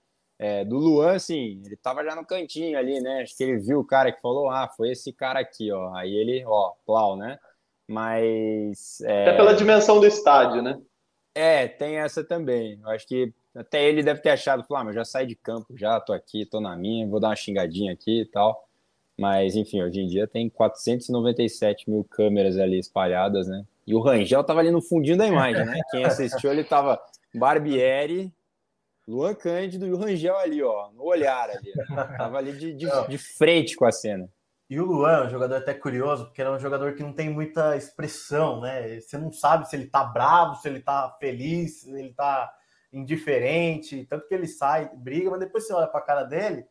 é, 0.43 0.65
do 0.65 0.79
Luan, 0.79 1.17
assim, 1.17 1.61
ele 1.67 1.77
tava 1.77 2.03
já 2.03 2.17
no 2.17 2.25
cantinho 2.25 2.79
ali, 2.79 2.99
né? 2.99 3.21
Acho 3.21 3.37
que 3.37 3.45
ele 3.45 3.59
viu 3.59 3.81
o 3.81 3.85
cara 3.85 4.11
que 4.11 4.23
falou, 4.23 4.49
ah, 4.49 4.67
foi 4.75 4.93
esse 4.93 5.13
cara 5.13 5.39
aqui, 5.39 5.71
ó. 5.71 5.95
Aí 5.95 6.15
ele, 6.15 6.43
ó, 6.47 6.73
plau, 6.87 7.15
né? 7.15 7.39
Mas. 7.87 9.03
É... 9.03 9.29
Até 9.29 9.37
pela 9.37 9.53
dimensão 9.53 10.01
do 10.01 10.07
estádio, 10.07 10.63
né? 10.63 10.81
É, 11.35 11.69
tem 11.69 11.97
essa 11.97 12.25
também. 12.25 12.81
Eu 12.83 12.89
acho 12.89 13.07
que 13.07 13.35
até 13.55 13.87
ele 13.87 14.03
deve 14.03 14.23
ter 14.23 14.31
achado, 14.31 14.65
falar, 14.65 14.81
ah, 14.81 14.85
mas 14.85 14.95
já 14.95 15.05
saí 15.05 15.27
de 15.27 15.35
campo, 15.35 15.77
já 15.77 16.01
tô 16.01 16.15
aqui, 16.15 16.47
tô 16.47 16.59
na 16.59 16.75
minha, 16.75 17.07
vou 17.07 17.21
dar 17.21 17.29
uma 17.29 17.37
xingadinha 17.37 17.93
aqui 17.93 18.23
e 18.23 18.27
tal. 18.27 18.67
Mas, 19.19 19.57
enfim, 19.57 19.83
hoje 19.83 20.01
em 20.01 20.07
dia 20.07 20.27
tem 20.27 20.49
497 20.49 21.91
mil 21.91 22.03
câmeras 22.03 22.57
ali 22.57 22.79
espalhadas, 22.79 23.47
né? 23.47 23.63
E 23.87 23.95
o 23.95 24.01
Rangel 24.01 24.43
tava 24.43 24.61
ali 24.61 24.71
no 24.71 24.81
fundinho 24.81 25.19
da 25.19 25.27
imagem, 25.27 25.67
né? 25.67 25.79
Quem 25.91 26.03
assistiu, 26.03 26.51
ele 26.51 26.65
tava 26.65 26.99
Barbieri, 27.35 28.33
Luan 29.07 29.35
Cândido 29.35 29.87
e 29.87 29.93
o 29.93 29.97
Rangel 29.97 30.37
ali, 30.37 30.63
ó, 30.63 30.91
no 30.93 31.05
olhar 31.05 31.51
ali. 31.51 31.73
Né? 31.75 31.85
Tava 32.19 32.39
ali 32.39 32.53
de, 32.53 32.75
de, 32.75 32.87
de, 33.09 33.19
frente 33.19 33.75
com 33.75 33.85
a 33.85 33.93
cena. 33.93 34.29
E 34.69 34.79
o 34.79 34.85
Luan 34.85 35.25
é 35.25 35.27
um 35.27 35.31
jogador 35.31 35.57
até 35.57 35.75
curioso, 35.75 36.27
porque 36.27 36.43
é 36.43 36.51
um 36.51 36.59
jogador 36.59 36.95
que 36.95 37.03
não 37.03 37.13
tem 37.13 37.29
muita 37.29 37.77
expressão, 37.77 38.61
né? 38.61 39.01
Você 39.01 39.19
não 39.19 39.33
sabe 39.33 39.69
se 39.69 39.75
ele 39.75 39.87
tá 39.87 40.05
bravo, 40.05 40.55
se 40.57 40.69
ele 40.69 40.81
tá 40.81 41.17
feliz, 41.19 41.81
se 41.81 41.91
ele 41.91 42.15
tá 42.15 42.53
indiferente, 42.93 44.07
tanto 44.07 44.29
que 44.29 44.35
ele 44.35 44.47
sai, 44.47 44.91
briga, 44.95 45.31
mas 45.31 45.41
depois 45.41 45.67
você 45.67 45.73
olha 45.73 45.89
para 45.89 46.01
a 46.01 46.05
cara 46.05 46.23
dele, 46.23 46.65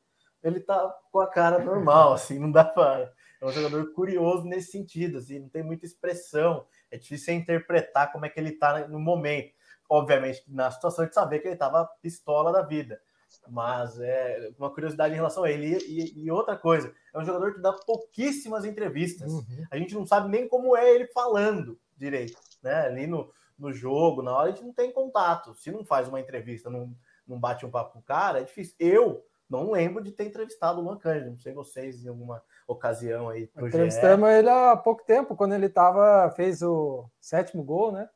ele 0.44 0.60
tá 0.60 0.96
com 1.12 1.20
a 1.20 1.28
cara 1.28 1.60
normal, 1.60 2.14
assim, 2.14 2.40
não 2.40 2.52
dá 2.52 2.64
para 2.64 3.12
é 3.42 3.46
um 3.46 3.52
jogador 3.52 3.94
curioso 3.94 4.44
nesse 4.44 4.72
sentido, 4.72 5.18
assim, 5.18 5.40
não 5.40 5.48
tem 5.48 5.64
muita 5.64 5.86
expressão, 5.86 6.66
é 6.92 6.98
difícil 6.98 7.34
interpretar 7.36 8.12
como 8.12 8.26
é 8.26 8.30
que 8.30 8.38
ele 8.38 8.52
tá 8.52 8.86
no 8.88 9.00
momento 9.00 9.54
obviamente, 9.90 10.44
na 10.48 10.70
situação 10.70 11.06
de 11.06 11.14
saber 11.14 11.40
que 11.40 11.48
ele 11.48 11.56
estava 11.56 11.90
pistola 12.02 12.52
da 12.52 12.62
vida. 12.62 13.02
Mas 13.48 14.00
é 14.00 14.52
uma 14.58 14.72
curiosidade 14.72 15.14
em 15.14 15.18
relação 15.18 15.44
a 15.44 15.52
ele. 15.52 15.78
E, 15.88 16.26
e, 16.26 16.32
outra 16.32 16.56
coisa, 16.56 16.94
é 17.14 17.20
um 17.20 17.26
jogador 17.26 17.54
que 17.54 17.62
dá 17.62 17.74
pouquíssimas 17.74 18.66
entrevistas. 18.66 19.32
Uhum. 19.32 19.66
A 19.72 19.78
gente 19.78 19.94
não 19.94 20.06
sabe 20.06 20.30
nem 20.30 20.48
como 20.48 20.76
é 20.76 20.94
ele 20.94 21.08
falando 21.08 21.80
direito. 21.98 22.40
Né? 22.62 22.74
Ali 22.74 23.08
no, 23.08 23.32
no 23.58 23.72
jogo, 23.72 24.22
na 24.22 24.36
hora, 24.36 24.50
a 24.50 24.52
gente 24.52 24.64
não 24.64 24.74
tem 24.74 24.92
contato. 24.92 25.54
Se 25.56 25.72
não 25.72 25.84
faz 25.84 26.08
uma 26.08 26.20
entrevista, 26.20 26.70
não, 26.70 26.96
não 27.28 27.40
bate 27.40 27.66
um 27.66 27.72
papo 27.72 27.94
com 27.94 28.00
o 28.00 28.04
cara, 28.04 28.40
é 28.40 28.44
difícil. 28.44 28.76
Eu 28.80 29.24
não 29.50 29.72
lembro 29.72 30.04
de 30.04 30.12
ter 30.12 30.26
entrevistado 30.26 30.80
o 30.80 30.84
Luan 30.84 30.98
Cândido. 30.98 31.32
Não 31.32 31.40
sei 31.40 31.54
vocês 31.54 32.04
em 32.04 32.10
alguma 32.10 32.42
ocasião 32.68 33.30
aí. 33.30 33.50
Entrevistamos 33.58 34.30
ele 34.30 34.50
há 34.50 34.76
pouco 34.78 35.04
tempo, 35.04 35.36
quando 35.36 35.54
ele 35.54 35.70
tava, 35.70 36.32
fez 36.36 36.62
o 36.62 37.10
sétimo 37.20 37.64
gol, 37.64 37.92
né? 37.92 38.08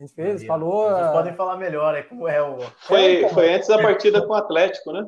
A 0.00 0.02
gente 0.02 0.14
fez, 0.14 0.44
falou. 0.46 0.88
Vocês 0.88 1.08
uh... 1.08 1.12
podem 1.12 1.34
falar 1.34 1.56
melhor 1.58 1.94
aí 1.94 2.02
como 2.02 2.26
é 2.26 2.42
o. 2.42 2.58
Foi, 2.78 3.28
foi 3.28 3.52
antes 3.52 3.68
da 3.68 3.82
partida 3.82 4.26
com 4.26 4.32
o 4.32 4.36
Atlético, 4.36 4.92
né? 4.92 5.06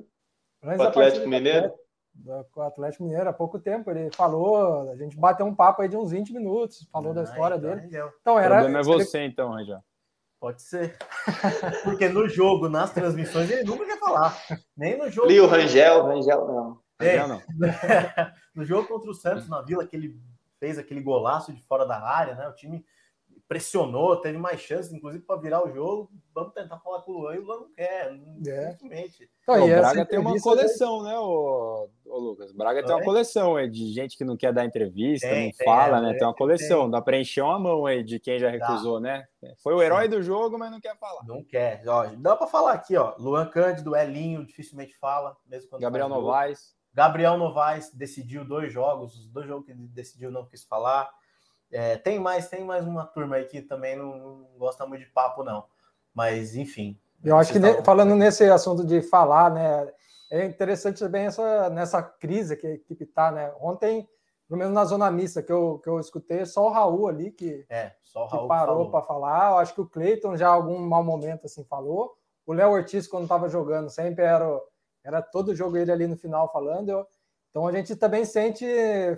Antes 0.62 0.76
com 0.76 0.82
o 0.82 0.86
Atlético 0.86 1.28
Mineiro. 1.28 1.72
Com 2.52 2.60
o 2.60 2.62
Atlético 2.62 3.04
Mineiro, 3.04 3.30
há 3.30 3.32
pouco 3.32 3.58
tempo. 3.58 3.90
Ele 3.90 4.10
falou, 4.12 4.90
a 4.90 4.96
gente 4.96 5.16
bateu 5.16 5.46
um 5.46 5.54
papo 5.54 5.80
aí 5.80 5.88
de 5.88 5.96
uns 5.96 6.10
20 6.10 6.34
minutos, 6.34 6.86
falou 6.92 7.12
ah, 7.12 7.14
da 7.14 7.22
história 7.22 7.54
então, 7.54 7.74
dele. 7.74 7.88
Então, 8.20 8.38
era. 8.38 8.56
O 8.56 8.58
problema 8.58 8.80
é 8.80 8.82
você, 8.82 9.24
então, 9.24 9.52
Rangel. 9.52 9.80
Pode 10.38 10.60
ser. 10.60 10.98
Porque 11.84 12.10
no 12.10 12.28
jogo, 12.28 12.68
nas 12.68 12.92
transmissões, 12.92 13.50
ele 13.50 13.64
nunca 13.64 13.86
quer 13.86 13.98
falar. 13.98 14.36
Nem 14.76 14.98
no 14.98 15.08
jogo. 15.08 15.30
E 15.30 15.40
o 15.40 15.46
Rangel, 15.46 16.04
Rangel 16.04 16.46
não. 16.46 16.80
Rangel 17.00 17.28
não. 17.28 17.42
no 18.54 18.62
jogo 18.62 18.86
contra 18.86 19.10
o 19.10 19.14
Santos 19.14 19.48
na 19.48 19.62
Vila, 19.62 19.86
que 19.86 19.96
ele 19.96 20.20
fez 20.60 20.76
aquele 20.76 21.00
golaço 21.00 21.50
de 21.50 21.62
fora 21.62 21.86
da 21.86 21.98
área, 21.98 22.34
né? 22.34 22.46
O 22.46 22.54
time 22.54 22.84
pressionou, 23.48 24.16
teve 24.16 24.38
mais 24.38 24.60
chances, 24.60 24.92
inclusive, 24.92 25.24
para 25.24 25.40
virar 25.40 25.62
o 25.66 25.72
jogo. 25.72 26.10
Vamos 26.34 26.54
tentar 26.54 26.78
falar 26.78 27.02
com 27.02 27.12
o 27.12 27.20
Luan 27.20 27.34
e 27.34 27.38
o 27.38 27.44
Luan 27.44 27.56
não 27.60 27.72
quer, 27.72 28.10
é. 28.46 28.76
Então, 29.42 29.64
o 29.64 29.68
Braga 29.68 30.06
tem 30.06 30.18
uma 30.18 30.40
coleção, 30.40 31.02
né, 31.02 31.18
o, 31.18 31.88
o 32.06 32.18
Lucas? 32.18 32.50
O 32.50 32.56
Braga 32.56 32.80
é. 32.80 32.82
tem 32.82 32.94
uma 32.94 33.04
coleção 33.04 33.56
aí 33.56 33.68
de 33.68 33.92
gente 33.92 34.16
que 34.16 34.24
não 34.24 34.36
quer 34.36 34.52
dar 34.52 34.64
entrevista, 34.64 35.28
tem, 35.28 35.46
não 35.46 35.52
tem, 35.52 35.66
fala, 35.66 35.98
é, 35.98 36.00
né? 36.00 36.14
Tem 36.14 36.26
uma 36.26 36.34
coleção, 36.34 36.82
tem. 36.82 36.90
dá 36.92 37.02
para 37.02 37.18
encher 37.18 37.42
uma 37.42 37.58
mão 37.58 37.84
aí 37.84 38.02
de 38.02 38.18
quem 38.18 38.38
já 38.38 38.48
recusou, 38.48 39.00
dá. 39.00 39.08
né? 39.08 39.26
Foi 39.62 39.74
o 39.74 39.82
herói 39.82 40.04
Sim. 40.04 40.10
do 40.10 40.22
jogo, 40.22 40.58
mas 40.58 40.70
não 40.70 40.80
quer 40.80 40.96
falar. 40.96 41.22
Não 41.26 41.44
quer. 41.44 41.82
Ó, 41.86 42.06
dá 42.16 42.34
para 42.34 42.46
falar 42.46 42.72
aqui, 42.72 42.96
ó. 42.96 43.14
Luan 43.18 43.46
Cândido, 43.46 43.94
Elinho, 43.94 44.46
dificilmente 44.46 44.96
fala, 44.96 45.36
mesmo 45.46 45.68
quando 45.68 45.82
Gabriel 45.82 46.08
Novaes. 46.08 46.74
Gabriel 46.94 47.38
Novaes 47.38 47.90
decidiu 47.92 48.44
dois 48.44 48.72
jogos, 48.72 49.14
os 49.18 49.28
dois 49.28 49.46
jogos 49.46 49.64
que 49.64 49.72
ele 49.72 49.88
decidiu 49.88 50.30
não 50.30 50.46
quis 50.46 50.64
falar. 50.64 51.10
É, 51.72 51.96
tem 51.96 52.20
mais, 52.20 52.48
tem 52.48 52.62
mais 52.62 52.86
uma 52.86 53.06
turma 53.06 53.36
aí 53.36 53.46
que 53.46 53.62
também 53.62 53.96
não, 53.96 54.16
não 54.16 54.46
gosta 54.58 54.86
muito 54.86 55.04
de 55.04 55.10
papo, 55.10 55.42
não. 55.42 55.64
Mas, 56.14 56.54
enfim. 56.54 56.98
Eu 57.24 57.36
acho 57.38 57.52
que 57.52 57.60
falando 57.82 58.14
nesse 58.14 58.44
assunto 58.44 58.84
de 58.84 59.00
falar, 59.00 59.50
né? 59.50 59.90
É 60.30 60.44
interessante 60.44 60.98
também 60.98 61.26
essa, 61.26 61.70
nessa 61.70 62.02
crise 62.02 62.56
que 62.56 62.66
a 62.66 62.74
equipe 62.74 63.04
está, 63.04 63.30
né? 63.30 63.52
Ontem, 63.60 64.08
pelo 64.48 64.58
menos 64.58 64.74
na 64.74 64.84
zona 64.84 65.10
mista 65.10 65.42
que 65.42 65.52
eu, 65.52 65.78
que 65.82 65.88
eu 65.88 65.98
escutei, 65.98 66.44
só 66.44 66.66
o 66.66 66.70
Raul 66.70 67.08
ali 67.08 67.30
que, 67.30 67.64
é, 67.70 67.92
só 68.02 68.24
o 68.24 68.26
Raul 68.26 68.42
que 68.42 68.48
parou 68.48 68.90
para 68.90 69.02
falar. 69.02 69.52
Eu 69.52 69.58
acho 69.58 69.74
que 69.74 69.80
o 69.80 69.88
Cleiton 69.88 70.36
já 70.36 70.48
algum 70.48 70.78
mau 70.78 71.02
momento 71.02 71.46
assim 71.46 71.64
falou. 71.64 72.14
O 72.46 72.52
Léo 72.52 72.70
Ortiz, 72.70 73.06
quando 73.06 73.24
estava 73.24 73.48
jogando, 73.48 73.88
sempre 73.88 74.24
era, 74.24 74.46
era 75.04 75.22
todo 75.22 75.54
jogo 75.54 75.76
ele 75.76 75.92
ali 75.92 76.06
no 76.06 76.16
final 76.16 76.50
falando. 76.50 76.90
Eu, 76.90 77.06
então 77.52 77.66
a 77.66 77.72
gente 77.72 77.94
também 77.94 78.24
sente 78.24 78.64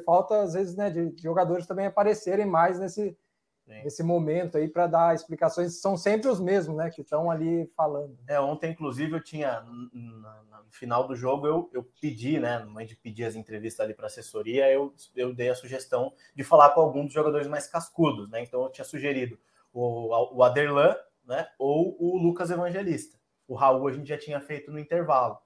falta, 0.05 0.43
às 0.43 0.55
vezes, 0.55 0.75
né, 0.75 0.91
de 0.91 1.15
jogadores 1.23 1.69
também 1.69 1.87
aparecerem 1.87 2.45
mais 2.45 2.81
nesse, 2.81 3.17
nesse 3.65 4.03
momento 4.03 4.59
aí 4.59 4.69
para 4.69 4.89
dar 4.89 5.15
explicações. 5.15 5.81
São 5.81 5.97
sempre 5.97 6.29
os 6.29 6.41
mesmos, 6.41 6.77
né, 6.77 6.91
que 6.91 7.03
estão 7.03 7.31
ali 7.31 7.71
falando. 7.77 8.19
É, 8.27 8.41
ontem, 8.41 8.73
inclusive, 8.73 9.13
eu 9.13 9.23
tinha, 9.23 9.61
no 9.61 10.73
final 10.73 11.07
do 11.07 11.15
jogo, 11.15 11.47
eu, 11.47 11.71
eu 11.73 11.89
pedi, 12.01 12.41
né, 12.41 12.59
no 12.59 12.71
momento 12.71 12.89
de 12.89 12.97
pedir 12.97 13.25
as 13.25 13.37
entrevistas 13.37 13.85
ali 13.85 13.95
para 13.95 14.09
assessoria, 14.09 14.69
eu, 14.69 14.93
eu 15.15 15.33
dei 15.33 15.51
a 15.51 15.55
sugestão 15.55 16.13
de 16.35 16.43
falar 16.43 16.71
com 16.71 16.81
algum 16.81 17.05
dos 17.05 17.15
jogadores 17.15 17.47
mais 17.47 17.69
cascudos, 17.69 18.29
né, 18.29 18.43
então 18.43 18.65
eu 18.65 18.71
tinha 18.71 18.85
sugerido 18.85 19.39
o, 19.73 20.09
o 20.37 20.43
Aderlan, 20.43 20.97
né, 21.25 21.47
ou 21.57 21.97
o 22.01 22.19
Lucas 22.19 22.51
Evangelista. 22.51 23.17
O 23.47 23.55
Raul 23.55 23.87
a 23.87 23.93
gente 23.93 24.09
já 24.09 24.19
tinha 24.19 24.41
feito 24.41 24.73
no 24.73 24.79
intervalo. 24.79 25.39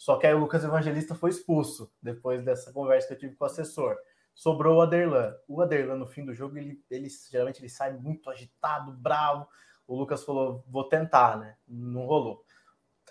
Só 0.00 0.16
que 0.16 0.26
aí 0.26 0.32
o 0.32 0.38
Lucas 0.38 0.64
Evangelista 0.64 1.14
foi 1.14 1.28
expulso 1.28 1.92
depois 2.00 2.42
dessa 2.42 2.72
conversa 2.72 3.06
que 3.06 3.12
eu 3.12 3.18
tive 3.18 3.36
com 3.36 3.44
o 3.44 3.46
assessor. 3.46 3.98
Sobrou 4.34 4.78
o 4.78 4.80
Aderlan. 4.80 5.34
O 5.46 5.60
Aderlan, 5.60 5.96
no 5.96 6.06
fim 6.06 6.24
do 6.24 6.32
jogo, 6.32 6.56
ele, 6.56 6.82
ele 6.90 7.06
geralmente 7.30 7.60
ele 7.60 7.68
sai 7.68 7.92
muito 7.92 8.30
agitado, 8.30 8.92
bravo. 8.92 9.46
O 9.86 9.94
Lucas 9.94 10.24
falou: 10.24 10.64
vou 10.66 10.84
tentar, 10.84 11.36
né? 11.36 11.54
Não 11.68 12.06
rolou. 12.06 12.42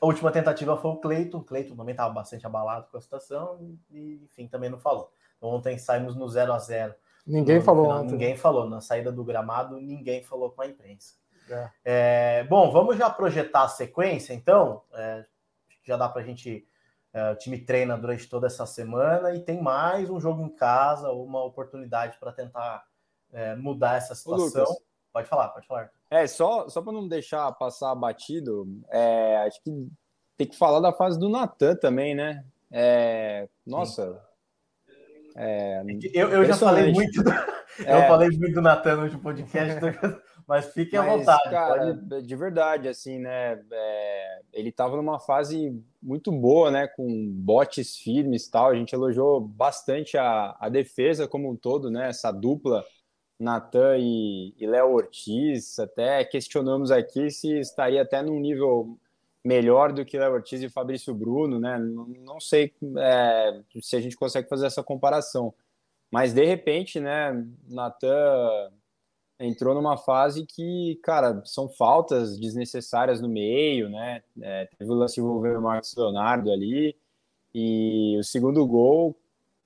A 0.02 0.06
última 0.08 0.32
tentativa 0.32 0.76
foi 0.78 0.90
o 0.90 0.98
Cleiton. 0.98 1.38
O 1.38 1.44
Cleiton 1.44 1.76
também 1.76 1.92
estava 1.92 2.12
bastante 2.12 2.48
abalado 2.48 2.88
com 2.90 2.98
a 2.98 3.02
situação 3.02 3.78
e, 3.92 4.24
enfim, 4.24 4.48
também 4.48 4.72
não 4.72 4.80
falou. 4.80 5.14
Ontem 5.40 5.78
saímos 5.78 6.16
no 6.16 6.28
0 6.28 6.54
a 6.54 6.58
0 6.58 6.96
Ninguém 7.28 7.60
no, 7.60 7.66
falou 7.66 7.86
final, 7.86 8.04
Ninguém 8.06 8.36
falou. 8.36 8.68
Na 8.68 8.82
saída 8.82 9.12
do 9.12 9.24
gramado, 9.24 9.80
ninguém 9.80 10.24
falou 10.24 10.50
com 10.50 10.64
a 10.64 10.68
imprensa. 10.68 11.14
É. 11.48 11.70
É, 11.86 12.44
bom, 12.46 12.72
vamos 12.72 12.98
já 12.98 13.12
projetar 13.12 13.66
a 13.66 13.70
sequência, 13.70 14.34
então. 14.34 14.82
É, 14.92 15.24
já 15.84 15.96
dá 15.96 16.10
para 16.10 16.24
a 16.24 16.26
gente 16.26 16.68
é, 17.14 17.32
o 17.32 17.36
time 17.36 17.58
treina 17.60 17.98
durante 17.98 18.30
toda 18.30 18.48
essa 18.48 18.66
semana 18.66 19.34
e 19.34 19.40
tem 19.40 19.62
mais 19.62 20.10
um 20.10 20.20
jogo 20.20 20.44
em 20.44 20.50
casa, 20.50 21.12
uma 21.12 21.44
oportunidade 21.44 22.18
para 22.20 22.32
tentar 22.32 22.84
é, 23.32 23.56
mudar 23.56 23.98
essa 23.98 24.14
situação. 24.14 24.66
pode 25.12 25.28
falar, 25.28 25.50
pode 25.50 25.68
falar. 25.68 25.90
É, 26.10 26.26
só, 26.28 26.70
só 26.70 26.82
para 26.82 26.94
não 26.94 27.08
deixar 27.08 27.52
passar 27.54 27.94
batido, 27.96 28.68
é, 28.90 29.38
acho 29.48 29.62
que 29.64 29.88
tem 30.38 30.48
que 30.48 30.58
falar 30.58 30.80
da 30.80 30.94
fase 30.94 31.20
do 31.20 31.30
Natan 31.30 31.76
também, 31.76 32.16
né? 32.16 32.46
É, 32.72 33.50
nossa. 33.66 34.22
É, 35.36 35.84
eu, 36.14 36.30
eu 36.30 36.46
já 36.46 36.56
falei 36.56 36.94
muito. 36.94 37.24
Do, 37.24 37.30
eu 37.80 38.08
falei 38.08 38.30
muito 38.30 38.54
do 38.54 38.62
Natan 38.62 38.96
no 38.96 39.04
último 39.04 39.22
podcast. 39.22 39.80
Mas 40.50 40.74
fiquem 40.74 40.98
Mas, 40.98 41.08
à 41.08 41.16
vontade. 41.16 41.50
Cara, 41.52 41.96
pode... 41.96 42.26
de 42.26 42.36
verdade, 42.36 42.88
assim, 42.88 43.20
né? 43.20 43.64
É, 43.72 44.42
ele 44.52 44.70
estava 44.70 44.98
numa 44.98 45.20
fase 45.20 45.80
muito 46.02 46.32
boa, 46.32 46.72
né? 46.72 46.88
Com 46.88 47.08
botes 47.30 47.98
firmes 47.98 48.48
e 48.48 48.52
tal. 48.52 48.72
A 48.72 48.76
gente 48.76 48.92
elogiou 48.92 49.40
bastante 49.40 50.18
a, 50.18 50.58
a 50.60 50.68
defesa 50.68 51.28
como 51.28 51.52
um 51.52 51.56
todo, 51.56 51.92
né? 51.92 52.10
Essa 52.10 52.32
dupla 52.32 52.84
Natan 53.40 53.98
e, 54.00 54.56
e 54.58 54.66
Léo 54.66 54.90
Ortiz. 54.90 55.78
Até 55.78 56.26
questionamos 56.26 56.90
aqui 56.90 57.30
se 57.30 57.60
estaria 57.60 58.02
até 58.02 58.24
num 58.24 58.40
nível 58.40 58.98
melhor 59.46 59.94
do 59.94 60.04
que 60.04 60.18
Léo 60.18 60.34
Ortiz 60.34 60.64
e 60.64 60.68
Fabrício 60.68 61.14
Bruno, 61.14 61.60
né? 61.60 61.78
Não, 61.78 62.08
não 62.26 62.40
sei 62.40 62.74
é, 62.98 63.62
se 63.84 63.96
a 63.96 64.02
gente 64.02 64.18
consegue 64.18 64.50
fazer 64.50 64.66
essa 64.66 64.82
comparação. 64.82 65.54
Mas 66.10 66.34
de 66.34 66.44
repente, 66.44 67.00
né, 67.00 67.46
Natan 67.68 68.72
entrou 69.40 69.74
numa 69.74 69.98
fase 69.98 70.46
que, 70.46 71.00
cara, 71.02 71.42
são 71.46 71.70
faltas 71.70 72.38
desnecessárias 72.38 73.22
no 73.22 73.30
meio, 73.30 73.90
né? 73.90 74.22
É, 74.42 74.68
teve 74.78 74.92
o 74.92 74.96
lance 74.96 75.20
envolvendo 75.20 75.60
o 75.60 75.62
Marcos 75.62 75.96
Leonardo 75.96 76.52
ali, 76.52 76.96
e 77.54 78.18
o 78.20 78.24
segundo 78.24 78.66
gol, 78.68 79.16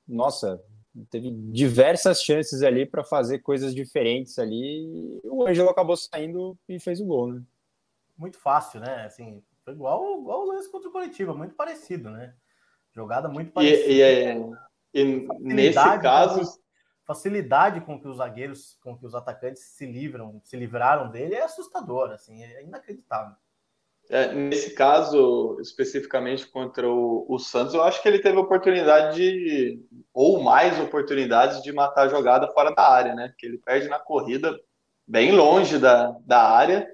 nossa, 0.07 0.61
teve 1.09 1.31
diversas 1.31 2.21
chances 2.21 2.61
ali 2.61 2.85
para 2.85 3.03
fazer 3.03 3.39
coisas 3.39 3.73
diferentes 3.73 4.37
ali, 4.37 5.21
e 5.23 5.27
o 5.27 5.47
Ângelo 5.47 5.69
acabou 5.69 5.97
saindo 5.97 6.55
e 6.69 6.79
fez 6.79 7.01
o 7.01 7.05
gol, 7.05 7.33
né? 7.33 7.41
Muito 8.15 8.37
fácil, 8.37 8.79
né? 8.79 9.05
Assim, 9.05 9.41
foi 9.65 9.73
igual, 9.73 10.19
igual 10.19 10.43
o 10.43 10.51
lance 10.51 10.71
contra 10.71 10.87
o 10.87 10.91
Curitiba, 10.91 11.33
muito 11.33 11.55
parecido, 11.55 12.11
né? 12.11 12.35
Jogada 12.93 13.27
muito 13.27 13.51
parecida. 13.51 13.89
E, 13.89 13.95
e, 13.95 14.01
é, 14.01 14.37
e 14.93 15.27
nesse 15.39 15.99
caso 15.99 16.61
facilidade 17.05 17.81
com 17.81 17.99
que 17.99 18.07
os 18.07 18.17
zagueiros, 18.17 18.77
com 18.81 18.97
que 18.97 19.05
os 19.05 19.13
atacantes 19.13 19.63
se 19.63 19.85
livram, 19.85 20.39
se 20.43 20.55
livraram 20.55 21.09
dele 21.09 21.35
é 21.35 21.43
assustador, 21.43 22.11
assim, 22.11 22.43
é 22.43 22.63
inacreditável. 22.63 23.35
É, 24.09 24.33
nesse 24.33 24.73
caso, 24.73 25.57
especificamente 25.61 26.45
contra 26.47 26.87
o, 26.87 27.25
o, 27.27 27.39
Santos, 27.39 27.73
eu 27.73 27.81
acho 27.83 28.01
que 28.01 28.07
ele 28.07 28.19
teve 28.19 28.37
oportunidade 28.37 29.15
de, 29.15 29.79
ou 30.13 30.43
mais 30.43 30.77
oportunidades 30.79 31.63
de 31.63 31.71
matar 31.71 32.03
a 32.03 32.09
jogada 32.09 32.51
fora 32.51 32.73
da 32.75 32.87
área, 32.87 33.15
né? 33.15 33.33
Que 33.37 33.45
ele 33.45 33.57
perde 33.57 33.87
na 33.87 33.99
corrida 33.99 34.59
bem 35.07 35.31
longe 35.31 35.77
da, 35.77 36.15
da 36.25 36.41
área 36.41 36.87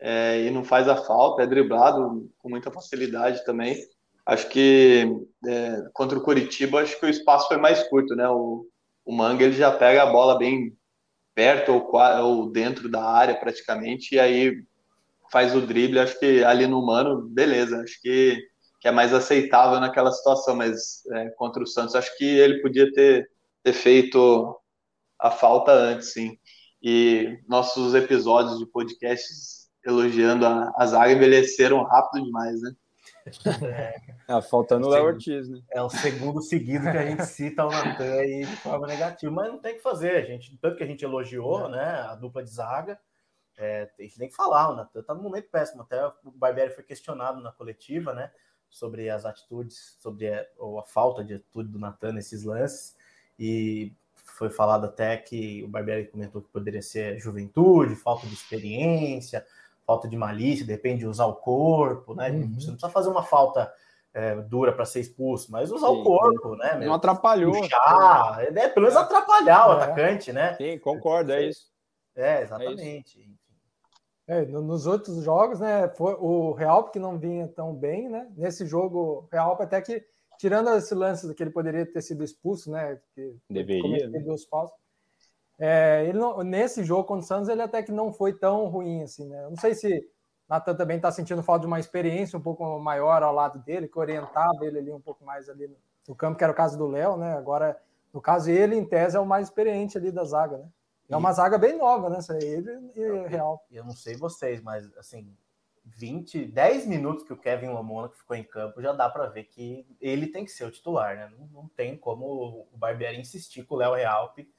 é, 0.00 0.42
e 0.42 0.50
não 0.50 0.64
faz 0.64 0.88
a 0.88 0.96
falta, 0.96 1.42
é 1.42 1.46
driblado 1.46 2.28
com 2.38 2.48
muita 2.48 2.70
facilidade 2.70 3.44
também. 3.44 3.78
Acho 4.24 4.48
que 4.48 5.08
é, 5.46 5.82
contra 5.92 6.18
o 6.18 6.22
Curitiba, 6.22 6.82
acho 6.82 6.98
que 6.98 7.06
o 7.06 7.08
espaço 7.10 7.46
foi 7.46 7.58
mais 7.58 7.84
curto, 7.88 8.16
né? 8.16 8.28
O, 8.28 8.66
o 9.06 9.12
Manga 9.12 9.44
ele 9.44 9.56
já 9.56 9.70
pega 9.70 10.02
a 10.02 10.12
bola 10.12 10.36
bem 10.36 10.76
perto 11.34 11.72
ou, 11.72 11.90
ou 12.24 12.50
dentro 12.50 12.88
da 12.88 13.02
área 13.02 13.34
praticamente, 13.36 14.16
e 14.16 14.20
aí 14.20 14.64
faz 15.30 15.54
o 15.54 15.60
drible, 15.60 16.00
acho 16.00 16.18
que 16.18 16.42
ali 16.42 16.66
no 16.66 16.84
Mano, 16.84 17.22
beleza, 17.22 17.80
acho 17.80 18.00
que, 18.02 18.36
que 18.80 18.88
é 18.88 18.90
mais 18.90 19.14
aceitável 19.14 19.78
naquela 19.78 20.10
situação, 20.10 20.56
mas 20.56 21.04
é, 21.12 21.30
contra 21.30 21.62
o 21.62 21.66
Santos, 21.66 21.94
acho 21.94 22.16
que 22.18 22.24
ele 22.24 22.60
podia 22.60 22.90
ter, 22.92 23.30
ter 23.62 23.72
feito 23.72 24.58
a 25.18 25.30
falta 25.30 25.72
antes, 25.72 26.12
sim. 26.12 26.36
E 26.82 27.38
nossos 27.48 27.94
episódios 27.94 28.58
de 28.58 28.66
podcasts 28.66 29.68
elogiando 29.84 30.46
a, 30.46 30.72
a 30.76 30.86
zaga 30.86 31.12
envelheceram 31.12 31.82
rápido 31.84 32.24
demais, 32.24 32.60
né? 32.60 32.72
É, 34.28 34.42
faltando 34.42 34.86
o 34.86 34.90
Léo 34.90 35.04
Ortiz, 35.04 35.48
né? 35.48 35.60
É 35.70 35.82
o 35.82 35.88
segundo 35.88 36.42
seguido 36.42 36.90
que 36.90 36.96
a 36.96 37.06
gente 37.06 37.24
cita 37.26 37.64
o 37.64 37.70
Natan 37.70 38.12
aí 38.12 38.44
de 38.44 38.56
forma 38.56 38.86
negativa, 38.86 39.32
mas 39.32 39.48
não 39.48 39.58
tem 39.58 39.74
que 39.74 39.82
fazer, 39.82 40.16
a 40.16 40.22
gente, 40.22 40.56
tanto 40.58 40.76
que 40.76 40.82
a 40.84 40.86
gente 40.86 41.04
elogiou, 41.04 41.66
é. 41.66 41.70
né, 41.70 41.84
a 42.08 42.14
dupla 42.14 42.42
de 42.42 42.50
zaga, 42.50 42.98
é, 43.56 43.90
a 43.98 44.02
gente 44.02 44.18
tem 44.18 44.28
que 44.28 44.34
falar, 44.34 44.70
o 44.70 44.76
Natan 44.76 45.02
tá 45.02 45.14
num 45.14 45.22
momento 45.22 45.48
péssimo, 45.50 45.82
até 45.82 46.06
o 46.06 46.30
Barbieri 46.34 46.74
foi 46.74 46.84
questionado 46.84 47.40
na 47.40 47.52
coletiva, 47.52 48.12
né, 48.12 48.30
sobre 48.68 49.08
as 49.08 49.24
atitudes, 49.24 49.96
sobre 50.00 50.32
a, 50.32 50.46
ou 50.58 50.78
a 50.78 50.84
falta 50.84 51.24
de 51.24 51.34
atitude 51.34 51.70
do 51.70 51.78
Natan 51.78 52.12
nesses 52.12 52.44
lances, 52.44 52.96
e 53.38 53.92
foi 54.14 54.50
falado 54.50 54.86
até 54.86 55.16
que 55.16 55.62
o 55.64 55.68
Barbieri 55.68 56.08
comentou 56.08 56.42
que 56.42 56.48
poderia 56.48 56.82
ser 56.82 57.18
juventude, 57.18 57.94
falta 57.94 58.26
de 58.26 58.34
experiência, 58.34 59.46
falta 59.86 60.08
de 60.08 60.16
malícia, 60.16 60.66
depende 60.66 61.00
de 61.00 61.06
usar 61.06 61.26
o 61.26 61.36
corpo, 61.36 62.14
né? 62.14 62.30
Uhum. 62.30 62.54
Você 62.54 62.66
não 62.66 62.74
precisa 62.74 62.90
fazer 62.90 63.08
uma 63.08 63.22
falta 63.22 63.72
é, 64.12 64.34
dura 64.34 64.72
para 64.72 64.84
ser 64.84 65.00
expulso, 65.00 65.52
mas 65.52 65.70
usar 65.70 65.88
Sim, 65.88 66.00
o 66.00 66.02
corpo, 66.02 66.56
né? 66.56 66.74
Não 66.84 66.94
atrapalhou. 66.94 67.52
Puxar, 67.52 68.42
é, 68.42 68.68
pelo 68.68 68.86
menos 68.86 68.96
atrapalhar 68.96 69.68
o 69.68 69.72
é. 69.72 69.76
atacante, 69.76 70.32
né? 70.32 70.54
Sim, 70.54 70.78
concordo, 70.78 71.32
é 71.32 71.48
isso. 71.48 71.70
É, 72.14 72.42
exatamente. 72.42 73.30
É, 74.26 74.44
nos 74.44 74.86
outros 74.86 75.22
jogos, 75.22 75.60
né? 75.60 75.88
Foi 75.90 76.14
o 76.14 76.52
Real 76.52 76.90
que 76.90 76.98
não 76.98 77.18
vinha 77.18 77.46
tão 77.46 77.74
bem, 77.74 78.08
né? 78.08 78.26
Nesse 78.36 78.66
jogo, 78.66 78.98
o 78.98 79.28
Real 79.30 79.56
até 79.60 79.80
que, 79.80 80.02
tirando 80.38 80.70
esse 80.70 80.94
lance 80.94 81.32
que 81.32 81.42
ele 81.42 81.50
poderia 81.50 81.86
ter 81.86 82.02
sido 82.02 82.24
expulso, 82.24 82.72
né? 82.72 82.98
Que 83.14 83.36
Deveria. 83.48 84.08
Né? 84.08 84.18
Duas 84.20 84.44
faltas, 84.46 84.76
É, 85.58 86.04
ele 86.06 86.18
não, 86.18 86.42
nesse 86.42 86.84
jogo 86.84 87.04
contra 87.04 87.24
o 87.24 87.26
Santos, 87.26 87.48
ele 87.48 87.62
até 87.62 87.82
que 87.82 87.92
não 87.92 88.12
foi 88.12 88.32
tão 88.32 88.66
ruim 88.66 89.02
assim, 89.02 89.26
né? 89.26 89.44
Eu 89.44 89.50
não 89.50 89.56
sei 89.56 89.74
se 89.74 90.06
Natan 90.48 90.74
também 90.74 90.96
está 90.96 91.10
sentindo 91.10 91.42
falta 91.42 91.60
de 91.60 91.66
uma 91.66 91.80
experiência 91.80 92.38
um 92.38 92.42
pouco 92.42 92.78
maior 92.78 93.22
ao 93.22 93.34
lado 93.34 93.58
dele, 93.60 93.88
que 93.88 93.98
orientava 93.98 94.64
ele 94.64 94.78
ali 94.78 94.92
um 94.92 95.00
pouco 95.00 95.24
mais 95.24 95.48
ali 95.48 95.66
no, 95.66 95.76
no 96.08 96.14
campo, 96.14 96.36
que 96.36 96.44
era 96.44 96.52
o 96.52 96.56
caso 96.56 96.76
do 96.76 96.86
Léo, 96.86 97.16
né? 97.16 97.36
Agora, 97.36 97.80
no 98.12 98.20
caso, 98.20 98.50
ele, 98.50 98.76
em 98.76 98.84
tese, 98.84 99.16
é 99.16 99.20
o 99.20 99.26
mais 99.26 99.48
experiente 99.48 99.98
ali 99.98 100.12
da 100.12 100.24
zaga, 100.24 100.58
né? 100.58 100.68
É 101.08 101.16
uma 101.16 101.32
zaga 101.32 101.56
bem 101.56 101.78
nova, 101.78 102.10
né? 102.10 102.18
Ele 102.42 102.90
e 102.96 103.28
Real. 103.28 103.64
Eu 103.70 103.84
não 103.84 103.92
sei 103.92 104.16
vocês, 104.16 104.60
mas 104.60 104.92
assim, 104.96 105.32
20, 105.84 106.46
10 106.46 106.86
minutos 106.86 107.24
que 107.24 107.32
o 107.32 107.36
Kevin 107.36 107.68
Lomona 107.68 108.08
ficou 108.08 108.36
em 108.36 108.42
campo, 108.42 108.82
já 108.82 108.92
dá 108.92 109.08
para 109.08 109.26
ver 109.26 109.44
que 109.44 109.86
ele 110.00 110.26
tem 110.26 110.44
que 110.44 110.50
ser 110.50 110.64
o 110.64 110.70
titular, 110.70 111.16
né? 111.16 111.30
Não, 111.38 111.46
não 111.46 111.68
tem 111.68 111.96
como 111.96 112.66
o 112.72 112.76
Barbieri 112.76 113.20
insistir 113.20 113.64
com 113.64 113.76
o 113.76 113.78
Léo 113.78 113.94
Realpe, 113.94 114.50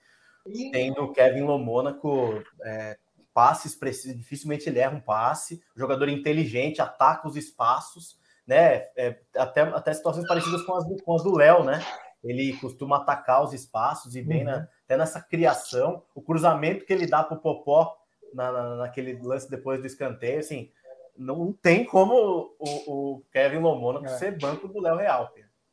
tendo 0.71 1.03
o 1.03 1.13
Kevin 1.13 1.41
Lomônaco 1.41 2.43
é, 2.63 2.97
passes 3.33 3.75
precisos, 3.75 4.17
dificilmente 4.17 4.67
ele 4.67 4.79
erra 4.79 4.95
um 4.95 5.01
passe, 5.01 5.61
jogador 5.75 6.09
inteligente, 6.09 6.81
ataca 6.81 7.27
os 7.27 7.35
espaços, 7.35 8.17
né? 8.47 8.87
É, 8.95 9.19
até, 9.35 9.61
até 9.61 9.93
situações 9.93 10.27
parecidas 10.27 10.63
com 10.63 10.73
as, 10.75 10.87
do, 10.87 11.03
com 11.03 11.15
as 11.15 11.23
do 11.23 11.35
Léo, 11.35 11.63
né? 11.63 11.79
Ele 12.23 12.57
costuma 12.57 12.97
atacar 12.97 13.43
os 13.43 13.53
espaços 13.53 14.15
e 14.15 14.21
bem 14.21 14.39
uhum. 14.39 14.45
na, 14.45 14.67
até 14.85 14.97
nessa 14.97 15.21
criação, 15.21 16.01
o 16.15 16.21
cruzamento 16.21 16.85
que 16.85 16.93
ele 16.93 17.05
dá 17.05 17.23
para 17.23 17.37
o 17.37 17.41
Popó 17.41 17.95
na, 18.33 18.51
na, 18.51 18.75
naquele 18.77 19.21
lance 19.21 19.49
depois 19.49 19.79
do 19.79 19.87
escanteio, 19.87 20.39
assim, 20.39 20.71
não 21.17 21.51
tem 21.51 21.83
como 21.83 22.55
o, 22.59 23.15
o 23.17 23.23
Kevin 23.31 23.59
Lomona 23.59 24.07
é. 24.07 24.17
ser 24.17 24.37
banco 24.37 24.67
do 24.67 24.79
Léo 24.79 24.97
Real. 24.97 25.31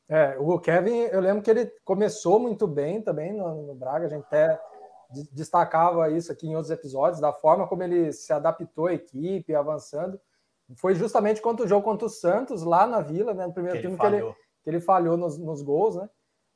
É, 0.08 0.36
o 0.38 0.58
Kevin, 0.58 0.98
eu 1.10 1.20
lembro 1.20 1.42
que 1.42 1.50
ele 1.50 1.66
começou 1.84 2.38
muito 2.38 2.66
bem 2.66 3.00
também 3.00 3.32
no, 3.32 3.66
no, 3.66 3.74
Braga, 3.74 4.06
a 4.06 4.08
gente 4.08 4.24
até 4.24 4.60
destacava 5.32 6.10
isso 6.10 6.30
aqui 6.30 6.46
em 6.46 6.54
outros 6.54 6.70
episódios, 6.70 7.20
da 7.20 7.32
forma 7.32 7.66
como 7.66 7.82
ele 7.82 8.12
se 8.12 8.32
adaptou 8.32 8.86
à 8.86 8.94
equipe, 8.94 9.54
avançando. 9.54 10.20
Foi 10.76 10.94
justamente 10.94 11.40
contra 11.40 11.64
o 11.64 11.68
jogo 11.68 11.84
contra 11.84 12.06
o 12.06 12.10
Santos, 12.10 12.62
lá 12.62 12.86
na 12.86 13.00
Vila, 13.00 13.32
né, 13.32 13.46
no 13.46 13.52
primeiro 13.52 13.78
que 13.78 13.86
time 13.86 13.98
que 13.98 14.06
ele, 14.06 14.22
que 14.62 14.70
ele 14.70 14.80
falhou 14.80 15.16
nos, 15.16 15.38
nos 15.38 15.62
gols, 15.62 15.96
né? 15.96 16.08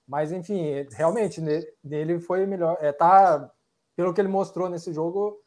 Mas, 0.06 0.32
enfim, 0.32 0.86
realmente, 0.92 1.42
nele 1.84 2.18
foi 2.18 2.46
melhor. 2.46 2.78
É, 2.80 2.92
tá, 2.92 3.50
pelo 3.94 4.14
que 4.14 4.20
ele 4.20 4.28
mostrou 4.28 4.68
nesse 4.68 4.92
jogo, 4.92 5.38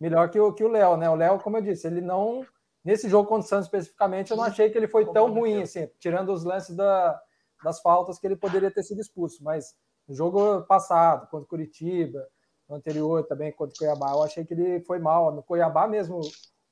melhor 0.00 0.30
que 0.30 0.40
o 0.40 0.52
que 0.54 0.64
o 0.64 0.68
Léo, 0.68 0.96
né? 0.96 1.08
O 1.10 1.14
Léo, 1.14 1.38
como 1.38 1.58
eu 1.58 1.62
disse, 1.62 1.86
ele 1.86 2.00
não 2.00 2.44
Nesse 2.86 3.08
jogo 3.08 3.28
contra 3.28 3.44
o 3.44 3.48
Santos 3.48 3.66
especificamente, 3.66 4.30
eu 4.30 4.36
não 4.36 4.44
achei 4.44 4.70
que 4.70 4.78
ele 4.78 4.86
foi 4.86 5.04
tão 5.06 5.34
ruim, 5.34 5.60
assim, 5.60 5.90
tirando 5.98 6.32
os 6.32 6.44
lances 6.44 6.76
da, 6.76 7.20
das 7.66 7.80
faltas 7.80 8.16
que 8.20 8.26
ele 8.28 8.36
poderia 8.36 8.70
ter 8.70 8.84
sido 8.84 9.00
expulso. 9.00 9.42
Mas 9.42 9.74
no 10.06 10.14
jogo 10.14 10.62
passado, 10.62 11.28
contra 11.28 11.44
o 11.44 11.48
Curitiba, 11.48 12.24
no 12.68 12.76
anterior 12.76 13.26
também, 13.26 13.50
contra 13.50 13.74
o 13.74 13.78
Cuiabá, 13.78 14.12
eu 14.12 14.22
achei 14.22 14.44
que 14.44 14.54
ele 14.54 14.80
foi 14.84 15.00
mal. 15.00 15.34
No 15.34 15.42
Cuiabá 15.42 15.88
mesmo, 15.88 16.20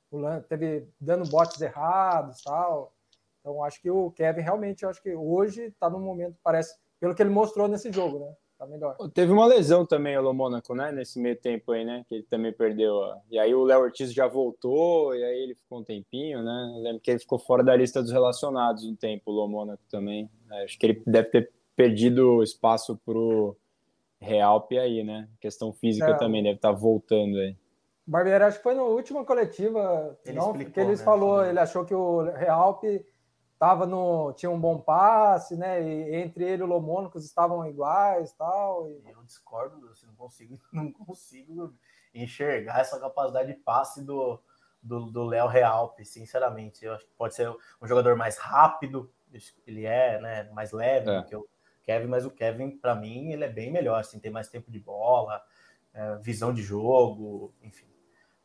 o 0.09 0.41
teve 0.47 0.87
dando 0.99 1.29
botes 1.29 1.59
errados 1.59 2.41
tal. 2.43 2.93
Então, 3.41 3.61
acho 3.61 3.81
que 3.81 3.91
o 3.91 4.09
Kevin 4.11 4.41
realmente, 4.41 4.85
acho 4.85 5.03
que 5.03 5.13
hoje 5.13 5.63
está 5.63 5.89
no 5.89 5.99
momento, 5.99 6.37
parece, 6.41 6.73
pelo 6.97 7.13
que 7.13 7.21
ele 7.21 7.29
mostrou 7.29 7.67
nesse 7.67 7.91
jogo, 7.91 8.19
né? 8.19 8.33
Tá 8.57 8.65
melhor. 8.65 8.95
Teve 9.13 9.31
uma 9.31 9.45
lesão 9.45 9.85
também, 9.85 10.17
o 10.17 10.33
Mônaco, 10.33 10.73
né? 10.73 10.91
Nesse 10.91 11.19
meio 11.19 11.35
tempo 11.35 11.71
aí, 11.71 11.85
né? 11.85 12.05
Que 12.07 12.15
ele 12.15 12.23
também 12.23 12.53
perdeu. 12.53 12.93
Ó. 12.93 13.17
E 13.29 13.37
aí 13.37 13.53
o 13.53 13.63
Léo 13.63 13.81
Ortiz 13.81 14.13
já 14.13 14.27
voltou, 14.27 15.15
e 15.15 15.23
aí 15.23 15.43
ele 15.43 15.55
ficou 15.55 15.79
um 15.79 15.83
tempinho, 15.83 16.43
né? 16.43 16.73
Eu 16.75 16.81
lembro 16.81 17.01
que 17.01 17.11
ele 17.11 17.19
ficou 17.19 17.39
fora 17.39 17.63
da 17.63 17.75
lista 17.75 18.01
dos 18.01 18.11
relacionados 18.11 18.83
um 18.85 18.95
tempo, 18.95 19.31
o 19.31 19.47
Mônaco 19.47 19.83
também. 19.89 20.29
É, 20.51 20.63
acho 20.63 20.77
que 20.77 20.85
ele 20.85 21.03
deve 21.05 21.29
ter 21.29 21.51
perdido 21.75 22.41
espaço 22.41 22.99
pro 23.05 23.55
Realp 24.19 24.71
aí, 24.71 25.03
né? 25.03 25.27
questão 25.39 25.73
física 25.73 26.11
é, 26.11 26.17
também 26.17 26.41
deve 26.41 26.55
estar 26.55 26.73
tá 26.73 26.79
voltando 26.79 27.37
aí. 27.37 27.55
Barbieri, 28.07 28.43
acho 28.43 28.57
que 28.57 28.63
foi 28.63 28.75
na 28.75 28.83
última 28.83 29.25
coletiva 29.25 30.15
ele 30.25 30.37
não, 30.37 30.51
explicou, 30.51 30.73
que 30.73 30.79
ele 30.79 30.91
né, 30.91 30.97
falou, 30.97 31.43
ele 31.43 31.59
achou 31.59 31.83
que 31.83 31.93
o 31.93 32.21
Realp 32.21 32.83
tava 33.57 33.85
no 33.85 34.33
tinha 34.33 34.49
um 34.49 34.59
bom 34.59 34.79
passe, 34.79 35.55
né? 35.55 35.81
E 35.81 36.15
entre 36.15 36.43
ele 36.43 36.61
e 36.61 36.65
o 36.65 36.67
Lomônicos 36.67 37.25
estavam 37.25 37.65
iguais, 37.67 38.31
tal. 38.33 38.89
E... 38.89 39.01
Eu 39.09 39.23
discordo, 39.23 39.89
assim, 39.89 40.07
não 40.07 40.15
consigo, 40.15 40.59
não 40.71 40.91
consigo 40.91 41.73
enxergar 42.13 42.79
essa 42.79 42.99
capacidade 42.99 43.53
de 43.53 43.59
passe 43.59 44.03
do 44.03 44.41
do 44.85 45.25
Léo 45.25 45.47
Real, 45.47 45.95
sinceramente. 46.03 46.85
Eu 46.85 46.93
acho 46.93 47.05
que 47.05 47.13
pode 47.17 47.33
ser 47.33 47.49
um 47.49 47.87
jogador 47.87 48.15
mais 48.15 48.37
rápido, 48.37 49.11
ele 49.65 49.85
é, 49.85 50.21
né, 50.21 50.43
mais 50.53 50.71
leve 50.71 51.09
é. 51.09 51.21
do 51.21 51.25
que 51.25 51.35
o 51.35 51.47
Kevin, 51.83 52.07
mas 52.07 52.25
o 52.25 52.31
Kevin, 52.31 52.77
para 52.77 52.95
mim, 52.95 53.31
ele 53.31 53.43
é 53.43 53.49
bem 53.49 53.71
melhor, 53.71 53.99
assim, 53.99 54.19
tem 54.19 54.31
mais 54.31 54.47
tempo 54.47 54.71
de 54.71 54.79
bola, 54.79 55.41
é, 55.93 56.17
visão 56.17 56.53
de 56.53 56.61
jogo, 56.61 57.53
enfim. 57.61 57.87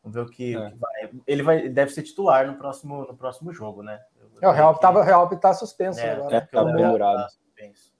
Vamos 0.02 0.14
ver 0.14 0.22
o 0.22 0.30
que, 0.30 0.54
é. 0.54 0.58
o 0.58 0.70
que 0.70 0.76
vai. 0.76 1.10
Ele 1.26 1.42
vai, 1.42 1.68
deve 1.68 1.92
ser 1.92 2.02
titular 2.02 2.46
no 2.46 2.56
próximo, 2.56 3.06
no 3.06 3.16
próximo 3.16 3.52
jogo, 3.52 3.82
né? 3.82 4.02
É, 4.40 4.48
o 4.48 4.52
Real 4.52 4.72
estava 4.72 5.04
Real 5.04 5.28
tá 5.38 5.54
suspenso 5.54 6.00
é, 6.00 6.12
agora. 6.12 6.36
É, 6.36 6.40
tá 6.40 6.64
pendurado. 6.64 7.16
Tá 7.16 7.28
suspenso. 7.28 7.92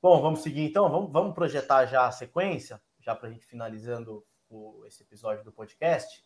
Bom, 0.00 0.22
vamos 0.22 0.40
seguir 0.40 0.64
então. 0.64 0.88
Vamos, 0.88 1.12
vamos 1.12 1.34
projetar 1.34 1.86
já 1.86 2.06
a 2.06 2.12
sequência, 2.12 2.80
já 3.00 3.14
para 3.14 3.28
a 3.28 3.32
gente 3.32 3.44
finalizando 3.44 4.24
o, 4.48 4.84
esse 4.86 5.02
episódio 5.02 5.44
do 5.44 5.52
podcast. 5.52 6.24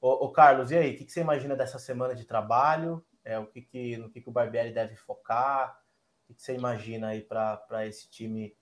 Ô, 0.00 0.26
ô, 0.26 0.32
Carlos, 0.32 0.70
e 0.70 0.76
aí? 0.76 0.94
O 0.94 0.96
que, 0.96 1.04
que, 1.04 1.12
você 1.12 1.20
imagina 1.20 1.56
dessa 1.56 1.78
semana 1.78 2.14
de 2.14 2.24
trabalho? 2.24 3.04
É, 3.24 3.38
o 3.38 3.46
que, 3.46 3.62
que 3.62 3.96
no 3.96 4.08
que, 4.08 4.20
que 4.20 4.28
o 4.28 4.32
Barbieri 4.32 4.72
deve 4.72 4.96
focar? 4.96 5.80
O 6.22 6.26
que, 6.28 6.34
que 6.34 6.42
você 6.42 6.54
imagina 6.54 7.08
aí 7.08 7.20
para 7.20 7.86
esse 7.86 8.08
time 8.08 8.56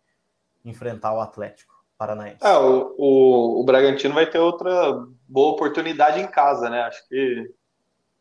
enfrentar 0.64 1.12
o 1.12 1.20
Atlético 1.20 1.74
Paranaense? 1.98 2.44
É, 2.44 2.56
o, 2.56 2.94
o, 2.96 3.60
o 3.60 3.64
Bragantino 3.64 4.14
vai 4.14 4.28
ter 4.28 4.38
outra 4.38 5.06
boa 5.28 5.52
oportunidade 5.52 6.20
em 6.20 6.26
casa, 6.26 6.70
né? 6.70 6.82
Acho 6.82 7.06
que 7.08 7.54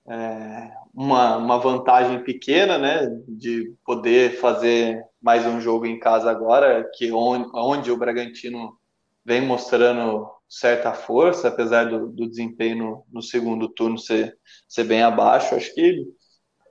é, 0.08 0.72
uma, 0.94 1.38
uma 1.38 1.58
vantagem 1.58 2.24
pequena, 2.24 2.78
né, 2.78 3.08
de 3.28 3.74
poder 3.84 4.40
fazer 4.40 5.04
mais 5.22 5.46
um 5.46 5.60
jogo 5.60 5.86
em 5.86 6.00
casa 6.00 6.30
agora, 6.30 6.90
que 6.96 7.12
onde, 7.12 7.50
onde 7.54 7.92
o 7.92 7.98
Bragantino 7.98 8.78
vem 9.26 9.42
mostrando 9.42 10.30
certa 10.48 10.94
força, 10.94 11.48
apesar 11.48 11.86
do, 11.86 12.08
do 12.08 12.30
desempenho 12.30 12.78
no, 12.78 13.06
no, 13.14 13.22
segundo 13.22 13.68
turno 13.68 13.98
ser, 13.98 14.38
ser 14.68 14.84
bem 14.84 15.02
abaixo. 15.02 15.56
Acho 15.56 15.74
que 15.74 16.06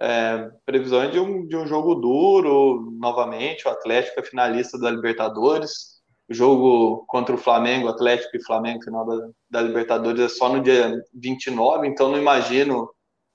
é, 0.00 0.48
previsão 0.64 1.10
de 1.10 1.18
um, 1.18 1.46
de 1.46 1.56
um 1.56 1.66
jogo 1.66 1.96
duro, 1.96 2.92
novamente, 2.98 3.66
o 3.66 3.70
Atlético 3.70 4.20
é 4.20 4.22
finalista 4.22 4.78
da 4.78 4.90
Libertadores, 4.90 5.94
jogo 6.30 7.04
contra 7.06 7.34
o 7.34 7.38
Flamengo, 7.38 7.88
Atlético 7.88 8.36
e 8.36 8.44
Flamengo, 8.44 8.84
final 8.84 9.04
da, 9.04 9.28
da 9.50 9.62
Libertadores, 9.62 10.20
é 10.20 10.28
só 10.28 10.48
no 10.48 10.62
dia 10.62 10.94
29, 11.12 11.86
então 11.88 12.10
não 12.10 12.18
imagino 12.18 12.88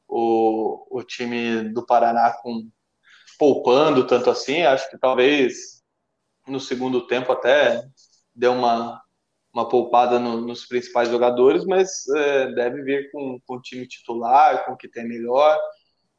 o, 0.10 0.86
o 0.90 1.04
time 1.04 1.70
do 1.70 1.86
Paraná 1.86 2.34
com 2.42 2.68
poupando 3.38 4.06
tanto 4.06 4.30
assim. 4.30 4.64
Acho 4.64 4.90
que 4.90 4.98
talvez 4.98 5.84
no 6.48 6.60
segundo 6.60 7.06
tempo 7.08 7.32
até 7.32 7.82
deu 8.36 8.54
uma, 8.54 9.02
uma 9.54 9.70
poupada 9.70 10.20
no, 10.20 10.42
nos 10.42 10.66
principais 10.66 11.10
jogadores, 11.10 11.64
mas 11.66 12.08
é, 12.10 12.52
deve 12.54 12.82
vir 12.82 13.12
com, 13.12 13.40
com 13.46 13.56
o 13.56 13.62
time 13.62 13.88
titular, 13.88 14.66
com 14.66 14.74
o 14.74 14.78
que 14.78 14.88
tem 14.88 15.08
melhor, 15.08 15.58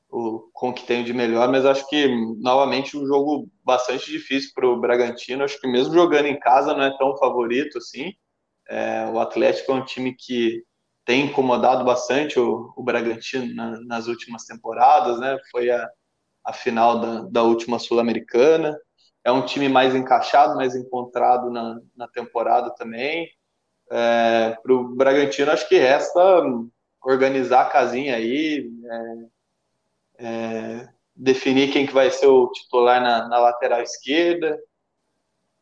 o, 0.09 0.49
com 0.53 0.71
o 0.71 0.73
que 0.73 0.87
tem 0.87 1.05
de 1.05 1.13
melhor, 1.13 1.49
mas 1.51 1.67
acho 1.67 1.87
que 1.89 2.09
novamente 2.39 2.97
um 2.97 3.07
jogo 3.07 3.49
bastante 3.65 4.11
difícil 4.11 4.51
para 4.55 4.67
o 4.67 4.81
Bragantino. 4.81 5.45
Acho 5.45 5.61
que 5.61 5.69
mesmo 5.69 5.95
jogando 5.95 6.27
em 6.27 6.39
casa 6.39 6.75
não 6.75 6.85
é 6.85 6.97
tão 6.97 7.17
favorito 7.17 7.79
assim. 7.79 8.13
É, 8.69 9.07
o 9.13 9.19
Atlético 9.19 9.73
é 9.73 9.75
um 9.75 9.85
time 9.85 10.15
que 10.15 10.63
tem 11.11 11.27
incomodado 11.27 11.85
bastante 11.85 12.39
o, 12.39 12.73
o 12.77 12.85
Bragantino 12.85 13.53
na, 13.53 13.81
nas 13.81 14.07
últimas 14.07 14.45
temporadas, 14.45 15.19
né? 15.19 15.37
Foi 15.51 15.69
a, 15.69 15.91
a 16.45 16.53
final 16.53 17.01
da, 17.01 17.23
da 17.23 17.43
última 17.43 17.81
Sul-Americana. 17.81 18.79
É 19.25 19.33
um 19.33 19.45
time 19.45 19.69
mais 19.69 19.93
encaixado, 19.93 20.55
mais 20.55 20.77
encontrado 20.77 21.51
na, 21.51 21.81
na 21.97 22.07
temporada 22.07 22.73
também. 22.77 23.29
É, 23.91 24.57
Para 24.63 24.73
o 24.73 24.95
Bragantino, 24.95 25.51
acho 25.51 25.69
que 25.69 25.79
resta 25.79 26.45
organizar 27.03 27.63
a 27.63 27.71
casinha 27.71 28.15
aí, 28.15 28.71
é, 30.21 30.25
é, 30.25 30.89
definir 31.17 31.73
quem 31.73 31.89
que 31.89 31.93
vai 31.93 32.09
ser 32.13 32.29
o 32.29 32.53
titular 32.53 33.03
na, 33.03 33.27
na 33.27 33.41
lateral 33.41 33.83
esquerda, 33.83 34.57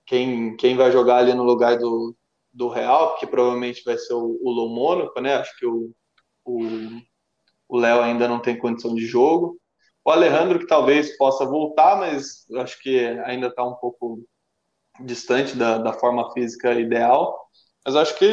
quem, 0.04 0.54
quem 0.56 0.76
vai 0.76 0.92
jogar 0.92 1.16
ali 1.16 1.32
no 1.32 1.42
lugar 1.42 1.78
do, 1.78 2.14
do 2.58 2.68
Real, 2.68 3.16
que 3.16 3.26
provavelmente 3.26 3.84
vai 3.84 3.96
ser 3.96 4.14
o, 4.14 4.36
o 4.42 5.20
né? 5.20 5.36
Acho 5.36 5.56
que 5.56 5.64
o, 5.64 5.94
o 7.68 7.78
Léo 7.78 8.02
ainda 8.02 8.26
não 8.26 8.40
tem 8.40 8.58
condição 8.58 8.96
de 8.96 9.06
jogo. 9.06 9.56
O 10.04 10.10
Alejandro, 10.10 10.58
que 10.58 10.66
talvez 10.66 11.16
possa 11.16 11.46
voltar, 11.46 11.96
mas 11.96 12.44
acho 12.56 12.82
que 12.82 13.06
ainda 13.24 13.46
está 13.46 13.64
um 13.64 13.74
pouco 13.74 14.24
distante 15.00 15.56
da, 15.56 15.78
da, 15.78 15.92
forma 15.92 16.32
física 16.32 16.72
ideal. 16.72 17.48
Mas 17.86 17.94
acho 17.94 18.18
que 18.18 18.26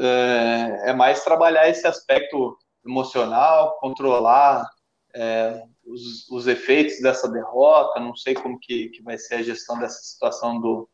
é, 0.00 0.90
é, 0.90 0.92
mais 0.92 1.22
trabalhar 1.22 1.68
esse 1.68 1.86
aspecto 1.86 2.58
emocional, 2.84 3.78
controlar 3.78 4.68
é, 5.14 5.62
os, 5.86 6.28
os, 6.30 6.48
efeitos 6.48 7.00
dessa 7.00 7.30
derrota. 7.30 8.00
Não 8.00 8.16
sei 8.16 8.34
como 8.34 8.58
que, 8.58 8.88
que 8.88 9.02
vai 9.04 9.16
ser 9.16 9.36
a 9.36 9.42
gestão 9.42 9.78
dessa 9.78 10.00
situação 10.02 10.60
do, 10.60 10.88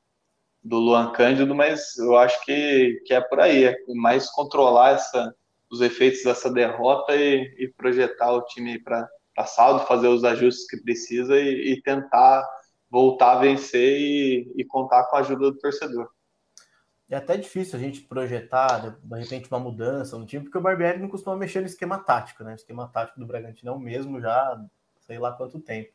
do 0.65 0.79
Luan 0.79 1.13
Cândido, 1.13 1.55
mas 1.55 1.97
eu 1.99 2.17
acho 2.17 2.43
que, 2.45 3.03
que 3.05 3.13
é 3.13 3.21
por 3.21 3.39
aí, 3.39 3.65
é 3.65 3.77
mais 3.95 4.31
controlar 4.31 4.93
essa, 4.93 5.35
os 5.71 5.83
efeitos 5.83 6.23
dessa 6.25 6.51
derrota 6.51 7.15
e, 7.15 7.55
e 7.59 7.69
projetar 7.69 8.33
o 8.33 8.43
time 8.47 8.79
para 8.79 9.09
saldo, 9.47 9.87
fazer 9.87 10.09
os 10.09 10.25
ajustes 10.25 10.67
que 10.67 10.79
precisa 10.79 11.39
e, 11.39 11.73
e 11.73 11.83
tentar 11.83 12.49
voltar 12.91 13.33
a 13.33 13.41
vencer 13.41 14.01
e, 14.01 14.53
e, 14.57 14.65
contar 14.65 15.05
com 15.05 15.17
a 15.17 15.21
ajuda 15.21 15.51
do 15.51 15.59
torcedor. 15.59 16.09
É 17.11 17.17
até 17.17 17.37
difícil 17.37 17.79
a 17.79 17.83
gente 17.83 18.01
projetar, 18.01 18.97
de 19.03 19.21
repente, 19.21 19.49
uma 19.51 19.61
mudança 19.61 20.17
no 20.17 20.25
time, 20.25 20.45
porque 20.45 20.57
o 20.57 20.61
Barbieri 20.61 20.99
não 20.99 21.09
costuma 21.09 21.37
mexer 21.37 21.61
no 21.61 21.67
esquema 21.67 21.99
tático, 21.99 22.43
né? 22.43 22.53
O 22.53 22.55
esquema 22.55 22.89
tático 22.89 23.21
do 23.21 23.27
Bragantino 23.27 23.73
é 23.73 23.75
o 23.75 23.79
mesmo 23.79 24.21
já 24.21 24.59
sei 25.01 25.19
lá 25.19 25.33
quanto 25.33 25.61
tempo. 25.61 25.93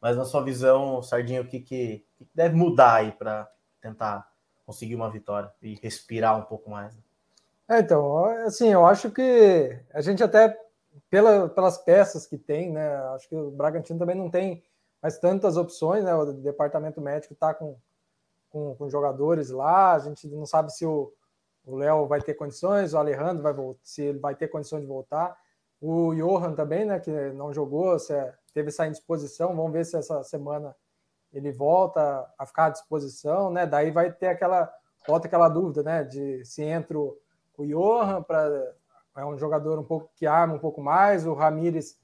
Mas 0.00 0.16
na 0.16 0.24
sua 0.24 0.42
visão, 0.42 1.02
Sardinha, 1.02 1.40
o 1.40 1.46
que, 1.46 1.60
que, 1.60 2.04
que 2.16 2.28
deve 2.34 2.54
mudar 2.54 2.96
aí 2.96 3.12
para 3.12 3.48
tentar 3.84 4.26
conseguir 4.64 4.94
uma 4.94 5.10
vitória 5.10 5.52
e 5.62 5.74
respirar 5.74 6.38
um 6.38 6.42
pouco 6.42 6.70
mais? 6.70 6.94
É, 7.68 7.80
então, 7.80 8.24
assim, 8.46 8.68
eu 8.68 8.86
acho 8.86 9.10
que 9.10 9.78
a 9.92 10.00
gente 10.00 10.22
até, 10.22 10.58
pela, 11.10 11.48
pelas 11.48 11.78
peças 11.78 12.26
que 12.26 12.38
tem, 12.38 12.72
né? 12.72 12.96
Acho 13.14 13.28
que 13.28 13.36
o 13.36 13.50
Bragantino 13.50 13.98
também 13.98 14.16
não 14.16 14.30
tem 14.30 14.62
mais 15.02 15.18
tantas 15.18 15.56
opções, 15.56 16.04
né? 16.04 16.14
O 16.14 16.32
departamento 16.32 17.00
médico 17.00 17.34
está 17.34 17.52
com, 17.52 17.76
com, 18.50 18.74
com, 18.74 18.88
jogadores 18.88 19.50
lá, 19.50 19.94
a 19.94 19.98
gente 19.98 20.26
não 20.28 20.46
sabe 20.46 20.72
se 20.72 20.86
o 20.86 21.12
Léo 21.66 22.06
vai 22.06 22.20
ter 22.20 22.34
condições, 22.34 22.92
o 22.92 22.98
Alejandro 22.98 23.42
vai 23.42 23.54
se 23.82 24.02
ele 24.02 24.18
vai 24.18 24.34
ter 24.34 24.48
condições 24.48 24.80
de 24.80 24.86
voltar. 24.86 25.36
O 25.80 26.14
Johan 26.14 26.54
também, 26.54 26.84
né, 26.84 26.98
que 27.00 27.10
não 27.32 27.52
jogou, 27.52 27.98
se 27.98 28.14
é, 28.14 28.34
teve 28.54 28.68
essa 28.68 28.86
indisposição, 28.86 29.54
vamos 29.54 29.72
ver 29.72 29.84
se 29.84 29.96
essa 29.96 30.22
semana 30.22 30.74
ele 31.34 31.52
volta 31.52 32.32
a 32.38 32.46
ficar 32.46 32.66
à 32.66 32.70
disposição, 32.70 33.50
né? 33.50 33.66
Daí 33.66 33.90
vai 33.90 34.10
ter 34.10 34.28
aquela 34.28 34.72
volta 35.06 35.26
aquela 35.26 35.48
dúvida, 35.48 35.82
né, 35.82 36.02
de 36.02 36.44
se 36.44 36.62
entra 36.62 36.98
o, 36.98 37.18
Johan 37.58 38.22
para 38.22 38.74
é 39.16 39.24
um 39.24 39.38
jogador 39.38 39.78
um 39.78 39.84
pouco 39.84 40.10
que 40.16 40.26
arma 40.26 40.54
um 40.54 40.58
pouco 40.58 40.82
mais, 40.82 41.24
o 41.26 41.34
Ramires 41.34 41.96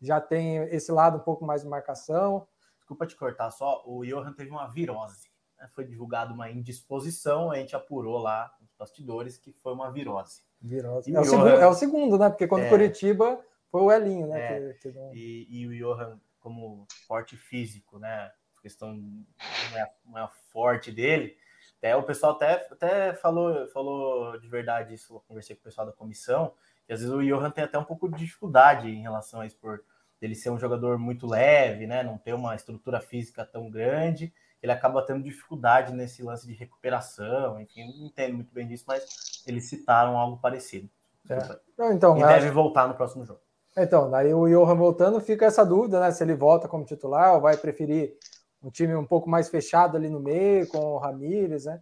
já 0.00 0.20
tem 0.20 0.58
esse 0.64 0.92
lado 0.92 1.16
um 1.16 1.20
pouco 1.20 1.44
mais 1.44 1.62
de 1.62 1.68
marcação. 1.68 2.46
Desculpa 2.76 3.06
te 3.06 3.16
cortar, 3.16 3.50
só 3.50 3.82
o 3.86 4.04
Johan 4.04 4.32
teve 4.34 4.50
uma 4.50 4.66
virose. 4.66 5.30
Né? 5.58 5.68
Foi 5.74 5.84
divulgado 5.84 6.34
uma 6.34 6.50
indisposição, 6.50 7.50
a 7.50 7.56
gente 7.56 7.74
apurou 7.74 8.18
lá 8.18 8.52
nos 8.60 8.70
bastidores 8.78 9.38
que 9.38 9.50
foi 9.52 9.72
uma 9.72 9.90
virose. 9.90 10.42
Virose. 10.60 11.14
É 11.14 11.20
o, 11.20 11.24
segundo, 11.24 11.48
é, 11.48 11.66
o 11.66 11.74
segundo, 11.74 12.18
né? 12.18 12.28
Porque 12.28 12.46
quando 12.46 12.64
é, 12.64 12.68
Curitiba 12.68 13.40
foi 13.70 13.80
o 13.80 13.90
Elinho, 13.90 14.26
né? 14.26 14.70
É, 14.70 14.72
que, 14.74 14.92
que 14.92 14.98
e, 15.14 15.46
e, 15.48 15.66
o 15.66 15.74
Johan, 15.74 16.20
como 16.38 16.86
forte 17.06 17.36
físico, 17.36 17.98
né? 17.98 18.30
Questão 18.68 18.94
não 18.94 19.78
é, 19.78 19.92
não 20.04 20.18
é 20.18 20.28
forte 20.52 20.92
dele. 20.92 21.36
Até, 21.78 21.96
o 21.96 22.02
pessoal 22.02 22.32
até, 22.32 22.66
até 22.70 23.14
falou, 23.14 23.68
falou 23.68 24.38
de 24.38 24.48
verdade 24.48 24.94
isso, 24.94 25.14
eu 25.14 25.20
conversei 25.26 25.56
com 25.56 25.60
o 25.60 25.64
pessoal 25.64 25.86
da 25.86 25.92
comissão, 25.92 26.52
que 26.86 26.92
às 26.92 27.00
vezes 27.00 27.14
o 27.14 27.22
Johan 27.22 27.50
tem 27.50 27.64
até 27.64 27.78
um 27.78 27.84
pouco 27.84 28.08
de 28.08 28.18
dificuldade 28.18 28.88
em 28.88 29.02
relação 29.02 29.40
a 29.40 29.46
isso, 29.46 29.56
por 29.58 29.82
ele 30.20 30.34
ser 30.34 30.50
um 30.50 30.58
jogador 30.58 30.98
muito 30.98 31.26
leve, 31.26 31.86
né? 31.86 32.02
Não 32.02 32.18
ter 32.18 32.34
uma 32.34 32.54
estrutura 32.56 33.00
física 33.00 33.44
tão 33.44 33.70
grande 33.70 34.32
ele 34.62 34.72
acaba 34.72 35.02
tendo 35.02 35.22
dificuldade 35.22 35.92
nesse 35.92 36.22
lance 36.22 36.46
de 36.46 36.52
recuperação, 36.52 37.60
enfim, 37.60 37.86
não 37.86 38.06
entendo 38.06 38.34
muito 38.34 38.52
bem 38.52 38.66
disso, 38.66 38.84
mas 38.86 39.04
eles 39.46 39.68
citaram 39.68 40.18
algo 40.18 40.38
parecido. 40.38 40.88
É. 41.30 41.38
Não, 41.76 41.92
então, 41.92 42.18
e 42.18 42.24
deve 42.24 42.50
voltar 42.50 42.88
no 42.88 42.94
próximo 42.94 43.24
jogo. 43.24 43.40
Então, 43.76 44.10
daí 44.10 44.34
o 44.34 44.48
Johan 44.48 44.74
voltando, 44.74 45.20
fica 45.20 45.46
essa 45.46 45.64
dúvida, 45.64 46.00
né? 46.00 46.10
Se 46.10 46.24
ele 46.24 46.34
volta 46.34 46.66
como 46.66 46.84
titular 46.84 47.34
ou 47.34 47.40
vai 47.40 47.56
preferir 47.56 48.16
um 48.62 48.70
time 48.70 48.94
um 48.94 49.06
pouco 49.06 49.28
mais 49.28 49.48
fechado 49.48 49.96
ali 49.96 50.08
no 50.08 50.20
meio, 50.20 50.66
com 50.68 50.78
o 50.78 50.98
Ramires, 50.98 51.64
né? 51.64 51.80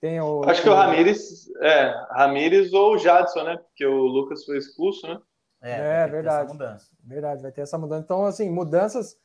Tem 0.00 0.20
o, 0.20 0.42
Acho 0.44 0.62
que 0.62 0.68
o 0.68 0.74
Ramires, 0.74 1.50
é, 1.62 1.94
Ramires 2.10 2.72
ou 2.72 2.94
o 2.94 2.98
Jadson, 2.98 3.44
né? 3.44 3.56
Porque 3.56 3.86
o 3.86 4.06
Lucas 4.06 4.44
foi 4.44 4.58
expulso, 4.58 5.06
né? 5.06 5.18
É, 5.62 6.02
é 6.02 6.06
verdade. 6.06 6.56
Verdade, 7.02 7.42
vai 7.42 7.50
ter 7.50 7.62
essa 7.62 7.78
mudança. 7.78 8.04
Então, 8.04 8.26
assim, 8.26 8.50
mudanças 8.50 9.16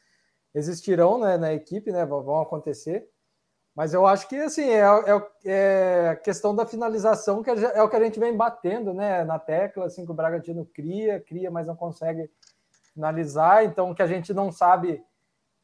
existirão 0.53 1.19
né, 1.19 1.37
na 1.37 1.53
equipe, 1.53 1.91
né, 1.91 2.05
vão 2.05 2.41
acontecer. 2.41 3.07
Mas 3.75 3.93
eu 3.93 4.05
acho 4.05 4.27
que 4.27 4.35
assim 4.35 4.69
é, 4.69 4.81
é, 4.81 5.21
é 5.45 6.09
a 6.09 6.15
questão 6.17 6.53
da 6.53 6.65
finalização 6.65 7.41
que 7.41 7.49
é 7.49 7.81
o 7.81 7.89
que 7.89 7.95
a 7.95 8.03
gente 8.03 8.19
vem 8.19 8.35
batendo 8.35 8.93
né, 8.93 9.23
na 9.23 9.39
tecla, 9.39 9.85
assim, 9.85 10.05
que 10.05 10.11
o 10.11 10.15
Bragantino 10.15 10.65
cria, 10.65 11.21
cria, 11.21 11.49
mas 11.49 11.67
não 11.67 11.75
consegue 11.75 12.29
finalizar. 12.93 13.63
Então, 13.63 13.93
que 13.93 14.01
a 14.01 14.07
gente 14.07 14.33
não 14.33 14.51
sabe, 14.51 15.01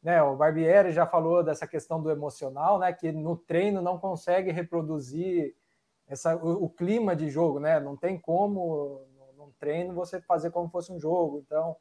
né? 0.02 0.22
O 0.22 0.36
Barbieri 0.36 0.92
já 0.92 1.06
falou 1.06 1.44
dessa 1.44 1.68
questão 1.68 2.02
do 2.02 2.12
emocional, 2.12 2.80
né? 2.80 2.94
Que 2.94 3.12
no 3.12 3.36
treino 3.36 3.82
não 3.82 3.98
consegue 3.98 4.52
reproduzir 4.52 5.56
essa, 6.08 6.36
o, 6.36 6.66
o 6.66 6.70
clima 6.70 7.16
de 7.16 7.30
jogo, 7.30 7.60
né? 7.60 7.80
Não 7.80 7.96
tem 7.96 8.20
como 8.20 9.06
no 9.36 9.54
treino 9.60 9.94
você 9.94 10.22
fazer 10.22 10.52
como 10.52 10.70
fosse 10.70 10.92
um 10.92 11.00
jogo. 11.00 11.44
Então, 11.46 11.76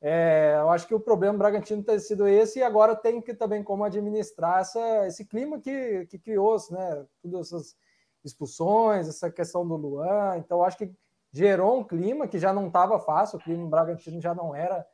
é, 0.00 0.56
eu 0.58 0.70
acho 0.70 0.86
que 0.86 0.94
o 0.94 1.00
problema 1.00 1.34
do 1.34 1.38
Bragantino 1.38 1.82
tem 1.82 1.98
sido 1.98 2.28
esse, 2.28 2.58
e 2.58 2.62
agora 2.62 2.94
tem 2.94 3.20
que 3.20 3.34
também 3.34 3.62
como 3.62 3.84
administrar 3.84 4.60
essa, 4.60 5.06
esse 5.06 5.24
clima 5.24 5.58
que, 5.58 6.06
que 6.06 6.18
criou-se, 6.18 6.72
né? 6.72 7.06
Todas 7.22 7.46
essas 7.46 7.76
expulsões, 8.24 9.08
essa 9.08 9.30
questão 9.30 9.66
do 9.66 9.76
Luan. 9.76 10.36
Então, 10.36 10.62
acho 10.62 10.76
que 10.76 10.92
gerou 11.32 11.78
um 11.78 11.84
clima 11.84 12.26
que 12.26 12.38
já 12.38 12.52
não 12.52 12.66
estava 12.68 12.98
fácil, 12.98 13.38
o 13.38 13.42
clima 13.42 13.64
do 13.64 13.70
Bragantino 13.70 14.20
já 14.20 14.34
não 14.34 14.54
era, 14.54 14.86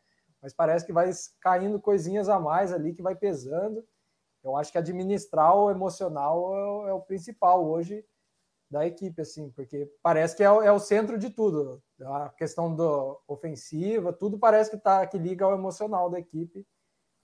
mas 0.42 0.52
parece 0.52 0.84
que 0.84 0.92
vai 0.92 1.08
caindo 1.40 1.80
coisinhas 1.80 2.28
a 2.28 2.40
mais 2.40 2.72
ali, 2.72 2.92
que 2.92 3.02
vai 3.02 3.14
pesando. 3.14 3.86
Eu 4.42 4.56
acho 4.56 4.72
que 4.72 4.78
administrar 4.78 5.56
o 5.56 5.70
emocional 5.70 6.54
é 6.56 6.64
o, 6.64 6.88
é 6.88 6.92
o 6.92 7.00
principal 7.00 7.64
hoje 7.64 8.04
da 8.68 8.86
equipe, 8.86 9.20
assim, 9.20 9.50
porque 9.50 9.88
parece 10.02 10.34
que 10.34 10.42
é, 10.42 10.46
é, 10.46 10.72
o 10.72 10.80
centro 10.80 11.16
de 11.16 11.30
tudo. 11.30 11.80
A 12.00 12.30
questão 12.30 12.74
do 12.74 13.20
ofensiva, 13.28 14.12
tudo 14.12 14.38
parece 14.38 14.70
que 14.70 14.78
tá 14.78 15.06
que 15.06 15.18
liga 15.18 15.44
ao 15.44 15.52
emocional 15.52 16.10
da 16.10 16.18
equipe. 16.18 16.66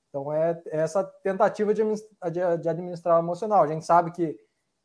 Então 0.08 0.32
é, 0.32 0.62
é 0.66 0.78
essa 0.78 1.02
tentativa 1.02 1.74
de, 1.74 1.82
de, 2.30 2.68
administrar 2.68 3.16
o 3.16 3.24
emocional. 3.24 3.62
A 3.62 3.66
gente 3.66 3.84
sabe 3.84 4.12
que 4.12 4.38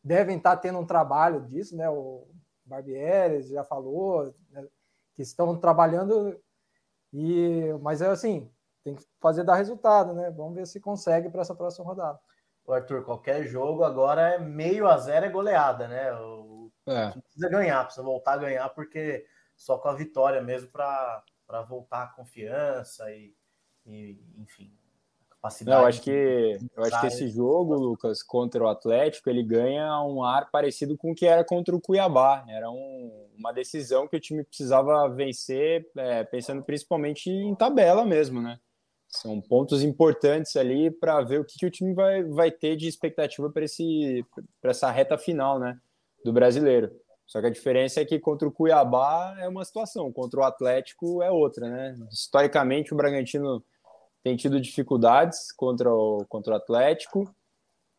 devem 0.04 0.38
estar 0.38 0.56
tá 0.56 0.62
tendo 0.62 0.80
um 0.80 0.86
trabalho 0.86 1.42
disso, 1.42 1.76
né? 1.76 1.90
O 1.90 2.28
Barbieri 2.66 3.44
já 3.44 3.64
falou 3.64 4.34
né? 4.50 4.66
que 5.14 5.22
estão 5.22 5.58
trabalhando 5.60 6.42
e, 7.14 7.72
mas 7.82 8.02
é 8.02 8.08
assim, 8.08 8.50
tem 8.84 8.96
que 8.96 9.06
fazer 9.22 9.44
dar 9.44 9.56
resultado, 9.56 10.14
né? 10.14 10.32
Vamos 10.32 10.56
ver 10.56 10.66
se 10.66 10.80
consegue 10.80 11.30
para 11.30 11.42
essa 11.42 11.56
próxima 11.56 11.86
rodada. 11.86 12.20
O 12.66 12.74
Arthur, 12.74 13.04
qualquer 13.04 13.46
jogo 13.46 13.84
agora 13.84 14.34
é 14.34 14.40
meio 14.40 14.88
a 14.88 14.98
zero 14.98 15.26
é 15.26 15.30
goleada, 15.30 15.88
né? 15.88 16.14
O, 16.14 16.72
é. 16.88 17.12
Precisa 17.12 17.50
ganhar, 17.50 17.84
precisa 17.84 18.04
voltar 18.04 18.34
a 18.34 18.38
ganhar, 18.38 18.70
porque 18.70 19.26
só 19.56 19.78
com 19.78 19.88
a 19.88 19.94
vitória 19.94 20.42
mesmo 20.42 20.70
para 20.70 21.24
voltar 21.68 22.04
a 22.04 22.08
confiança 22.08 23.10
e, 23.12 23.36
e 23.86 24.20
enfim, 24.38 24.76
capacidade. 25.44 25.76
Não, 25.76 25.84
eu 25.84 25.88
acho 25.88 26.02
que 26.02 26.58
eu 26.76 26.84
acho 26.84 27.02
que 27.02 27.08
esse 27.08 27.28
jogo, 27.28 27.76
Lucas, 27.76 28.24
contra 28.24 28.64
o 28.64 28.68
Atlético, 28.68 29.30
ele 29.30 29.44
ganha 29.44 30.02
um 30.04 30.24
ar 30.24 30.50
parecido 30.50 30.98
com 30.98 31.12
o 31.12 31.16
que 31.16 31.26
era 31.26 31.44
contra 31.44 31.76
o 31.76 31.82
Cuiabá. 31.82 32.46
Era 32.48 32.72
um, 32.72 33.28
uma 33.38 33.52
decisão 33.52 34.08
que 34.08 34.16
o 34.16 34.20
time 34.20 34.44
precisava 34.44 35.10
vencer, 35.10 35.86
é, 35.98 36.24
pensando 36.24 36.64
principalmente 36.64 37.30
em 37.30 37.54
tabela 37.54 38.06
mesmo, 38.06 38.42
né? 38.42 38.58
São 39.10 39.40
pontos 39.40 39.84
importantes 39.84 40.56
ali 40.56 40.90
para 40.90 41.22
ver 41.22 41.40
o 41.40 41.46
que, 41.46 41.60
que, 41.60 41.66
o 41.68 41.72
time 41.72 41.94
vai, 41.94 42.24
vai 42.24 42.50
ter 42.50 42.76
de 42.76 42.88
expectativa 42.88 43.52
para 43.52 44.72
essa 44.72 44.90
reta 44.90 45.20
final 45.20 45.60
né, 45.60 45.78
do 46.26 46.34
brasileiro. 46.34 46.92
Só 47.28 47.40
que 47.40 47.46
a 47.46 47.52
diferença 47.52 48.02
é 48.02 48.06
que 48.06 48.20
contra 48.20 48.48
o 48.48 48.52
Cuiabá 48.52 49.36
é 49.40 49.48
uma 49.48 49.64
situação, 49.64 50.12
contra 50.12 50.40
o 50.40 50.44
Atlético 50.44 51.22
é 51.22 51.30
outra. 51.30 51.70
Né? 51.70 51.96
Historicamente, 52.12 52.92
o 52.92 52.98
Bragantino 52.98 53.64
tem 54.24 54.36
tido 54.38 54.60
dificuldades 54.60 55.52
contra 55.52 55.94
o, 55.94 56.26
contra 56.30 56.54
o 56.54 56.56
Atlético 56.56 57.30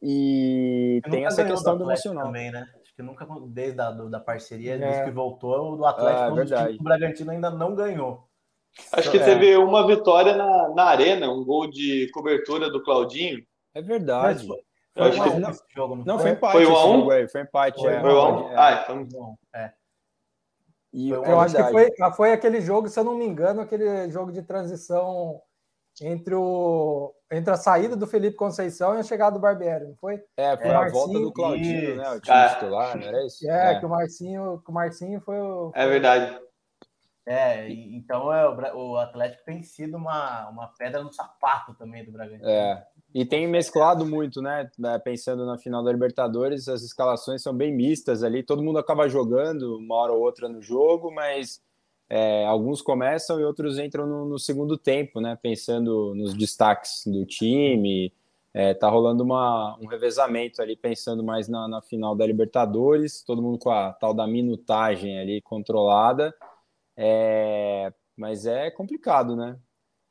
e 0.03 1.01
tem 1.11 1.25
essa 1.27 1.45
questão 1.45 1.77
do, 1.77 1.85
emocional. 1.85 2.27
Também, 2.27 2.51
né? 2.51 2.67
Acho 2.83 2.95
que 2.95 3.03
nunca, 3.03 3.27
desde 3.47 3.81
a 3.81 3.91
da 3.91 4.21
parceria, 4.21 4.75
é. 4.75 4.79
desde 4.79 5.05
que 5.05 5.11
voltou, 5.11 5.73
o 5.73 5.77
do 5.77 5.87
Atlético, 5.87 6.55
é, 6.55 6.71
o 6.79 6.83
Bragantino 6.83 7.31
ainda 7.31 7.51
não 7.51 7.75
ganhou. 7.75 8.29
Acho 8.93 9.11
que 9.11 9.19
é. 9.19 9.25
teve 9.25 9.57
uma 9.57 9.87
vitória 9.87 10.35
na, 10.35 10.71
na 10.71 10.85
arena, 10.85 11.31
um 11.31 11.45
gol 11.45 11.71
de 11.71 12.11
cobertura 12.13 12.71
do 12.71 12.83
Claudinho. 12.83 13.45
É 13.75 13.81
verdade. 13.81 14.47
Foi, 14.47 14.63
foi, 14.95 15.17
uma, 15.17 15.41
não, 15.41 15.55
jogo, 15.75 15.97
não, 15.97 16.05
não 16.05 16.19
foi 16.19 16.31
empate. 16.31 16.53
Foi 16.53 16.67
o 16.67 16.77
a 16.77 16.87
um? 16.87 17.05
Foi 17.29 17.41
empate. 17.41 17.81
Foi, 17.81 17.95
é, 17.95 18.01
foi 18.01 18.13
o 18.13 18.29
um? 18.29 18.51
É. 18.51 18.55
Ah, 18.57 18.87
então. 19.01 19.39
É. 19.55 19.73
E 20.93 21.11
eu 21.11 21.41
acho 21.41 21.57
que 21.57 21.63
foi, 21.65 21.91
foi 22.17 22.33
aquele 22.33 22.61
jogo, 22.61 22.89
se 22.89 22.99
eu 22.99 23.05
não 23.05 23.17
me 23.17 23.25
engano, 23.25 23.61
aquele 23.61 24.09
jogo 24.11 24.31
de 24.31 24.43
transição 24.43 25.41
entre, 26.03 26.35
o, 26.35 27.15
entre 27.31 27.53
a 27.53 27.57
saída 27.57 27.97
do 27.97 28.07
Felipe 28.07 28.37
Conceição 28.37 28.95
e 28.95 29.01
a 29.01 29.03
chegada 29.03 29.37
do 29.37 29.41
Barbieri, 29.41 29.87
não 29.87 29.97
foi? 29.97 30.21
É, 30.37 30.57
foi 30.57 30.71
a 30.71 30.89
volta 30.89 31.19
do 31.19 31.33
Claudinho, 31.33 31.97
né? 31.97 32.11
O 32.11 32.21
time 32.21 32.37
é. 32.37 32.49
titular, 32.49 32.97
não 32.97 33.07
era 33.07 33.27
isso? 33.27 33.49
É, 33.49 33.73
é, 33.73 33.79
que 33.79 33.87
o 33.87 33.89
Marcinho, 33.89 34.63
que 34.65 34.71
o 34.71 34.75
Marcinho 34.75 35.21
foi 35.21 35.39
o. 35.39 35.71
É 35.75 35.87
verdade. 35.87 36.39
É, 37.27 37.71
então 37.71 38.31
é, 38.31 38.47
o, 38.75 38.97
Atlético 38.99 39.45
tem 39.45 39.63
sido 39.63 39.97
uma, 39.97 40.49
uma 40.51 40.67
pedra 40.77 41.03
no 41.03 41.11
sapato 41.11 41.73
também 41.75 42.05
do 42.05 42.13
Bragantino. 42.13 42.47
É. 42.47 42.87
E 43.15 43.25
tem 43.25 43.47
mesclado 43.47 44.05
muito, 44.05 44.43
né? 44.43 44.69
É, 44.85 44.99
pensando 44.99 45.47
na 45.47 45.57
final 45.57 45.83
da 45.83 45.93
Libertadores, 45.93 46.69
as 46.69 46.83
escalações 46.83 47.43
são 47.43 47.57
bem 47.57 47.75
mistas 47.75 48.23
ali. 48.23 48.43
Todo 48.43 48.63
mundo 48.63 48.79
acaba 48.79 49.09
jogando 49.09 49.79
uma 49.79 49.95
hora 49.95 50.13
ou 50.13 50.21
outra 50.21 50.49
no 50.49 50.61
jogo, 50.61 51.11
mas 51.11 51.63
é, 52.09 52.45
alguns 52.47 52.83
começam 52.83 53.41
e 53.41 53.45
outros 53.45 53.79
entram 53.79 54.07
no, 54.07 54.27
no, 54.27 54.39
segundo 54.39 54.77
tempo, 54.77 55.21
né? 55.21 55.37
Pensando 55.41 56.15
nos 56.15 56.35
destaques 56.35 57.03
do 57.07 57.25
time. 57.25 58.13
É, 58.53 58.73
tá 58.73 58.89
rolando 58.89 59.25
uma, 59.25 59.77
um 59.81 59.87
revezamento 59.87 60.63
ali, 60.63 60.77
pensando 60.77 61.25
mais 61.25 61.49
na, 61.49 61.67
na 61.67 61.83
final 61.83 62.15
da 62.15 62.25
Libertadores, 62.25 63.23
todo 63.25 63.43
mundo 63.43 63.59
com 63.59 63.71
a 63.71 63.93
tal 63.93 64.15
da 64.15 64.27
minutagem 64.27 65.19
ali 65.19 65.41
controlada. 65.43 66.33
É, 66.97 67.93
mas 68.17 68.47
é 68.47 68.71
complicado, 68.71 69.35
né? 69.35 69.59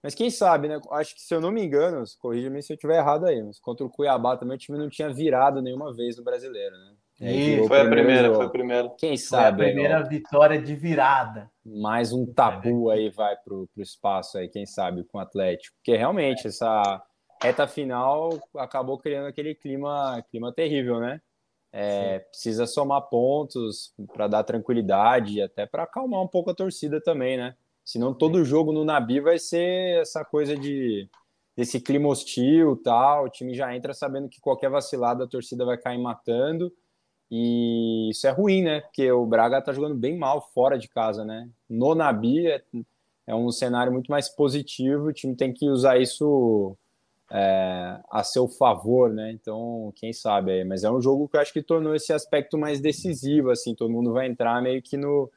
Mas 0.04 0.14
quem 0.14 0.30
sabe, 0.30 0.68
né? 0.68 0.82
Acho 0.92 1.16
que 1.16 1.22
se 1.22 1.34
eu 1.34 1.40
não 1.40 1.52
me 1.52 1.64
engano, 1.64 2.04
corrija-me 2.20 2.62
se 2.62 2.74
eu 2.74 2.76
estiver 2.76 2.98
errado 2.98 3.26
aí, 3.26 3.42
mas 3.42 3.60
contra 3.60 3.86
o 3.86 3.90
Cuiabá 3.90 4.36
também 4.36 4.56
o 4.56 4.60
time 4.60 4.78
não 4.78 4.90
tinha 4.90 5.10
virado 5.10 5.62
nenhuma 5.62 5.94
vez 5.94 6.18
no 6.18 6.24
brasileiro, 6.24 6.76
né? 6.78 6.93
E 7.22 7.68
foi 7.68 7.82
a 7.82 7.90
primeira, 7.90 8.24
jogo. 8.24 8.36
foi 8.36 8.46
a 8.46 8.50
primeira. 8.50 8.90
Quem 8.98 9.16
sabe? 9.16 9.58
Foi 9.58 9.66
a 9.66 9.70
primeira 9.70 9.98
aí, 10.00 10.10
vitória 10.10 10.62
de 10.62 10.76
virada. 10.76 11.50
Mais 11.66 12.12
um 12.12 12.26
tabu 12.26 12.90
aí 12.90 13.10
vai 13.10 13.36
pro, 13.38 13.68
pro 13.74 13.84
espaço 13.84 14.38
aí, 14.38 14.50
quem 14.50 14.66
sabe, 14.66 15.04
com 15.06 15.18
o 15.18 15.22
Atlético. 15.22 15.76
Porque 15.78 15.96
realmente 15.96 16.48
essa 16.48 17.02
reta 17.42 17.68
final 17.68 18.40
acabou 18.58 18.98
criando 18.98 19.28
aquele 19.28 19.54
clima, 19.54 20.24
clima 20.30 20.52
terrível, 20.52 21.00
né? 21.00 21.22
É, 21.72 22.20
precisa 22.20 22.68
somar 22.68 23.02
pontos 23.10 23.94
para 24.14 24.28
dar 24.28 24.44
tranquilidade, 24.44 25.42
até 25.42 25.66
para 25.66 25.84
acalmar 25.84 26.22
um 26.22 26.28
pouco 26.28 26.52
a 26.52 26.56
torcida 26.56 27.02
também, 27.02 27.38
né? 27.38 27.56
Senão 27.84 28.14
todo 28.14 28.46
jogo 28.46 28.72
no 28.72 28.86
Nabi 28.86 29.20
vai 29.20 29.38
ser 29.38 30.00
essa 30.00 30.24
coisa 30.24 30.56
de 30.56 31.10
desse 31.56 31.80
clima 31.80 32.08
hostil, 32.08 32.80
tal. 32.84 33.26
O 33.26 33.30
time 33.30 33.54
já 33.54 33.76
entra 33.76 33.94
sabendo 33.94 34.30
que 34.30 34.40
qualquer 34.40 34.70
vacilada 34.70 35.24
a 35.24 35.28
torcida 35.28 35.66
vai 35.66 35.78
cair 35.78 36.00
matando. 36.00 36.72
E 37.36 38.12
isso 38.12 38.28
é 38.28 38.30
ruim, 38.30 38.62
né? 38.62 38.82
Porque 38.82 39.12
o 39.12 39.26
Braga 39.26 39.60
tá 39.60 39.74
jogando 39.74 39.96
bem 39.96 40.16
mal 40.16 40.40
fora 40.54 40.78
de 40.78 40.88
casa, 40.88 41.26
né? 41.26 41.50
No 41.68 41.96
Nabi 41.96 42.46
é, 42.46 42.62
é 43.26 43.34
um 43.34 43.50
cenário 43.52 43.92
muito 43.92 44.12
mais 44.12 44.30
positivo. 44.30 45.08
O 45.08 45.14
time 45.14 45.36
tem 45.36 45.52
que 45.52 45.68
usar 45.68 45.98
isso 45.98 46.78
é, 47.32 48.00
a 48.12 48.24
seu 48.24 48.48
favor, 48.48 49.12
né? 49.12 49.32
Então, 49.32 49.92
quem 49.96 50.14
sabe 50.14 50.52
aí. 50.52 50.64
Mas 50.64 50.84
é 50.84 50.92
um 50.92 51.02
jogo 51.02 51.28
que 51.28 51.36
eu 51.36 51.42
acho 51.42 51.52
que 51.52 51.64
tornou 51.64 51.96
esse 51.96 52.14
aspecto 52.14 52.56
mais 52.56 52.80
decisivo, 52.80 53.50
assim. 53.50 53.74
Todo 53.74 53.92
mundo 53.92 54.14
vai 54.14 54.28
entrar 54.28 54.62
meio 54.62 54.80
que 54.80 54.96
no, 54.96 55.28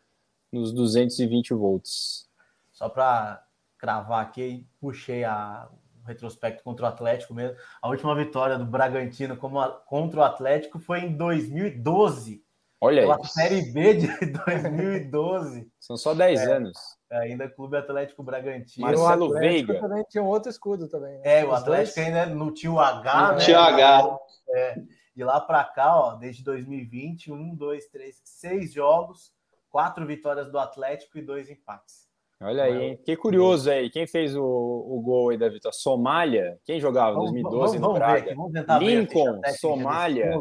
nos 0.52 0.74
220 0.74 1.54
volts. 1.54 2.28
Só 2.74 2.90
para 2.90 3.42
cravar 3.78 4.22
aqui, 4.22 4.66
puxei 4.78 5.24
a, 5.24 5.66
retrospecto 6.06 6.62
contra 6.62 6.86
o 6.86 6.88
Atlético 6.88 7.34
mesmo. 7.34 7.56
A 7.82 7.88
última 7.88 8.14
vitória 8.14 8.56
do 8.56 8.64
Bragantino 8.64 9.36
como 9.36 9.60
a, 9.60 9.70
contra 9.70 10.20
o 10.20 10.22
Atlético 10.22 10.78
foi 10.78 11.00
em 11.00 11.16
2012. 11.16 12.44
Olha 12.80 13.02
pela 13.02 13.24
Série 13.24 13.62
B 13.72 13.94
de 13.94 14.06
2012. 14.44 15.70
São 15.80 15.96
só 15.96 16.14
10 16.14 16.40
é, 16.40 16.52
anos. 16.52 16.78
Ainda 17.10 17.48
Clube 17.48 17.76
Atlético 17.76 18.22
Bragantino. 18.22 18.86
Marcelo 18.86 19.32
Veiga. 19.32 19.80
também 19.80 20.04
tinha 20.08 20.22
outro 20.22 20.50
escudo 20.50 20.88
também. 20.88 21.18
Né? 21.18 21.40
É, 21.40 21.44
o 21.44 21.52
Atlético 21.52 22.00
ainda 22.00 22.26
não 22.26 22.52
tinha 22.52 22.72
o 22.72 22.80
H, 22.80 23.22
não 23.28 23.32
né? 23.36 23.44
Tinha 23.44 23.60
H. 23.60 24.18
É, 24.50 24.76
de 25.14 25.24
lá 25.24 25.40
para 25.40 25.64
cá, 25.64 25.98
ó, 25.98 26.14
desde 26.14 26.44
2020, 26.44 27.32
um, 27.32 27.54
dois, 27.54 27.86
três, 27.86 28.20
seis 28.22 28.72
jogos, 28.72 29.32
quatro 29.70 30.06
vitórias 30.06 30.50
do 30.52 30.58
Atlético 30.58 31.16
e 31.16 31.22
dois 31.22 31.48
empates. 31.48 32.05
Olha 32.40 32.64
aí, 32.64 32.82
hein? 32.82 33.00
Que 33.04 33.16
curioso 33.16 33.70
aí. 33.70 33.88
Quem 33.88 34.06
fez 34.06 34.36
o, 34.36 34.44
o 34.44 35.00
gol 35.00 35.30
aí 35.30 35.38
da 35.38 35.48
vitória? 35.48 35.76
Somália? 35.76 36.58
Quem 36.64 36.78
jogava 36.78 37.16
em 37.16 37.20
2012 37.20 37.78
vamos, 37.78 37.88
no 37.88 37.94
Braga? 37.94 38.36
Lincoln, 38.78 39.40
Somália, 39.58 40.38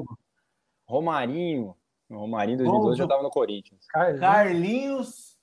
Romarinho. 0.86 1.76
O 2.10 2.18
Romarinho 2.18 2.56
em 2.56 2.58
2012 2.58 2.98
já 2.98 3.04
estava 3.06 3.24
no 3.24 3.30
Corinthians. 3.30 3.86
Carlinhos, 4.20 5.38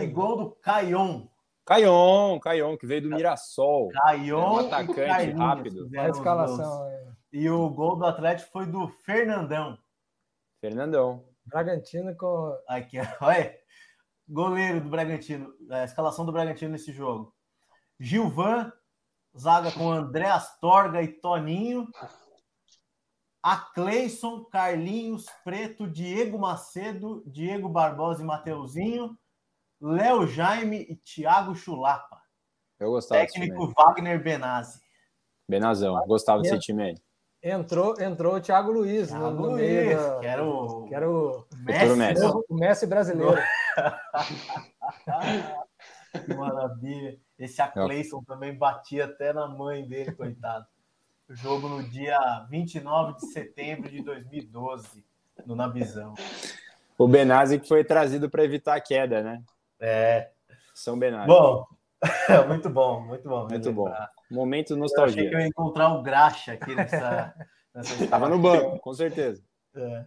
e 0.00 0.06
gol 0.08 0.36
do 0.36 0.50
Caion. 0.50 1.26
Caion, 1.64 2.40
Caion, 2.40 2.76
que 2.76 2.86
veio 2.86 3.02
do 3.02 3.10
Mirassol. 3.10 3.88
Caion, 3.88 4.54
um 4.54 4.58
atacante 4.58 5.30
rápido. 5.32 5.88
A 5.96 6.08
escalação. 6.08 6.88
É. 6.88 7.08
E 7.32 7.48
o 7.48 7.68
gol 7.70 7.96
do 7.96 8.06
Atlético 8.06 8.50
foi 8.50 8.66
do 8.66 8.88
Fernandão. 8.88 9.78
Fernandão. 10.60 11.24
Bragantino 11.44 12.16
com. 12.16 12.56
Aqui, 12.66 12.98
olha. 13.20 13.54
Goleiro 14.28 14.80
do 14.80 14.90
Bragantino, 14.90 15.54
a 15.70 15.84
escalação 15.84 16.26
do 16.26 16.32
Bragantino 16.32 16.72
nesse 16.72 16.92
jogo. 16.92 17.34
Gilvan, 17.98 18.70
zaga 19.36 19.72
com 19.72 19.90
André 19.90 20.26
Astorga 20.26 21.02
e 21.02 21.08
Toninho. 21.08 21.88
A 23.42 23.56
Cleison, 23.56 24.44
Carlinhos, 24.44 25.26
Preto, 25.44 25.88
Diego 25.88 26.38
Macedo, 26.38 27.22
Diego 27.26 27.68
Barbosa 27.68 28.22
e 28.22 28.26
Mateuzinho. 28.26 29.16
Léo 29.80 30.26
Jaime 30.26 30.86
e 30.88 30.96
Thiago 30.96 31.54
Chulapa. 31.54 32.20
Eu 32.78 32.90
gostava 32.90 33.20
Técnico 33.20 33.72
Wagner 33.76 34.22
Benazzi. 34.22 34.80
Benazão, 35.48 35.96
gostava 36.06 36.42
desse 36.42 36.58
time 36.58 36.82
aí. 36.82 36.94
Entrou, 37.42 37.94
entrou 38.00 38.34
o 38.34 38.40
Thiago 38.40 38.72
Luiz 38.72 39.08
Thiago 39.08 39.30
no, 39.30 39.30
no 39.30 39.46
Luiz, 39.52 39.62
meio 39.62 39.96
da, 39.96 40.18
que 40.18 40.26
era 40.26 40.44
o, 40.44 40.84
que 40.86 40.94
era 40.94 41.08
o 41.08 41.46
Messi, 41.58 41.96
Messi. 41.96 42.24
o 42.26 42.54
Messi 42.54 42.86
brasileiro. 42.86 43.40
Que 46.26 46.34
maravilha. 46.34 47.18
Esse 47.38 47.62
Acleison 47.62 48.22
também 48.24 48.56
batia 48.56 49.04
até 49.04 49.32
na 49.32 49.46
mãe 49.46 49.86
dele, 49.86 50.12
coitado. 50.12 50.66
O 51.28 51.34
jogo 51.34 51.68
no 51.68 51.82
dia 51.82 52.46
29 52.50 53.16
de 53.16 53.32
setembro 53.32 53.90
de 53.90 54.02
2012, 54.02 55.04
no 55.46 55.54
Nabizão. 55.54 56.14
O 56.96 57.06
Benazzi 57.06 57.60
que 57.60 57.68
foi 57.68 57.84
trazido 57.84 58.30
para 58.30 58.44
evitar 58.44 58.74
a 58.74 58.80
queda, 58.80 59.22
né? 59.22 59.42
É. 59.78 60.30
São 60.74 60.98
Benazzi. 60.98 61.28
Bom, 61.28 61.66
muito 62.48 62.70
bom, 62.70 63.00
muito 63.00 63.28
bom. 63.28 63.46
Muito 63.48 63.72
bom. 63.72 63.92
Momento 64.30 64.76
nostalgia. 64.76 65.22
Eu 65.22 65.26
achei 65.26 65.30
que 65.30 65.36
eu 65.36 65.40
ia 65.40 65.46
encontrar 65.46 65.94
o 65.94 66.02
Graxa 66.02 66.52
aqui 66.52 66.74
nessa. 66.74 67.34
nessa 67.74 68.04
Estava 68.04 68.28
no 68.28 68.38
banco, 68.38 68.78
com 68.80 68.94
certeza. 68.94 69.42
É. 69.74 70.04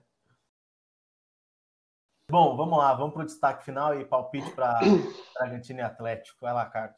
Bom, 2.32 2.56
vamos 2.56 2.78
lá, 2.78 2.94
vamos 2.94 3.14
para 3.14 3.24
o 3.24 3.26
destaque 3.26 3.66
final 3.66 4.00
e 4.00 4.06
palpite 4.06 4.50
para 4.52 4.80
Bragantino 5.38 5.80
e 5.80 5.82
Atlético. 5.82 6.38
Vai 6.40 6.54
lá, 6.54 6.66
Carlos. 6.66 6.96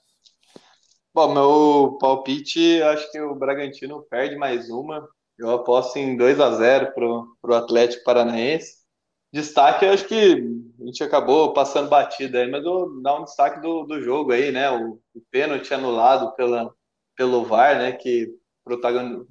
Bom, 1.12 1.34
meu 1.34 1.98
palpite, 2.00 2.80
acho 2.84 3.12
que 3.12 3.20
o 3.20 3.34
Bragantino 3.34 4.04
perde 4.04 4.36
mais 4.36 4.70
uma. 4.70 5.10
Eu 5.36 5.50
aposto 5.50 5.98
em 5.98 6.16
2 6.16 6.40
a 6.40 6.52
0 6.52 6.94
para 6.94 7.52
o 7.52 7.56
Atlético 7.56 8.04
Paranaense. 8.04 8.84
Destaque, 9.32 9.88
acho 9.88 10.08
que 10.08 10.48
a 10.80 10.86
gente 10.86 11.04
acabou 11.04 11.52
passando 11.52 11.90
batida 11.90 12.38
aí, 12.38 12.52
mas 12.52 12.64
vou 12.64 13.02
dar 13.02 13.20
um 13.20 13.24
destaque 13.24 13.60
do, 13.60 13.86
do 13.86 14.00
jogo 14.04 14.34
aí, 14.34 14.52
né? 14.52 14.70
O, 14.70 15.00
o 15.16 15.22
pênalti 15.32 15.74
anulado 15.74 16.36
pela, 16.36 16.72
pelo 17.16 17.44
VAR, 17.44 17.80
né? 17.80 17.92
Que 17.92 18.30
protagon... 18.64 19.26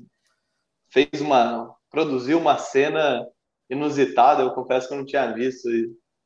fez 0.91 1.21
uma. 1.21 1.73
produziu 1.89 2.39
uma 2.39 2.59
cena 2.59 3.25
inusitada. 3.73 4.43
Eu 4.43 4.53
confesso 4.53 4.87
que 4.87 4.95
eu 4.95 4.99
não 4.99 5.07
tinha 5.07 5.33
visto 5.33 5.69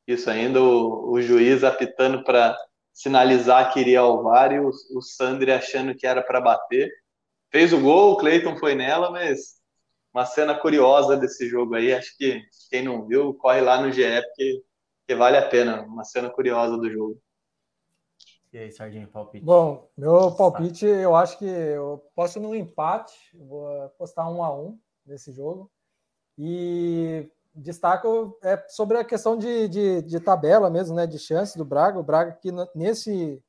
isso 0.05 0.29
ainda. 0.29 0.61
O, 0.61 1.11
o 1.11 1.21
juiz 1.21 1.63
apitando 1.63 2.23
para 2.23 2.57
sinalizar 2.93 3.71
que 3.71 3.79
iria 3.79 4.01
ao 4.01 4.21
VAR 4.23 4.51
e 4.51 4.59
o, 4.59 4.69
o 4.69 5.01
Sandri 5.01 5.51
achando 5.51 5.95
que 5.95 6.05
era 6.05 6.21
para 6.21 6.41
bater. 6.41 6.91
Fez 7.49 7.71
o 7.71 7.79
gol, 7.79 8.13
o 8.13 8.17
Cleiton 8.17 8.57
foi 8.57 8.75
nela, 8.75 9.09
mas 9.09 9.57
uma 10.13 10.25
cena 10.25 10.53
curiosa 10.53 11.15
desse 11.15 11.47
jogo 11.47 11.75
aí. 11.75 11.93
Acho 11.93 12.15
que 12.17 12.41
quem 12.69 12.83
não 12.83 13.05
viu, 13.05 13.33
corre 13.33 13.61
lá 13.61 13.81
no 13.81 13.91
GE, 13.91 14.21
porque, 14.21 14.63
porque 14.99 15.15
vale 15.15 15.37
a 15.37 15.47
pena. 15.47 15.83
Uma 15.83 16.03
cena 16.03 16.29
curiosa 16.29 16.77
do 16.77 16.91
jogo. 16.91 17.21
E 18.51 18.57
aí, 18.57 18.71
Sardinho, 18.71 19.07
palpite? 19.07 19.45
Bom, 19.45 19.89
meu 19.95 20.31
palpite, 20.31 20.85
eu 20.85 21.15
acho 21.15 21.37
que 21.37 21.45
eu 21.45 22.03
posso 22.15 22.39
no 22.39 22.55
empate, 22.55 23.13
vou 23.33 23.83
apostar 23.83 24.29
um 24.31 24.43
a 24.43 24.53
um 24.53 24.79
nesse 25.05 25.31
jogo. 25.31 25.69
E 26.37 27.29
destaco 27.57 28.37
é 28.43 28.63
sobre 28.67 28.97
a 28.97 29.03
questão 29.03 29.37
de, 29.37 29.67
de, 29.67 30.01
de, 30.01 30.19
tabela 30.19 30.69
mesmo, 30.69 30.95
né? 30.95 31.05
De 31.05 31.19
chance 31.19 31.57
do 31.57 31.65
Braga. 31.65 31.99
O 31.99 32.03
Braga 32.03 32.33
que 32.33 32.51
nesse 32.75 33.43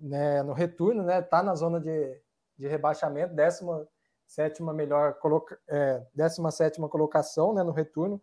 né, 0.00 0.42
no 0.42 0.52
retorno, 0.52 1.02
né? 1.02 1.22
Tá 1.22 1.42
na 1.42 1.54
zona 1.54 1.80
de, 1.80 2.20
de 2.56 2.66
rebaixamento, 2.66 3.34
décima 3.34 3.86
sétima 4.26 4.74
melhor 4.74 5.14
coloca, 5.14 5.58
é, 5.66 6.02
17 6.14 6.80
colocação 6.88 7.54
né, 7.54 7.62
no 7.62 7.72
retorno. 7.72 8.20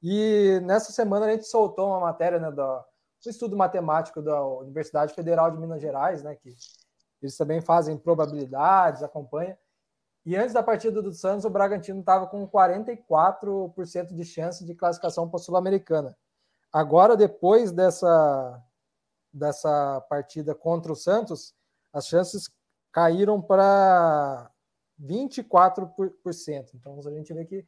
E 0.00 0.60
nessa 0.62 0.92
semana 0.92 1.26
a 1.26 1.30
gente 1.32 1.46
soltou 1.46 1.88
uma 1.88 2.00
matéria 2.00 2.38
né, 2.38 2.50
do, 2.50 2.54
do 2.54 3.28
estudo 3.28 3.56
matemático 3.56 4.22
da 4.22 4.40
Universidade 4.46 5.12
Federal 5.12 5.50
de 5.50 5.58
Minas 5.58 5.82
Gerais, 5.82 6.22
né, 6.22 6.36
que 6.36 6.54
eles 7.20 7.36
também 7.36 7.60
fazem 7.60 7.98
probabilidades, 7.98 9.02
acompanha. 9.02 9.58
E 10.28 10.36
antes 10.36 10.52
da 10.52 10.62
partida 10.62 11.00
do 11.00 11.10
Santos, 11.10 11.46
o 11.46 11.50
Bragantino 11.50 12.00
estava 12.00 12.26
com 12.26 12.46
44% 12.46 14.14
de 14.14 14.24
chance 14.26 14.62
de 14.62 14.74
classificação 14.74 15.26
para 15.26 15.40
a 15.40 15.42
Sul-Americana. 15.42 16.14
Agora, 16.70 17.16
depois 17.16 17.72
dessa, 17.72 18.62
dessa 19.32 20.02
partida 20.02 20.54
contra 20.54 20.92
o 20.92 20.94
Santos, 20.94 21.54
as 21.94 22.06
chances 22.06 22.50
caíram 22.92 23.40
para 23.40 24.50
24%. 25.02 26.74
Então 26.74 27.00
a 27.06 27.10
gente 27.10 27.32
vê 27.32 27.46
que 27.46 27.66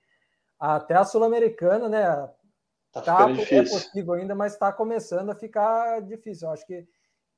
até 0.58 0.96
a 0.96 1.04
Sul-Americana, 1.04 1.88
né? 1.88 2.04
Tá, 2.92 3.00
tá 3.00 3.30
é 3.30 3.62
possível 3.62 4.12
ainda, 4.12 4.34
mas 4.34 4.52
está 4.52 4.70
começando 4.70 5.30
a 5.30 5.34
ficar 5.34 6.02
difícil. 6.02 6.46
Eu 6.46 6.52
acho 6.52 6.66
que, 6.66 6.86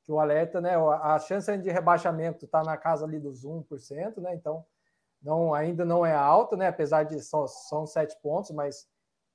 que 0.02 0.10
o 0.10 0.18
alerta, 0.18 0.60
né? 0.60 0.74
A 0.74 1.16
chance 1.20 1.56
de 1.58 1.70
rebaixamento 1.70 2.44
está 2.44 2.64
na 2.64 2.76
casa 2.76 3.04
ali 3.04 3.20
dos 3.20 3.44
1%, 3.46 4.16
né? 4.16 4.34
Então 4.34 4.66
não, 5.22 5.54
ainda 5.54 5.84
não 5.84 6.04
é 6.04 6.14
alta, 6.14 6.56
né? 6.56 6.68
Apesar 6.68 7.04
de 7.04 7.20
são, 7.20 7.46
são 7.46 7.86
sete 7.86 8.16
pontos, 8.20 8.50
mas 8.50 8.86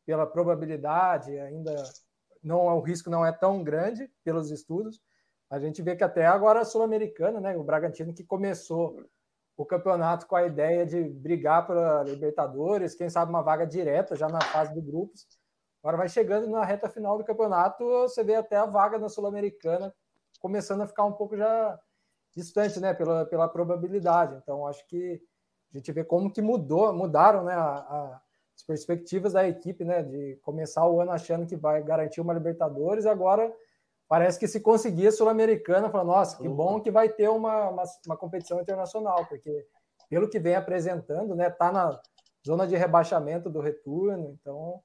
pela 0.05 0.25
probabilidade 0.25 1.37
ainda 1.39 1.75
não 2.43 2.65
o 2.77 2.81
risco 2.81 3.09
não 3.09 3.25
é 3.25 3.31
tão 3.31 3.63
grande 3.63 4.09
pelos 4.23 4.51
estudos. 4.51 5.01
A 5.49 5.59
gente 5.59 5.81
vê 5.81 5.95
que 5.95 6.03
até 6.03 6.25
agora 6.25 6.61
a 6.61 6.65
Sul-Americana, 6.65 7.39
né? 7.39 7.55
O 7.57 7.63
Bragantino 7.63 8.13
que 8.13 8.23
começou 8.23 9.05
o 9.55 9.65
campeonato 9.65 10.27
com 10.27 10.35
a 10.35 10.45
ideia 10.45 10.85
de 10.85 11.03
brigar 11.03 11.65
para 11.65 12.03
Libertadores, 12.03 12.95
quem 12.95 13.09
sabe 13.09 13.31
uma 13.31 13.41
vaga 13.41 13.65
direta 13.65 14.15
já 14.15 14.27
na 14.27 14.39
fase 14.39 14.73
de 14.73 14.81
grupos. 14.81 15.25
Agora 15.81 15.97
vai 15.97 16.09
chegando 16.09 16.47
na 16.47 16.63
reta 16.63 16.89
final 16.89 17.17
do 17.17 17.23
campeonato, 17.23 17.83
você 17.83 18.23
vê 18.23 18.35
até 18.35 18.57
a 18.57 18.65
vaga 18.65 18.99
na 18.99 19.09
Sul-Americana 19.09 19.93
começando 20.39 20.81
a 20.81 20.87
ficar 20.87 21.05
um 21.05 21.13
pouco 21.13 21.35
já 21.35 21.79
distante, 22.35 22.79
né? 22.79 22.93
Pela, 22.93 23.25
pela 23.25 23.47
probabilidade. 23.47 24.35
Então 24.35 24.67
acho 24.67 24.85
que 24.87 25.21
a 25.73 25.77
gente 25.77 25.91
vê 25.91 26.03
como 26.03 26.31
que 26.31 26.41
mudou, 26.41 26.93
mudaram, 26.93 27.43
né? 27.43 27.53
A, 27.53 27.77
a, 27.77 28.21
as 28.55 28.63
perspectivas 28.63 29.33
da 29.33 29.47
equipe, 29.47 29.83
né? 29.83 30.01
De 30.03 30.39
começar 30.43 30.87
o 30.87 30.99
ano 31.01 31.11
achando 31.11 31.45
que 31.45 31.55
vai 31.55 31.83
garantir 31.83 32.21
uma 32.21 32.33
Libertadores, 32.33 33.05
agora 33.05 33.53
parece 34.07 34.39
que 34.39 34.47
se 34.47 34.59
conseguir 34.59 35.07
a 35.07 35.11
Sul-Americana, 35.11 35.89
fala, 35.89 36.03
nossa, 36.03 36.37
que 36.37 36.47
bom 36.47 36.79
que 36.79 36.89
vai 36.89 37.09
ter 37.09 37.29
uma, 37.29 37.69
uma, 37.69 37.83
uma, 38.05 38.17
competição 38.17 38.59
internacional, 38.61 39.25
porque 39.27 39.67
pelo 40.09 40.29
que 40.29 40.39
vem 40.39 40.55
apresentando, 40.55 41.35
né, 41.35 41.49
tá 41.49 41.71
na 41.71 41.99
zona 42.45 42.65
de 42.65 42.77
rebaixamento 42.77 43.49
do 43.49 43.59
retorno, 43.59 44.29
então 44.29 44.81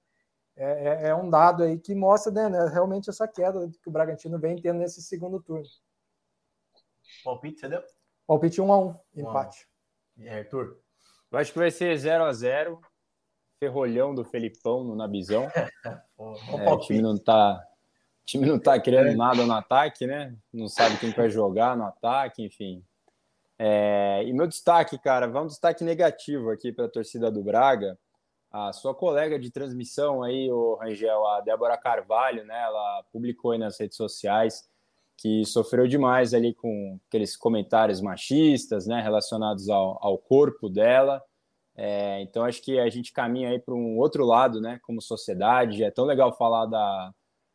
é, 0.57 1.07
é, 1.07 1.09
é 1.09 1.15
um 1.15 1.31
dado 1.31 1.63
aí 1.63 1.79
que 1.79 1.95
mostra 1.95 2.33
né, 2.33 2.49
né, 2.49 2.69
realmente 2.69 3.09
essa 3.09 3.29
queda 3.29 3.71
que 3.81 3.89
o 3.89 3.93
Bragantino 3.93 4.39
vem 4.39 4.57
tendo 4.57 4.81
nesse 4.81 5.01
segundo 5.01 5.41
turno. 5.41 5.65
Palpite, 7.25 7.61
você 7.61 7.69
deu? 7.69 7.83
Palpite 8.27 8.61
1 8.61 8.73
a 8.73 8.79
1 8.79 8.97
empate. 9.17 9.61
Aí, 9.61 9.72
Arthur? 10.29 10.79
Eu 11.31 11.39
acho 11.39 11.53
que 11.53 11.59
vai 11.59 11.71
ser 11.71 11.97
0 11.97 12.25
a 12.25 12.33
0 12.33 12.81
ferrolhão 13.59 14.15
do 14.15 14.25
Felipão 14.25 14.83
no 14.83 14.97
Nabizão. 14.97 15.45
é, 16.19 16.71
o 16.71 16.79
time 16.79 17.01
não 17.01 17.17
tá 17.17 17.63
o 18.23 18.25
time 18.25 18.47
não 18.47 18.57
está 18.57 18.79
querendo 18.81 19.09
é. 19.09 19.15
nada 19.17 19.45
no 19.45 19.53
ataque, 19.53 20.07
né? 20.07 20.35
Não 20.53 20.69
sabe 20.69 20.97
quem 20.99 21.11
vai 21.11 21.31
jogar 21.31 21.77
no 21.77 21.85
ataque, 21.85 22.45
enfim. 22.45 22.85
É, 23.59 24.23
e 24.25 24.33
meu 24.33 24.47
destaque, 24.47 24.99
cara, 24.99 25.27
vamos 25.27 25.45
um 25.45 25.55
destaque 25.55 25.85
negativo 25.85 26.51
aqui 26.51 26.73
para 26.73 26.87
a 26.87 26.91
torcida 26.91 27.31
do 27.31 27.43
Braga. 27.43 27.99
A 28.51 28.73
sua 28.73 28.95
colega 28.95 29.39
de 29.39 29.51
transmissão 29.51 30.23
aí, 30.23 30.51
o 30.51 30.75
Rangel, 30.75 31.27
a 31.29 31.41
Débora 31.41 31.77
Carvalho, 31.77 32.45
né? 32.45 32.61
Ela 32.61 33.05
publicou 33.13 33.53
aí 33.53 33.59
nas 33.59 33.79
redes 33.79 33.97
sociais 33.97 34.69
que 35.17 35.45
sofreu 35.45 35.87
demais 35.87 36.35
ali 36.35 36.55
com 36.55 36.99
aqueles 37.09 37.37
comentários 37.37 38.01
machistas, 38.01 38.87
né? 38.87 39.01
Relacionados 39.01 39.69
ao, 39.69 39.99
ao 40.05 40.19
corpo 40.19 40.69
dela. 40.69 41.23
É, 41.77 42.21
então 42.23 42.45
acho 42.45 42.63
que 42.63 42.79
a 42.79 42.89
gente 42.91 43.13
caminha 43.13 43.51
aí 43.51 43.59
para 43.59 43.75
um 43.75 43.97
outro 43.99 44.25
lado, 44.25 44.61
né? 44.61 44.79
Como 44.83 45.01
sociedade. 45.01 45.85
É 45.85 45.91
tão 45.91 46.05
legal 46.05 46.37
falar 46.37 46.67
da 46.67 47.13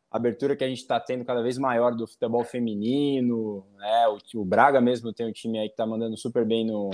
abertura 0.09 0.55
que 0.55 0.63
a 0.63 0.67
gente 0.67 0.79
está 0.79 0.99
tendo 0.99 1.25
cada 1.25 1.41
vez 1.41 1.57
maior 1.57 1.93
do 1.93 2.07
futebol 2.07 2.43
feminino, 2.43 3.65
né? 3.75 4.07
O, 4.07 4.41
o 4.41 4.45
Braga 4.45 4.79
mesmo 4.79 5.13
tem 5.13 5.27
um 5.27 5.33
time 5.33 5.59
aí 5.59 5.67
que 5.67 5.73
está 5.73 5.85
mandando 5.85 6.17
super 6.17 6.45
bem 6.45 6.65
no, 6.65 6.89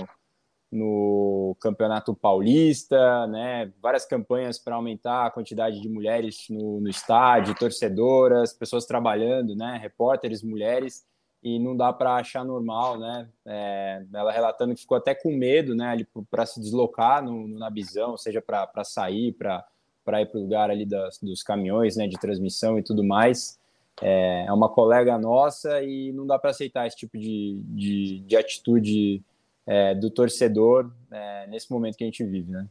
no 0.70 1.56
Campeonato 1.60 2.14
Paulista, 2.14 3.26
né? 3.26 3.72
Várias 3.80 4.04
campanhas 4.04 4.58
para 4.58 4.74
aumentar 4.74 5.26
a 5.26 5.30
quantidade 5.30 5.80
de 5.80 5.88
mulheres 5.88 6.46
no, 6.50 6.80
no 6.80 6.88
estádio, 6.88 7.54
torcedoras, 7.54 8.52
pessoas 8.52 8.84
trabalhando, 8.84 9.54
né? 9.54 9.78
Repórteres, 9.80 10.42
mulheres, 10.42 11.06
e 11.42 11.58
não 11.58 11.76
dá 11.76 11.92
para 11.92 12.16
achar 12.16 12.44
normal, 12.44 12.98
né? 12.98 13.28
É, 13.46 14.04
ela 14.12 14.32
relatando 14.32 14.74
que 14.74 14.80
ficou 14.80 14.96
até 14.96 15.14
com 15.14 15.30
medo, 15.36 15.74
né? 15.74 15.96
Para 16.30 16.46
se 16.46 16.60
deslocar 16.60 17.22
no, 17.22 17.46
no, 17.46 17.70
visão, 17.70 18.16
seja 18.16 18.42
para 18.42 18.84
sair, 18.84 19.32
para 19.32 19.64
para 20.04 20.20
ir 20.20 20.26
para 20.26 20.38
o 20.38 20.42
lugar 20.42 20.70
ali 20.70 20.84
das, 20.84 21.18
dos 21.18 21.42
caminhões, 21.42 21.96
né, 21.96 22.06
de 22.06 22.18
transmissão 22.18 22.78
e 22.78 22.82
tudo 22.82 23.02
mais. 23.02 23.58
É, 24.02 24.44
é 24.46 24.52
uma 24.52 24.68
colega 24.68 25.16
nossa 25.16 25.82
e 25.82 26.12
não 26.12 26.26
dá 26.26 26.38
para 26.38 26.50
aceitar 26.50 26.86
esse 26.86 26.96
tipo 26.96 27.16
de, 27.16 27.60
de, 27.68 28.20
de 28.20 28.36
atitude 28.36 29.22
é, 29.66 29.94
do 29.94 30.10
torcedor 30.10 30.92
é, 31.10 31.46
nesse 31.46 31.70
momento 31.70 31.96
que 31.96 32.04
a 32.04 32.06
gente 32.06 32.24
vive, 32.24 32.50
né? 32.50 32.68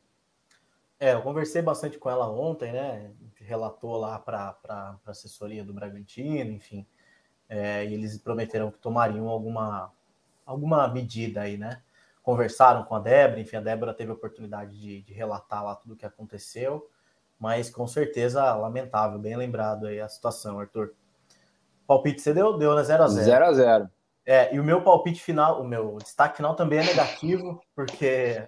É, 1.00 1.14
eu 1.14 1.22
conversei 1.22 1.62
bastante 1.62 1.98
com 1.98 2.10
ela 2.10 2.30
ontem, 2.30 2.72
né? 2.72 3.12
Relatou 3.40 3.98
lá 3.98 4.18
para 4.18 4.56
a 4.68 4.98
assessoria 5.06 5.64
do 5.66 5.74
Bragantino, 5.74 6.52
enfim. 6.52 6.86
É, 7.50 7.86
e 7.86 7.94
eles 7.94 8.18
prometeram 8.18 8.72
que 8.72 8.80
tomariam 8.80 9.28
alguma, 9.28 9.92
alguma 10.46 10.88
medida 10.88 11.42
aí, 11.42 11.58
né? 11.58 11.82
Conversaram 12.22 12.84
com 12.84 12.96
a 12.96 13.00
Débora, 13.00 13.42
enfim, 13.42 13.58
a 13.58 13.62
Débora 13.62 13.94
teve 13.94 14.12
a 14.12 14.14
oportunidade 14.14 14.80
de, 14.80 15.02
de 15.02 15.14
relatar 15.14 15.64
lá 15.64 15.76
tudo 15.76 15.94
o 15.94 15.98
que 15.98 16.06
aconteceu 16.06 16.90
mas 17.44 17.70
com 17.70 17.86
certeza 17.86 18.54
lamentável, 18.56 19.20
bem 19.20 19.36
lembrado 19.36 19.86
aí 19.86 20.00
a 20.00 20.08
situação, 20.08 20.60
Arthur. 20.60 20.94
Palpite 21.86 22.22
você 22.22 22.34
deu? 22.34 22.58
Deu, 22.58 22.74
né? 22.74 22.84
0 22.86 23.04
a 23.04 23.08
0 23.10 23.26
0 23.26 23.46
a 23.46 23.54
0 23.54 23.90
É, 24.26 24.56
e 24.56 24.60
o 24.60 24.64
meu 24.64 24.82
palpite 24.82 25.22
final, 25.22 25.62
o 25.62 25.68
meu 25.68 25.98
destaque 25.98 26.38
final 26.38 26.56
também 26.56 26.80
é 26.80 26.84
negativo, 26.84 27.62
porque 27.76 28.48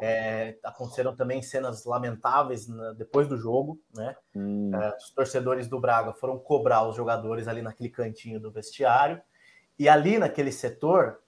é, 0.00 0.58
aconteceram 0.64 1.14
também 1.14 1.42
cenas 1.42 1.84
lamentáveis 1.84 2.66
na, 2.66 2.92
depois 2.94 3.28
do 3.28 3.36
jogo, 3.36 3.78
né? 3.94 4.16
Hum. 4.34 4.70
É, 4.74 4.96
os 4.96 5.10
torcedores 5.10 5.68
do 5.68 5.78
Braga 5.78 6.14
foram 6.14 6.38
cobrar 6.38 6.88
os 6.88 6.96
jogadores 6.96 7.48
ali 7.48 7.60
naquele 7.60 7.90
cantinho 7.90 8.40
do 8.40 8.50
vestiário, 8.50 9.20
e 9.78 9.88
ali 9.88 10.18
naquele 10.18 10.50
setor 10.50 11.20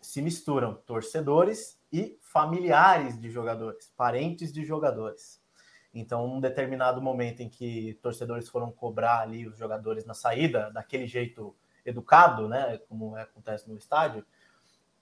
se 0.00 0.20
misturam 0.20 0.74
torcedores 0.86 1.80
e 1.90 2.18
familiares 2.20 3.18
de 3.18 3.30
jogadores, 3.30 3.90
parentes 3.96 4.52
de 4.52 4.62
jogadores. 4.62 5.40
Então, 5.92 6.28
num 6.28 6.38
determinado 6.38 7.00
momento 7.00 7.40
em 7.40 7.48
que 7.48 7.98
torcedores 8.02 8.48
foram 8.48 8.70
cobrar 8.70 9.20
ali 9.20 9.48
os 9.48 9.56
jogadores 9.56 10.04
na 10.04 10.12
saída, 10.12 10.70
daquele 10.70 11.06
jeito 11.06 11.56
educado, 11.88 12.48
né, 12.48 12.78
como 12.88 13.16
acontece 13.16 13.68
no 13.68 13.76
estádio, 13.76 14.24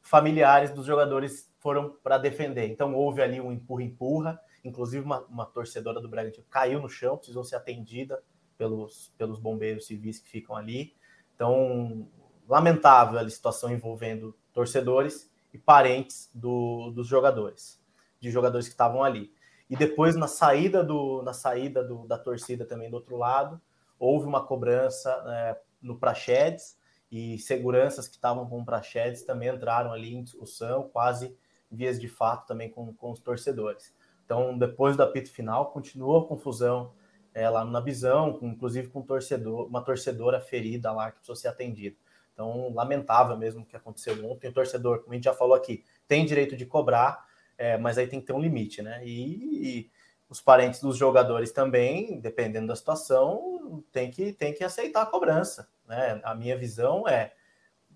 familiares 0.01 0.71
dos 0.71 0.87
jogadores 0.87 1.53
foram 1.59 1.97
para 2.03 2.17
defender. 2.17 2.69
Então, 2.69 2.95
houve 2.95 3.21
ali 3.21 3.41
um 3.41 3.51
empurra-empurra, 3.51 4.41
inclusive 4.65 5.05
uma, 5.05 5.21
uma, 5.23 5.45
torcedora 5.45 6.01
do 6.01 6.09
Bragantino 6.09 6.47
caiu 6.49 6.81
no 6.81 6.89
chão, 6.89 7.17
precisou 7.17 7.43
ser 7.43 7.57
atendida 7.57 8.23
pelos, 8.57 9.13
pelos 9.19 9.39
bombeiros 9.39 9.87
civis 9.87 10.21
que 10.21 10.29
ficam 10.29 10.55
ali. 10.55 10.95
Então, 11.35 12.09
lamentável 12.49 13.19
a 13.19 13.29
situação 13.29 13.71
envolvendo 13.71 14.37
torcedores 14.53 15.31
e 15.53 15.59
parentes 15.59 16.31
do, 16.33 16.93
dos 16.93 17.09
jogadores, 17.09 17.83
de 18.21 18.31
jogadores 18.31 18.67
que 18.69 18.75
estavam 18.75 19.03
ali. 19.03 19.33
E 19.69 19.77
depois, 19.77 20.15
na 20.15 20.29
saída, 20.29 20.85
do, 20.85 21.23
na 21.23 21.33
saída 21.33 21.83
do, 21.83 22.07
da 22.07 22.17
torcida 22.17 22.65
também 22.65 22.89
do 22.89 22.95
outro 22.95 23.17
lado, 23.17 23.61
houve 23.99 24.27
uma 24.27 24.45
cobrança 24.45 25.11
é, 25.27 25.61
no 25.81 25.99
Prachedes 25.99 26.79
e 27.11 27.39
seguranças 27.39 28.09
que 28.09 28.17
estavam 28.17 28.49
com 28.49 28.61
o 28.61 28.65
Prachedes 28.65 29.23
também 29.23 29.49
entraram 29.49 29.93
ali 29.93 30.15
em 30.15 30.23
discussão, 30.23 30.89
quase 30.89 31.37
vias 31.71 32.01
de 32.01 32.09
fato 32.09 32.47
também 32.47 32.71
com, 32.71 32.93
com 32.95 33.13
os 33.13 33.21
torcedores. 33.21 33.95
Então, 34.25 34.57
depois 34.59 34.97
do 34.97 35.03
apito 35.03 35.31
final, 35.31 35.71
continuou 35.71 36.19
a 36.19 36.27
confusão 36.27 36.93
é, 37.33 37.49
lá 37.49 37.65
na 37.65 37.81
visão, 37.81 38.33
com, 38.33 38.49
inclusive 38.49 38.89
com 38.89 39.03
torcedor, 39.03 39.67
uma 39.67 39.83
torcedora 39.83 40.41
ferida 40.41 40.91
lá 40.91 41.11
que 41.11 41.19
precisou 41.19 41.37
ser 41.37 41.49
atendida. 41.49 41.97
Então, 42.33 42.73
lamentável 42.75 43.37
mesmo 43.37 43.63
o 43.63 43.65
que 43.67 43.77
aconteceu 43.77 44.15
ontem. 44.27 44.49
O 44.49 44.53
torcedor, 44.53 45.01
como 45.01 45.13
a 45.13 45.15
gente 45.15 45.25
já 45.25 45.35
falou 45.35 45.55
aqui, 45.55 45.85
tem 46.09 46.25
direito 46.27 46.57
de 46.57 46.67
cobrar, 46.67 47.25
é, 47.57 47.79
mas 47.79 47.99
aí 47.99 48.07
tem 48.07 48.21
que 48.21 48.27
ter 48.27 48.33
um 48.33 48.41
limite, 48.41 48.83
né? 48.83 49.01
E, 49.07 49.79
e, 49.79 49.91
os 50.29 50.41
parentes 50.41 50.81
dos 50.81 50.97
jogadores 50.97 51.53
também, 51.53 52.19
dependendo 52.21 52.67
da 52.67 52.77
situação, 52.77 53.85
tem 53.93 54.11
que, 54.11 54.33
tem 54.33 54.53
que 54.53 54.65
aceitar 54.65 55.03
a 55.03 55.07
cobrança, 55.07 55.69
né? 55.87 56.21
A 56.25 56.35
minha 56.35 56.57
visão 56.57 57.07
é, 57.07 57.33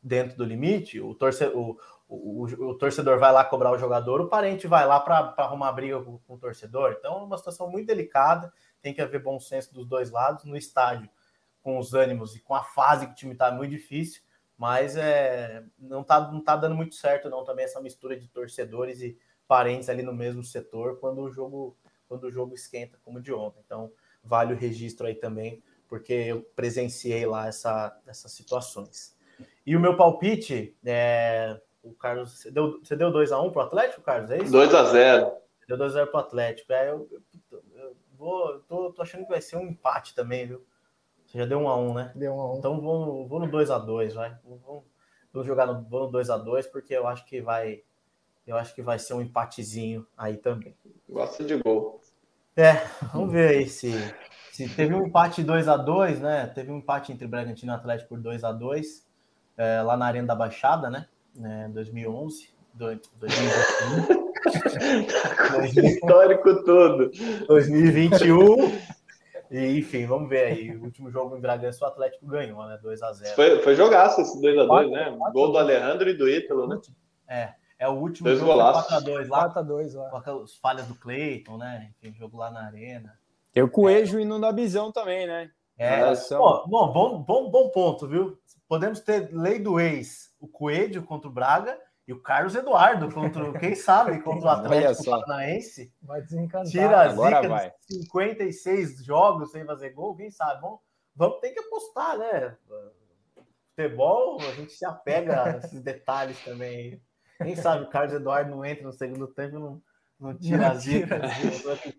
dentro 0.03 0.37
do 0.37 0.45
limite, 0.45 1.01
o, 1.01 1.15
torce, 1.15 1.45
o, 1.47 1.79
o, 2.09 2.45
o 2.45 2.75
torcedor 2.77 3.19
vai 3.19 3.33
lá 3.33 3.45
cobrar 3.45 3.73
o 3.73 3.79
jogador, 3.79 4.21
o 4.21 4.29
parente 4.29 4.67
vai 4.67 4.87
lá 4.87 5.01
para 5.01 5.35
arrumar 5.39 5.73
briga 5.73 6.01
com, 6.03 6.19
com 6.19 6.35
o 6.35 6.39
torcedor. 6.39 6.97
Então, 6.99 7.21
é 7.21 7.23
uma 7.23 7.39
situação 7.39 7.69
muito 7.69 7.87
delicada, 7.87 8.53
tem 8.81 8.95
que 8.95 9.03
haver 9.03 9.23
bom 9.23 9.39
senso 9.41 9.75
dos 9.75 9.87
dois 9.87 10.11
lados. 10.11 10.45
No 10.45 10.57
estádio, 10.57 11.11
com 11.63 11.79
os 11.79 11.95
ânimos 11.95 12.35
e 12.37 12.41
com 12.41 12.55
a 12.55 12.63
fase 12.63 13.07
que 13.07 13.13
o 13.13 13.17
time 13.17 13.33
está 13.33 13.49
é 13.49 13.53
muito 13.53 13.71
difícil, 13.71 14.23
mas 14.57 14.97
é, 14.97 15.65
não 15.79 16.03
está 16.03 16.21
não 16.21 16.43
tá 16.43 16.57
dando 16.57 16.75
muito 16.75 16.95
certo 16.95 17.31
não 17.31 17.45
também 17.45 17.65
essa 17.65 17.81
mistura 17.81 18.19
de 18.19 18.29
torcedores 18.29 19.01
e 19.01 19.19
parentes 19.47 19.89
ali 19.89 20.03
no 20.03 20.13
mesmo 20.13 20.43
setor 20.43 20.99
quando 20.99 21.23
o 21.23 21.31
jogo 21.31 21.77
quando 22.11 22.25
o 22.25 22.31
jogo 22.33 22.57
esquenta 22.57 22.99
como 23.05 23.23
de 23.23 23.33
ontem. 23.33 23.63
Então, 23.65 23.93
vale 24.25 24.53
o 24.53 24.57
registro 24.57 25.07
aí 25.07 25.15
também, 25.15 25.63
porque 25.89 26.13
eu 26.13 26.43
presenciei 26.57 27.25
lá 27.25 27.47
essa, 27.47 27.97
essas 28.05 28.33
situações. 28.33 29.17
E 29.65 29.77
o 29.77 29.81
meu 29.81 29.97
palpite 29.97 30.77
é 30.85 31.61
o 31.85 31.93
Carlos. 31.93 32.41
Você 32.41 32.51
deu, 32.51 32.81
você 32.83 32.97
deu 32.97 33.13
2x1 33.13 33.53
pro 33.53 33.63
Atlético, 33.63 34.03
Carlos? 34.03 34.29
É 34.33 34.39
isso? 34.39 34.53
2x0. 34.53 35.33
Deu 35.69 35.79
2x0 35.79 36.07
pro 36.09 36.19
Atlético. 36.19 36.73
É, 36.73 36.91
eu, 36.91 37.09
eu, 37.53 37.63
eu 37.77 37.97
vou, 38.19 38.59
tô, 38.69 38.93
tô, 38.93 39.03
achando 39.03 39.23
que 39.23 39.31
vai 39.31 39.41
ser 39.41 39.57
um 39.57 39.69
empate 39.69 40.13
também, 40.13 40.49
viu? 40.49 40.67
Você 41.25 41.39
já 41.39 41.47
deu 41.47 41.61
1x1, 41.61 41.95
né? 41.95 42.13
Deu 42.17 42.35
1x1. 42.35 42.59
Então 42.59 42.81
vou, 42.81 43.29
vou 43.29 43.39
no 43.39 43.47
2x2, 43.47 44.15
vai. 44.15 44.37
Vou, 44.45 44.85
vou 45.33 45.45
jogar 45.45 45.67
no, 45.67 45.89
vou 45.89 46.11
no 46.11 46.19
2x2, 46.19 46.69
porque 46.73 46.93
eu 46.93 47.07
acho 47.07 47.25
que 47.25 47.41
vai. 47.41 47.85
Eu 48.51 48.57
acho 48.57 48.75
que 48.75 48.83
vai 48.83 48.99
ser 48.99 49.15
um 49.15 49.21
empatezinho 49.21 50.05
aí 50.19 50.37
também. 50.37 50.75
Gosta 51.09 51.45
de 51.45 51.57
gol. 51.57 52.01
É, 52.57 52.85
vamos 53.13 53.31
ver 53.31 53.49
aí 53.51 53.69
se, 53.69 53.93
se 54.51 54.69
teve 54.69 54.93
um 54.93 55.07
empate 55.07 55.41
2 55.41 55.69
a 55.69 55.77
2 55.77 56.21
né? 56.21 56.51
Teve 56.53 56.73
um 56.73 56.79
empate 56.79 57.13
entre 57.13 57.29
Bragantino 57.29 57.71
e 57.73 57.75
Atlético 57.75 58.09
por 58.09 58.21
2 58.21 58.43
a 58.43 58.51
2 58.51 59.07
é, 59.57 59.83
lá 59.83 59.97
na 59.97 60.05
Arena 60.07 60.27
da 60.27 60.35
Baixada, 60.35 60.91
né? 60.91 61.07
É, 61.41 61.69
2011, 61.69 62.51
2021. 62.75 64.21
Histórico 65.87 66.65
todo. 66.65 67.09
2021. 67.47 68.81
E, 69.49 69.79
enfim, 69.79 70.07
vamos 70.07 70.29
ver 70.29 70.45
aí. 70.47 70.77
O 70.77 70.83
último 70.83 71.09
jogo 71.09 71.37
em 71.37 71.41
Bragança, 71.41 71.85
o 71.85 71.89
Atlético 71.89 72.27
ganhou, 72.27 72.67
né? 72.67 72.81
2x0. 72.83 73.29
Foi, 73.37 73.63
foi 73.63 73.77
jogaço 73.77 74.21
esse 74.21 74.41
2x2, 74.41 74.91
né? 74.91 75.17
Gol 75.33 75.53
do 75.53 75.59
Alejandro 75.59 76.11
e 76.11 76.15
do 76.15 76.29
Ítalo, 76.29 76.67
né? 76.67 76.81
É, 77.29 77.60
é 77.81 77.89
o 77.89 77.93
último 77.95 78.29
Dois 78.29 78.39
jogo 78.39 78.53
golaços. 78.53 78.93
4x2 78.93 79.29
lá, 79.29 79.51
4x2 79.53 79.95
lá. 79.95 80.11
com 80.11 80.17
aquelas 80.19 80.55
falhas 80.57 80.87
do 80.87 80.95
Cleiton, 80.95 81.57
né? 81.57 81.91
Enfim, 82.03 82.15
jogo 82.17 82.37
lá 82.37 82.51
na 82.51 82.67
Arena. 82.67 83.19
Tem 83.53 83.63
o 83.63 83.69
Coelho 83.71 84.21
indo 84.21 84.39
na 84.39 84.53
Bisão 84.53 84.93
também, 84.93 85.27
né? 85.27 85.51
É, 85.77 86.03
bom, 86.37 86.65
bom, 86.69 86.93
bom, 86.93 87.23
bom, 87.23 87.51
bom 87.51 87.69
ponto, 87.71 88.07
viu? 88.07 88.39
Podemos 88.69 89.01
ter 89.01 89.31
lei 89.33 89.59
do 89.59 89.81
ex, 89.81 90.31
o 90.39 90.47
Coelho 90.47 91.03
contra 91.03 91.27
o 91.29 91.33
Braga 91.33 91.77
e 92.07 92.13
o 92.13 92.21
Carlos 92.21 92.55
Eduardo 92.55 93.11
contra, 93.13 93.49
o- 93.49 93.59
quem 93.59 93.75
sabe, 93.75 94.21
contra 94.21 94.47
o 94.47 94.51
Atlético. 94.51 95.11
Paranaense. 95.11 95.93
Vai 96.03 96.21
desencantar. 96.23 96.71
Tira 96.71 96.99
a 96.99 97.11
Agora 97.11 97.37
zica 97.37 97.49
vai. 97.49 97.71
de 97.89 97.95
56 98.05 99.03
jogos 99.05 99.51
sem 99.53 99.65
fazer 99.65 99.91
gol, 99.91 100.15
quem 100.15 100.31
sabe? 100.31 100.61
Vamos, 100.61 100.81
vamos 101.17 101.41
ter 101.41 101.51
que 101.51 101.61
apostar, 101.61 102.19
né? 102.19 102.57
Futebol, 103.75 104.39
a 104.41 104.53
gente 104.53 104.73
se 104.73 104.85
apega 104.85 105.45
a 105.45 105.51
esses 105.59 105.81
detalhes 105.81 106.39
também. 106.45 107.01
Quem 107.43 107.57
sabe 107.57 107.85
o 107.85 107.89
Carlos 107.89 108.13
Eduardo 108.15 108.51
não 108.51 108.65
entra 108.65 108.85
no 108.85 108.93
segundo 108.93 109.27
tempo 109.29 109.57
e 109.57 109.59
não, 109.59 109.83
não 110.19 110.37
tira 110.37 110.67
a 110.67 110.75
Não 110.75 110.81
zica. 110.81 111.21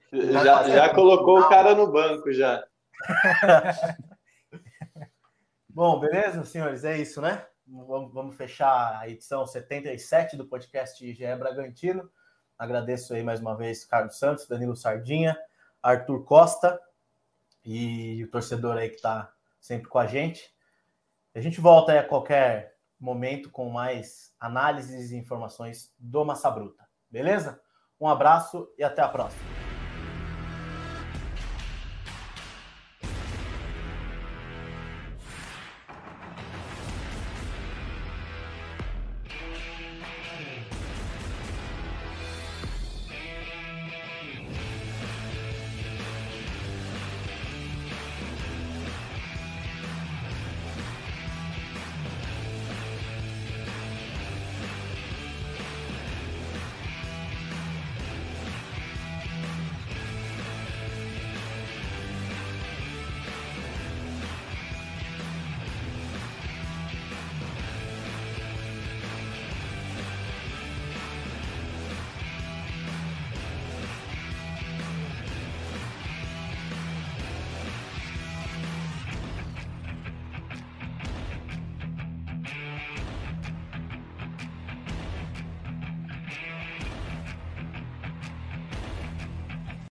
tira 0.10 0.44
Já, 0.44 0.70
já 0.70 0.94
colocou 0.94 1.39
o 1.39 1.50
cara 1.50 1.74
no 1.74 1.92
banco 1.92 2.32
já. 2.32 2.64
Bom, 5.68 6.00
beleza, 6.00 6.44
senhores? 6.44 6.84
É 6.84 6.98
isso, 6.98 7.22
né? 7.22 7.46
Vamos, 7.66 8.14
vamos 8.14 8.36
fechar 8.36 9.00
a 9.00 9.08
edição 9.08 9.48
77 9.48 10.36
do 10.36 10.46
podcast 10.46 11.14
GE 11.14 11.36
Bragantino. 11.38 12.10
Agradeço 12.58 13.14
aí 13.14 13.24
mais 13.24 13.39
uma 13.39 13.56
vez 13.56 13.86
Carlos 13.86 14.20
Santos, 14.20 14.48
Danilo 14.48 14.76
Sardinha, 14.76 15.36
Arthur 15.82 16.24
Costa 16.26 16.80
e 17.66 18.24
o 18.24 18.30
torcedor 18.30 18.78
aí 18.78 18.89
que 18.89 18.98
está 18.98 19.32
sempre 19.60 19.88
com 19.88 19.98
a 19.98 20.06
gente. 20.06 20.54
A 21.34 21.39
gente 21.39 21.62
volta 21.62 21.94
aí 21.94 21.98
a 21.98 22.04
qualquer 22.04 22.76
momento 23.02 23.49
com 23.49 23.70
mais 23.70 24.32
análises 24.39 25.12
e 25.12 25.18
informações 25.18 25.93
do 25.97 26.24
Massa 26.24 26.49
Bruta. 26.52 26.88
Beleza? 27.10 27.60
Um 27.99 28.08
abraço 28.08 28.68
e 28.78 28.84
até 28.84 29.02
a 29.02 29.10
próxima. 29.10 29.61